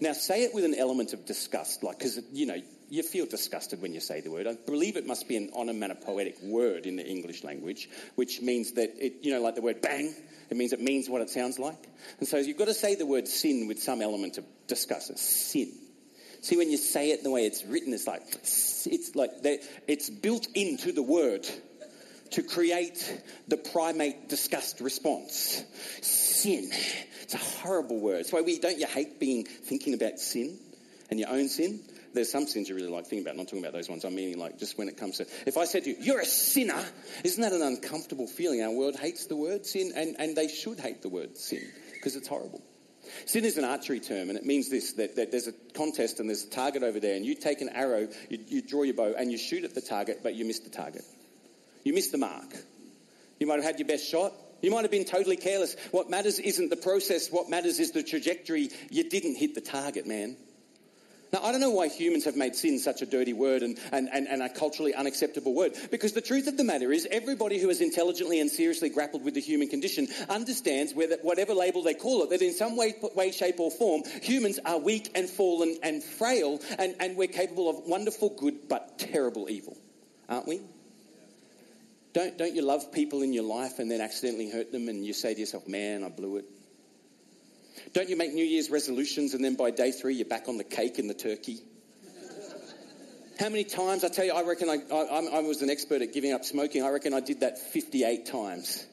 Now 0.00 0.14
say 0.14 0.44
it 0.44 0.54
with 0.54 0.64
an 0.64 0.74
element 0.74 1.12
of 1.12 1.26
disgust, 1.26 1.82
like, 1.82 1.98
because, 1.98 2.18
you 2.32 2.46
know, 2.46 2.56
you 2.88 3.02
feel 3.02 3.26
disgusted 3.26 3.82
when 3.82 3.92
you 3.92 4.00
say 4.00 4.22
the 4.22 4.30
word. 4.30 4.46
I 4.46 4.54
believe 4.54 4.96
it 4.96 5.06
must 5.06 5.28
be 5.28 5.36
an 5.36 5.50
onomatopoetic 5.54 6.42
word 6.42 6.86
in 6.86 6.96
the 6.96 7.06
English 7.06 7.44
language, 7.44 7.90
which 8.14 8.40
means 8.40 8.72
that 8.72 8.94
it, 8.98 9.16
you 9.20 9.32
know, 9.32 9.42
like 9.42 9.56
the 9.56 9.60
word 9.60 9.82
bang, 9.82 10.14
it 10.50 10.56
means 10.56 10.72
it 10.72 10.80
means 10.80 11.08
what 11.08 11.22
it 11.22 11.30
sounds 11.30 11.58
like. 11.58 11.88
And 12.18 12.28
so 12.28 12.38
you've 12.38 12.58
got 12.58 12.66
to 12.66 12.74
say 12.74 12.94
the 12.94 13.06
word 13.06 13.28
sin 13.28 13.68
with 13.68 13.82
some 13.82 14.02
element 14.02 14.38
of 14.38 14.44
disgust. 14.66 15.10
It's 15.10 15.22
sin. 15.22 15.72
See, 16.42 16.56
when 16.56 16.70
you 16.70 16.76
say 16.76 17.10
it 17.10 17.22
the 17.22 17.30
way 17.30 17.46
it's 17.46 17.64
written, 17.64 17.92
it's 17.92 18.06
like, 18.06 18.22
it's 18.32 19.14
like, 19.14 19.30
it's 19.86 20.10
built 20.10 20.48
into 20.54 20.92
the 20.92 21.02
word 21.02 21.46
to 22.30 22.42
create 22.42 23.22
the 23.48 23.56
primate 23.56 24.28
disgust 24.28 24.80
response. 24.80 25.62
Sin. 26.00 26.70
It's 27.22 27.34
a 27.34 27.38
horrible 27.38 28.00
word. 28.00 28.20
It's 28.20 28.32
why 28.32 28.40
we 28.40 28.58
don't 28.58 28.78
you 28.78 28.86
hate 28.86 29.20
being 29.20 29.44
thinking 29.44 29.94
about 29.94 30.18
sin 30.18 30.58
and 31.10 31.18
your 31.18 31.28
own 31.28 31.48
sin? 31.48 31.80
There's 32.12 32.30
some 32.30 32.46
sins 32.46 32.68
you 32.68 32.74
really 32.74 32.88
like 32.88 33.04
thinking 33.04 33.20
about. 33.20 33.32
I'm 33.32 33.36
not 33.38 33.46
talking 33.46 33.60
about 33.60 33.72
those 33.72 33.88
ones. 33.88 34.04
I'm 34.04 34.14
meaning 34.14 34.38
like 34.38 34.58
just 34.58 34.76
when 34.78 34.88
it 34.88 34.96
comes 34.96 35.18
to 35.18 35.26
if 35.46 35.56
I 35.56 35.64
said 35.64 35.84
to 35.84 35.90
you, 35.90 35.96
You're 36.00 36.20
a 36.20 36.24
sinner, 36.24 36.84
isn't 37.24 37.40
that 37.40 37.52
an 37.52 37.62
uncomfortable 37.62 38.26
feeling? 38.26 38.62
Our 38.62 38.72
world 38.72 38.96
hates 38.96 39.26
the 39.26 39.36
word 39.36 39.64
sin 39.64 39.92
and, 39.94 40.16
and 40.18 40.36
they 40.36 40.48
should 40.48 40.80
hate 40.80 41.02
the 41.02 41.08
word 41.08 41.36
sin 41.36 41.62
because 41.94 42.16
it's 42.16 42.28
horrible. 42.28 42.62
Sin 43.26 43.44
is 43.44 43.56
an 43.58 43.64
archery 43.64 44.00
term, 44.00 44.28
and 44.28 44.38
it 44.38 44.44
means 44.44 44.70
this 44.70 44.92
that, 44.94 45.16
that, 45.16 45.30
there's 45.30 45.48
a 45.48 45.52
contest 45.74 46.20
and 46.20 46.28
there's 46.28 46.44
a 46.44 46.50
target 46.50 46.82
over 46.82 47.00
there, 47.00 47.16
and 47.16 47.24
you 47.24 47.34
take 47.34 47.60
an 47.60 47.68
arrow, 47.68 48.08
you, 48.28 48.38
you 48.46 48.62
draw 48.62 48.82
your 48.82 48.94
bow, 48.94 49.14
and 49.16 49.32
you 49.32 49.38
shoot 49.38 49.64
at 49.64 49.74
the 49.74 49.80
target, 49.80 50.20
but 50.22 50.34
you 50.34 50.44
miss 50.44 50.60
the 50.60 50.70
target. 50.70 51.02
You 51.84 51.92
miss 51.92 52.10
the 52.10 52.18
mark. 52.18 52.54
You 53.38 53.46
might 53.46 53.56
have 53.56 53.64
had 53.64 53.78
your 53.78 53.88
best 53.88 54.08
shot. 54.08 54.32
You 54.62 54.70
might 54.70 54.82
have 54.82 54.90
been 54.90 55.06
totally 55.06 55.36
careless. 55.36 55.74
What 55.90 56.10
matters 56.10 56.38
isn't 56.38 56.68
the 56.68 56.76
process, 56.76 57.30
what 57.30 57.48
matters 57.48 57.80
is 57.80 57.92
the 57.92 58.02
trajectory. 58.02 58.68
You 58.90 59.08
didn't 59.08 59.36
hit 59.36 59.54
the 59.54 59.60
target, 59.60 60.06
man. 60.06 60.36
Now, 61.32 61.44
I 61.44 61.52
don't 61.52 61.60
know 61.60 61.70
why 61.70 61.86
humans 61.88 62.24
have 62.24 62.34
made 62.34 62.56
sin 62.56 62.80
such 62.80 63.02
a 63.02 63.06
dirty 63.06 63.32
word 63.32 63.62
and, 63.62 63.78
and, 63.92 64.08
and, 64.12 64.26
and, 64.26 64.42
a 64.42 64.48
culturally 64.48 64.94
unacceptable 64.94 65.54
word. 65.54 65.74
Because 65.90 66.12
the 66.12 66.20
truth 66.20 66.48
of 66.48 66.56
the 66.56 66.64
matter 66.64 66.92
is, 66.92 67.06
everybody 67.08 67.60
who 67.60 67.68
has 67.68 67.80
intelligently 67.80 68.40
and 68.40 68.50
seriously 68.50 68.88
grappled 68.88 69.24
with 69.24 69.34
the 69.34 69.40
human 69.40 69.68
condition 69.68 70.08
understands 70.28 70.92
whether, 70.92 71.18
whatever 71.22 71.54
label 71.54 71.84
they 71.84 71.94
call 71.94 72.24
it, 72.24 72.30
that 72.30 72.42
in 72.42 72.52
some 72.52 72.76
way, 72.76 72.94
way, 73.14 73.30
shape, 73.30 73.60
or 73.60 73.70
form, 73.70 74.02
humans 74.22 74.58
are 74.64 74.78
weak 74.78 75.12
and 75.14 75.30
fallen 75.30 75.78
and 75.84 76.02
frail, 76.02 76.58
and, 76.78 76.96
and 76.98 77.16
we're 77.16 77.28
capable 77.28 77.70
of 77.70 77.76
wonderful 77.86 78.30
good 78.30 78.68
but 78.68 78.98
terrible 78.98 79.48
evil. 79.48 79.76
Aren't 80.28 80.48
we? 80.48 80.60
Don't, 82.12 82.36
don't 82.38 82.54
you 82.54 82.62
love 82.62 82.90
people 82.92 83.22
in 83.22 83.32
your 83.32 83.44
life 83.44 83.78
and 83.78 83.88
then 83.88 84.00
accidentally 84.00 84.50
hurt 84.50 84.72
them 84.72 84.88
and 84.88 85.04
you 85.04 85.12
say 85.12 85.32
to 85.32 85.38
yourself, 85.38 85.68
man, 85.68 86.02
I 86.02 86.08
blew 86.08 86.38
it? 86.38 86.44
Don't 87.92 88.08
you 88.08 88.16
make 88.16 88.32
New 88.32 88.44
Year's 88.44 88.70
resolutions 88.70 89.34
and 89.34 89.44
then 89.44 89.56
by 89.56 89.70
day 89.70 89.92
three 89.92 90.14
you're 90.14 90.28
back 90.28 90.48
on 90.48 90.56
the 90.56 90.64
cake 90.64 90.98
and 90.98 91.08
the 91.08 91.14
turkey? 91.14 91.60
How 93.40 93.48
many 93.48 93.64
times? 93.64 94.04
I 94.04 94.08
tell 94.08 94.26
you, 94.26 94.34
I 94.34 94.42
reckon 94.42 94.68
I, 94.68 94.76
I, 94.92 95.38
I, 95.38 95.40
was 95.40 95.62
an 95.62 95.70
expert 95.70 96.02
at 96.02 96.12
giving 96.12 96.34
up 96.34 96.44
smoking. 96.44 96.82
I 96.82 96.90
reckon 96.90 97.14
I 97.14 97.20
did 97.20 97.40
that 97.40 97.58
58 97.58 98.26
times. 98.26 98.86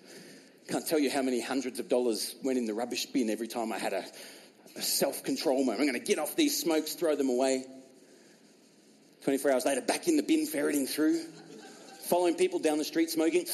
Can't 0.69 0.87
tell 0.87 0.99
you 0.99 1.09
how 1.11 1.21
many 1.21 1.41
hundreds 1.41 1.81
of 1.81 1.89
dollars 1.89 2.33
went 2.45 2.57
in 2.57 2.65
the 2.65 2.73
rubbish 2.73 3.07
bin 3.07 3.29
every 3.29 3.49
time 3.49 3.73
I 3.73 3.77
had 3.77 3.91
a, 3.91 4.05
a 4.77 4.81
self 4.81 5.25
control 5.25 5.59
moment. 5.65 5.81
I'm 5.81 5.87
going 5.87 5.99
to 5.99 6.05
get 6.05 6.17
off 6.17 6.37
these 6.37 6.57
smokes, 6.57 6.93
throw 6.93 7.17
them 7.17 7.27
away. 7.27 7.65
24 9.23 9.51
hours 9.51 9.65
later, 9.65 9.81
back 9.81 10.07
in 10.07 10.15
the 10.15 10.23
bin, 10.23 10.45
ferreting 10.45 10.87
through, 10.87 11.19
following 12.05 12.35
people 12.35 12.59
down 12.59 12.77
the 12.77 12.85
street 12.85 13.09
smoking. 13.09 13.45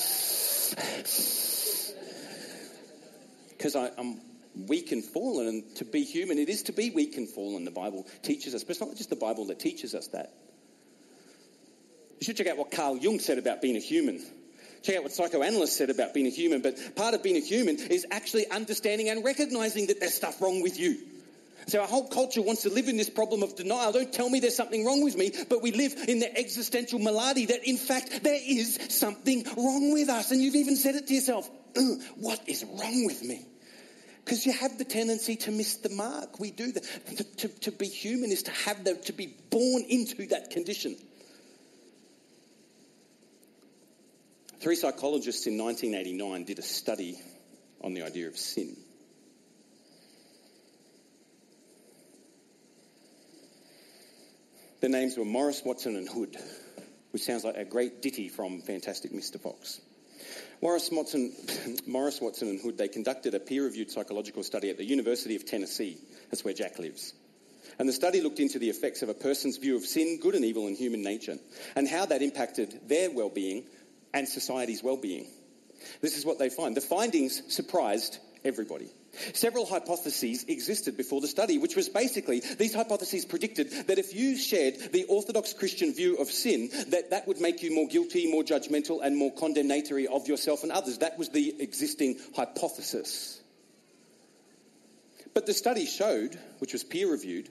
Because 3.58 3.78
I'm 3.78 4.20
weak 4.56 4.92
and 4.92 5.04
fallen, 5.04 5.48
and 5.48 5.76
to 5.78 5.86
be 5.86 6.04
human, 6.04 6.38
it 6.38 6.50
is 6.50 6.64
to 6.64 6.72
be 6.72 6.90
weak 6.90 7.18
and 7.18 7.28
fallen, 7.28 7.66
the 7.66 7.72
Bible 7.72 8.08
teaches 8.22 8.54
us. 8.56 8.64
But 8.64 8.72
it's 8.72 8.82
not 8.82 8.96
just 8.96 9.10
the 9.10 9.16
Bible 9.16 9.46
that 9.46 9.60
teaches 9.60 9.96
us 9.96 10.08
that. 10.10 10.34
You 12.20 12.26
should 12.26 12.38
check 12.38 12.48
out 12.48 12.58
what 12.58 12.72
Carl 12.72 12.98
Jung 12.98 13.20
said 13.20 13.38
about 13.38 13.62
being 13.62 13.76
a 13.76 13.82
human. 13.82 14.24
Check 14.84 14.98
out 14.98 15.04
what 15.04 15.12
psychoanalysts 15.12 15.78
said 15.78 15.90
about 15.90 16.14
being 16.14 16.28
a 16.28 16.30
human. 16.30 16.62
But 16.62 16.96
part 16.96 17.14
of 17.14 17.24
being 17.24 17.38
a 17.38 17.42
human 17.42 17.78
is 17.78 18.06
actually 18.12 18.50
understanding 18.50 19.10
and 19.10 19.24
recognizing 19.24 19.88
that 19.88 20.00
there's 20.00 20.14
stuff 20.14 20.42
wrong 20.42 20.62
with 20.62 20.80
you. 20.80 21.00
So 21.68 21.80
our 21.80 21.88
whole 21.88 22.08
culture 22.08 22.42
wants 22.42 22.64
to 22.64 22.70
live 22.70 22.90
in 22.90 22.98
this 22.98 23.10
problem 23.10 23.42
of 23.42 23.56
denial. 23.56 23.94
Don't 23.94 24.12
tell 24.12 24.30
me 24.30 24.40
there's 24.40 24.56
something 24.56 24.86
wrong 24.86 25.04
with 25.04 25.16
me, 25.16 25.32
but 25.50 25.62
we 25.62 25.72
live 25.72 25.96
in 26.08 26.20
the 26.20 26.38
existential 26.38 27.00
malady 27.00 27.46
that 27.46 27.68
in 27.68 27.78
fact 27.78 28.24
there 28.24 28.40
is 28.46 28.80
something 28.90 29.46
wrong 29.56 29.94
with 29.94 30.10
us. 30.10 30.32
And 30.32 30.42
you've 30.42 30.56
even 30.56 30.76
said 30.76 30.96
it 30.96 31.08
to 31.08 31.14
yourself, 31.14 31.50
what 32.18 32.42
is 32.48 32.66
wrong 32.66 33.06
with 33.06 33.24
me? 33.24 33.46
Because 34.24 34.46
you 34.46 34.54
have 34.54 34.78
the 34.78 34.86
tendency 34.86 35.36
to 35.36 35.52
miss 35.52 35.76
the 35.78 35.90
mark. 35.90 36.40
We 36.40 36.52
do 36.52 36.72
that. 36.72 36.84
To, 37.18 37.24
to, 37.24 37.48
to, 37.48 37.72
be 37.72 37.88
human 37.88 38.32
is 38.32 38.44
to 38.44 38.52
have 38.52 38.84
the, 38.84 38.96
to 38.96 39.14
be 39.14 39.36
born 39.50 39.84
into 39.88 40.26
that 40.28 40.50
condition. 40.50 40.96
Three 44.62 44.78
psychologists 44.78 45.46
in 45.46 45.58
1989 45.58 46.46
did 46.46 46.60
a 46.60 46.62
study 46.62 47.20
on 47.82 47.94
the 47.94 48.04
idea 48.04 48.28
of 48.28 48.38
sin. 48.38 48.78
Their 54.80 54.90
names 54.90 55.18
were 55.18 55.26
Morris, 55.26 55.62
Watson, 55.66 55.98
and 55.98 56.08
Hood, 56.08 56.38
which 57.12 57.24
sounds 57.24 57.44
like 57.44 57.58
a 57.58 57.66
great 57.66 58.02
ditty 58.02 58.30
from 58.30 58.62
Fantastic 58.62 59.12
Mr. 59.12 59.40
Fox. 59.40 59.82
Morris 60.64 60.90
Watson, 60.90 61.34
Morris 61.86 62.22
Watson 62.22 62.48
and 62.48 62.62
Hood, 62.62 62.78
they 62.78 62.88
conducted 62.88 63.36
a 63.36 63.40
peer-reviewed 63.42 63.92
psychological 63.92 64.44
study 64.44 64.70
at 64.70 64.78
the 64.78 64.86
University 64.86 65.36
of 65.36 65.46
Tennessee. 65.46 65.98
That's 66.32 66.46
where 66.46 66.54
Jack 66.54 66.80
lives. 66.80 67.14
And 67.80 67.90
the 67.90 67.92
study 67.92 68.22
looked 68.22 68.40
into 68.40 68.60
the 68.60 68.70
effects 68.70 69.02
of 69.02 69.10
a 69.10 69.14
person's 69.14 69.58
view 69.58 69.76
of 69.76 69.84
sin, 69.84 70.20
good 70.22 70.36
and 70.36 70.46
evil, 70.46 70.68
in 70.68 70.76
human 70.76 71.04
nature, 71.04 71.38
and 71.76 71.86
how 71.86 72.06
that 72.06 72.22
impacted 72.22 72.80
their 72.88 73.12
well-being 73.12 73.66
and 74.14 74.26
society's 74.26 74.82
well-being. 74.82 75.28
This 76.00 76.18
is 76.18 76.26
what 76.26 76.40
they 76.40 76.50
find. 76.50 76.78
The 76.78 76.82
findings 76.82 77.54
surprised 77.54 78.20
everybody. 78.46 78.90
Several 79.34 79.66
hypotheses 79.66 80.44
existed 80.46 80.98
before 80.98 81.22
the 81.22 81.28
study, 81.28 81.58
which 81.58 81.76
was 81.76 81.88
basically, 81.88 82.42
these 82.58 82.74
hypotheses 82.74 83.26
predicted 83.26 83.70
that 83.88 84.00
if 84.00 84.16
you 84.16 84.36
shared 84.36 84.76
the 84.92 85.06
Orthodox 85.06 85.54
Christian 85.54 85.94
view 85.94 86.18
of 86.18 86.28
sin, 86.28 86.70
that 86.90 87.12
that 87.12 87.28
would 87.28 87.40
make 87.40 87.62
you 87.62 87.74
more 87.74 87.88
guilty, 87.88 88.32
more 88.32 88.44
judgmental, 88.44 89.00
and 89.04 89.16
more 89.16 89.32
condemnatory 89.32 90.08
of 90.08 90.28
yourself 90.28 90.64
and 90.64 90.72
others. 90.72 91.00
That 91.00 91.18
was 91.18 91.30
the 91.30 91.56
existing 91.62 92.20
hypothesis. 92.36 93.40
But 95.34 95.46
the 95.46 95.54
study 95.54 95.86
showed, 95.86 96.38
which 96.60 96.74
was 96.74 96.84
peer 96.84 97.10
reviewed, 97.10 97.50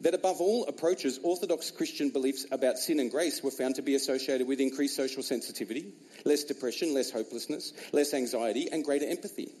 that 0.00 0.14
above 0.14 0.40
all 0.40 0.66
approaches, 0.66 1.18
Orthodox 1.22 1.70
Christian 1.70 2.10
beliefs 2.10 2.46
about 2.52 2.78
sin 2.78 3.00
and 3.00 3.10
grace 3.10 3.42
were 3.42 3.50
found 3.50 3.76
to 3.76 3.82
be 3.82 3.94
associated 3.94 4.46
with 4.46 4.60
increased 4.60 4.96
social 4.96 5.22
sensitivity, 5.22 5.92
less 6.24 6.44
depression, 6.44 6.94
less 6.94 7.10
hopelessness, 7.10 7.72
less 7.92 8.14
anxiety, 8.14 8.68
and 8.70 8.84
greater 8.84 9.06
empathy. 9.06 9.52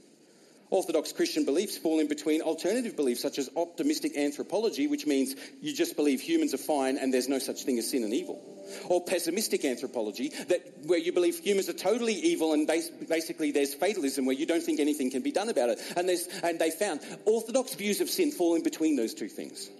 Orthodox 0.70 1.12
Christian 1.12 1.44
beliefs 1.44 1.78
fall 1.78 1.98
in 1.98 2.08
between 2.08 2.42
alternative 2.42 2.94
beliefs 2.94 3.22
such 3.22 3.38
as 3.38 3.48
optimistic 3.56 4.16
anthropology, 4.18 4.86
which 4.86 5.06
means 5.06 5.34
you 5.62 5.74
just 5.74 5.96
believe 5.96 6.20
humans 6.20 6.52
are 6.52 6.58
fine 6.58 6.98
and 6.98 7.12
there's 7.12 7.28
no 7.28 7.38
such 7.38 7.62
thing 7.62 7.78
as 7.78 7.88
sin 7.90 8.04
and 8.04 8.12
evil. 8.12 8.38
Or 8.86 9.02
pessimistic 9.02 9.64
anthropology, 9.64 10.28
that 10.48 10.60
where 10.84 10.98
you 10.98 11.12
believe 11.12 11.38
humans 11.38 11.70
are 11.70 11.74
totally 11.74 12.12
evil 12.12 12.52
and 12.52 12.66
basically 12.66 13.50
there's 13.50 13.72
fatalism 13.72 14.26
where 14.26 14.36
you 14.36 14.44
don't 14.44 14.62
think 14.62 14.78
anything 14.78 15.10
can 15.10 15.22
be 15.22 15.32
done 15.32 15.48
about 15.48 15.70
it. 15.70 15.80
And, 15.96 16.10
and 16.42 16.58
they 16.58 16.70
found 16.70 17.00
orthodox 17.24 17.74
views 17.74 18.02
of 18.02 18.10
sin 18.10 18.30
fall 18.30 18.54
in 18.54 18.62
between 18.62 18.96
those 18.96 19.14
two 19.14 19.28
things. 19.28 19.70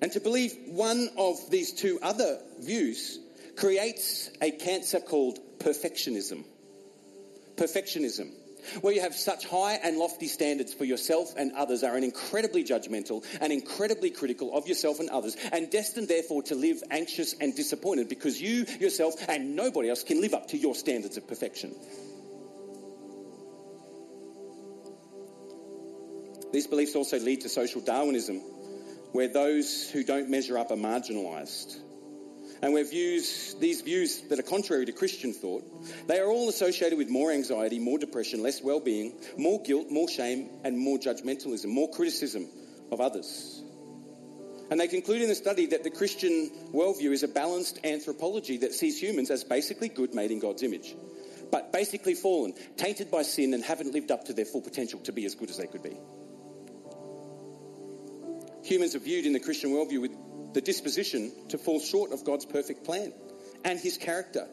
And 0.00 0.12
to 0.12 0.20
believe 0.20 0.52
one 0.66 1.08
of 1.18 1.50
these 1.50 1.72
two 1.72 1.98
other 2.02 2.38
views 2.60 3.18
creates 3.56 4.30
a 4.40 4.52
cancer 4.52 5.00
called 5.00 5.38
perfectionism 5.58 6.44
perfectionism, 7.62 8.30
where 8.80 8.92
you 8.92 9.00
have 9.00 9.14
such 9.14 9.46
high 9.46 9.74
and 9.74 9.96
lofty 9.96 10.26
standards 10.26 10.74
for 10.74 10.84
yourself 10.84 11.34
and 11.36 11.52
others, 11.52 11.82
are 11.84 11.96
an 11.96 12.04
incredibly 12.04 12.64
judgmental 12.64 13.24
and 13.40 13.52
incredibly 13.52 14.10
critical 14.10 14.56
of 14.56 14.66
yourself 14.66 14.98
and 15.00 15.08
others, 15.10 15.36
and 15.52 15.70
destined 15.70 16.08
therefore 16.08 16.42
to 16.42 16.54
live 16.54 16.82
anxious 16.90 17.34
and 17.40 17.54
disappointed 17.54 18.08
because 18.08 18.40
you 18.40 18.66
yourself 18.80 19.14
and 19.28 19.54
nobody 19.54 19.88
else 19.88 20.02
can 20.02 20.20
live 20.20 20.34
up 20.34 20.48
to 20.48 20.56
your 20.56 20.74
standards 20.74 21.16
of 21.16 21.26
perfection. 21.28 21.74
These 26.52 26.66
beliefs 26.66 26.96
also 26.96 27.18
lead 27.18 27.42
to 27.42 27.48
social 27.48 27.80
Darwinism, 27.80 28.36
where 29.12 29.28
those 29.28 29.90
who 29.90 30.04
don't 30.04 30.28
measure 30.28 30.58
up 30.58 30.70
are 30.70 30.76
marginalised 30.76 31.78
and 32.62 32.72
where 32.72 32.84
views, 32.84 33.56
these 33.58 33.80
views 33.80 34.22
that 34.28 34.38
are 34.38 34.44
contrary 34.44 34.86
to 34.86 34.92
Christian 34.92 35.32
thought, 35.32 35.64
they 36.06 36.20
are 36.20 36.30
all 36.30 36.48
associated 36.48 36.96
with 36.96 37.10
more 37.10 37.32
anxiety, 37.32 37.80
more 37.80 37.98
depression, 37.98 38.40
less 38.40 38.62
well-being, 38.62 39.12
more 39.36 39.60
guilt, 39.62 39.90
more 39.90 40.08
shame, 40.08 40.48
and 40.62 40.78
more 40.78 40.96
judgmentalism, 40.96 41.66
more 41.66 41.90
criticism 41.90 42.46
of 42.92 43.00
others. 43.00 43.62
And 44.70 44.80
they 44.80 44.86
conclude 44.86 45.22
in 45.22 45.28
the 45.28 45.34
study 45.34 45.66
that 45.66 45.82
the 45.82 45.90
Christian 45.90 46.50
worldview 46.72 47.10
is 47.10 47.24
a 47.24 47.28
balanced 47.28 47.80
anthropology 47.84 48.58
that 48.58 48.72
sees 48.72 48.96
humans 49.02 49.30
as 49.30 49.42
basically 49.42 49.88
good, 49.88 50.14
made 50.14 50.30
in 50.30 50.38
God's 50.38 50.62
image, 50.62 50.94
but 51.50 51.72
basically 51.72 52.14
fallen, 52.14 52.54
tainted 52.76 53.10
by 53.10 53.22
sin, 53.22 53.54
and 53.54 53.64
haven't 53.64 53.92
lived 53.92 54.12
up 54.12 54.24
to 54.26 54.32
their 54.32 54.44
full 54.44 54.62
potential 54.62 55.00
to 55.00 55.12
be 55.12 55.24
as 55.24 55.34
good 55.34 55.50
as 55.50 55.58
they 55.58 55.66
could 55.66 55.82
be. 55.82 55.96
Humans 58.62 58.94
are 58.94 59.00
viewed 59.00 59.26
in 59.26 59.32
the 59.32 59.40
Christian 59.40 59.70
worldview 59.70 60.00
with 60.00 60.16
the 60.52 60.60
disposition 60.60 61.32
to 61.48 61.58
fall 61.58 61.80
short 61.80 62.12
of 62.12 62.24
God's 62.24 62.46
perfect 62.46 62.84
plan 62.84 63.12
and 63.64 63.78
his 63.78 63.96
character. 63.96 64.46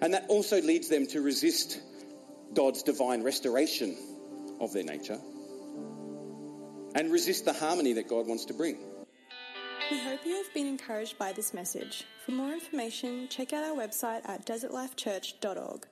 And 0.00 0.14
that 0.14 0.26
also 0.28 0.60
leads 0.60 0.88
them 0.88 1.06
to 1.08 1.22
resist 1.22 1.80
God's 2.52 2.82
divine 2.82 3.22
restoration 3.22 3.96
of 4.60 4.72
their 4.72 4.84
nature 4.84 5.18
and 6.94 7.12
resist 7.12 7.44
the 7.44 7.52
harmony 7.52 7.94
that 7.94 8.08
God 8.08 8.26
wants 8.26 8.46
to 8.46 8.54
bring. 8.54 8.78
We 9.90 9.98
hope 9.98 10.20
you 10.24 10.36
have 10.36 10.52
been 10.54 10.66
encouraged 10.66 11.18
by 11.18 11.32
this 11.32 11.54
message. 11.54 12.04
For 12.24 12.32
more 12.32 12.52
information, 12.52 13.26
check 13.28 13.52
out 13.52 13.64
our 13.64 13.76
website 13.76 14.28
at 14.28 14.46
desertlifechurch.org. 14.46 15.86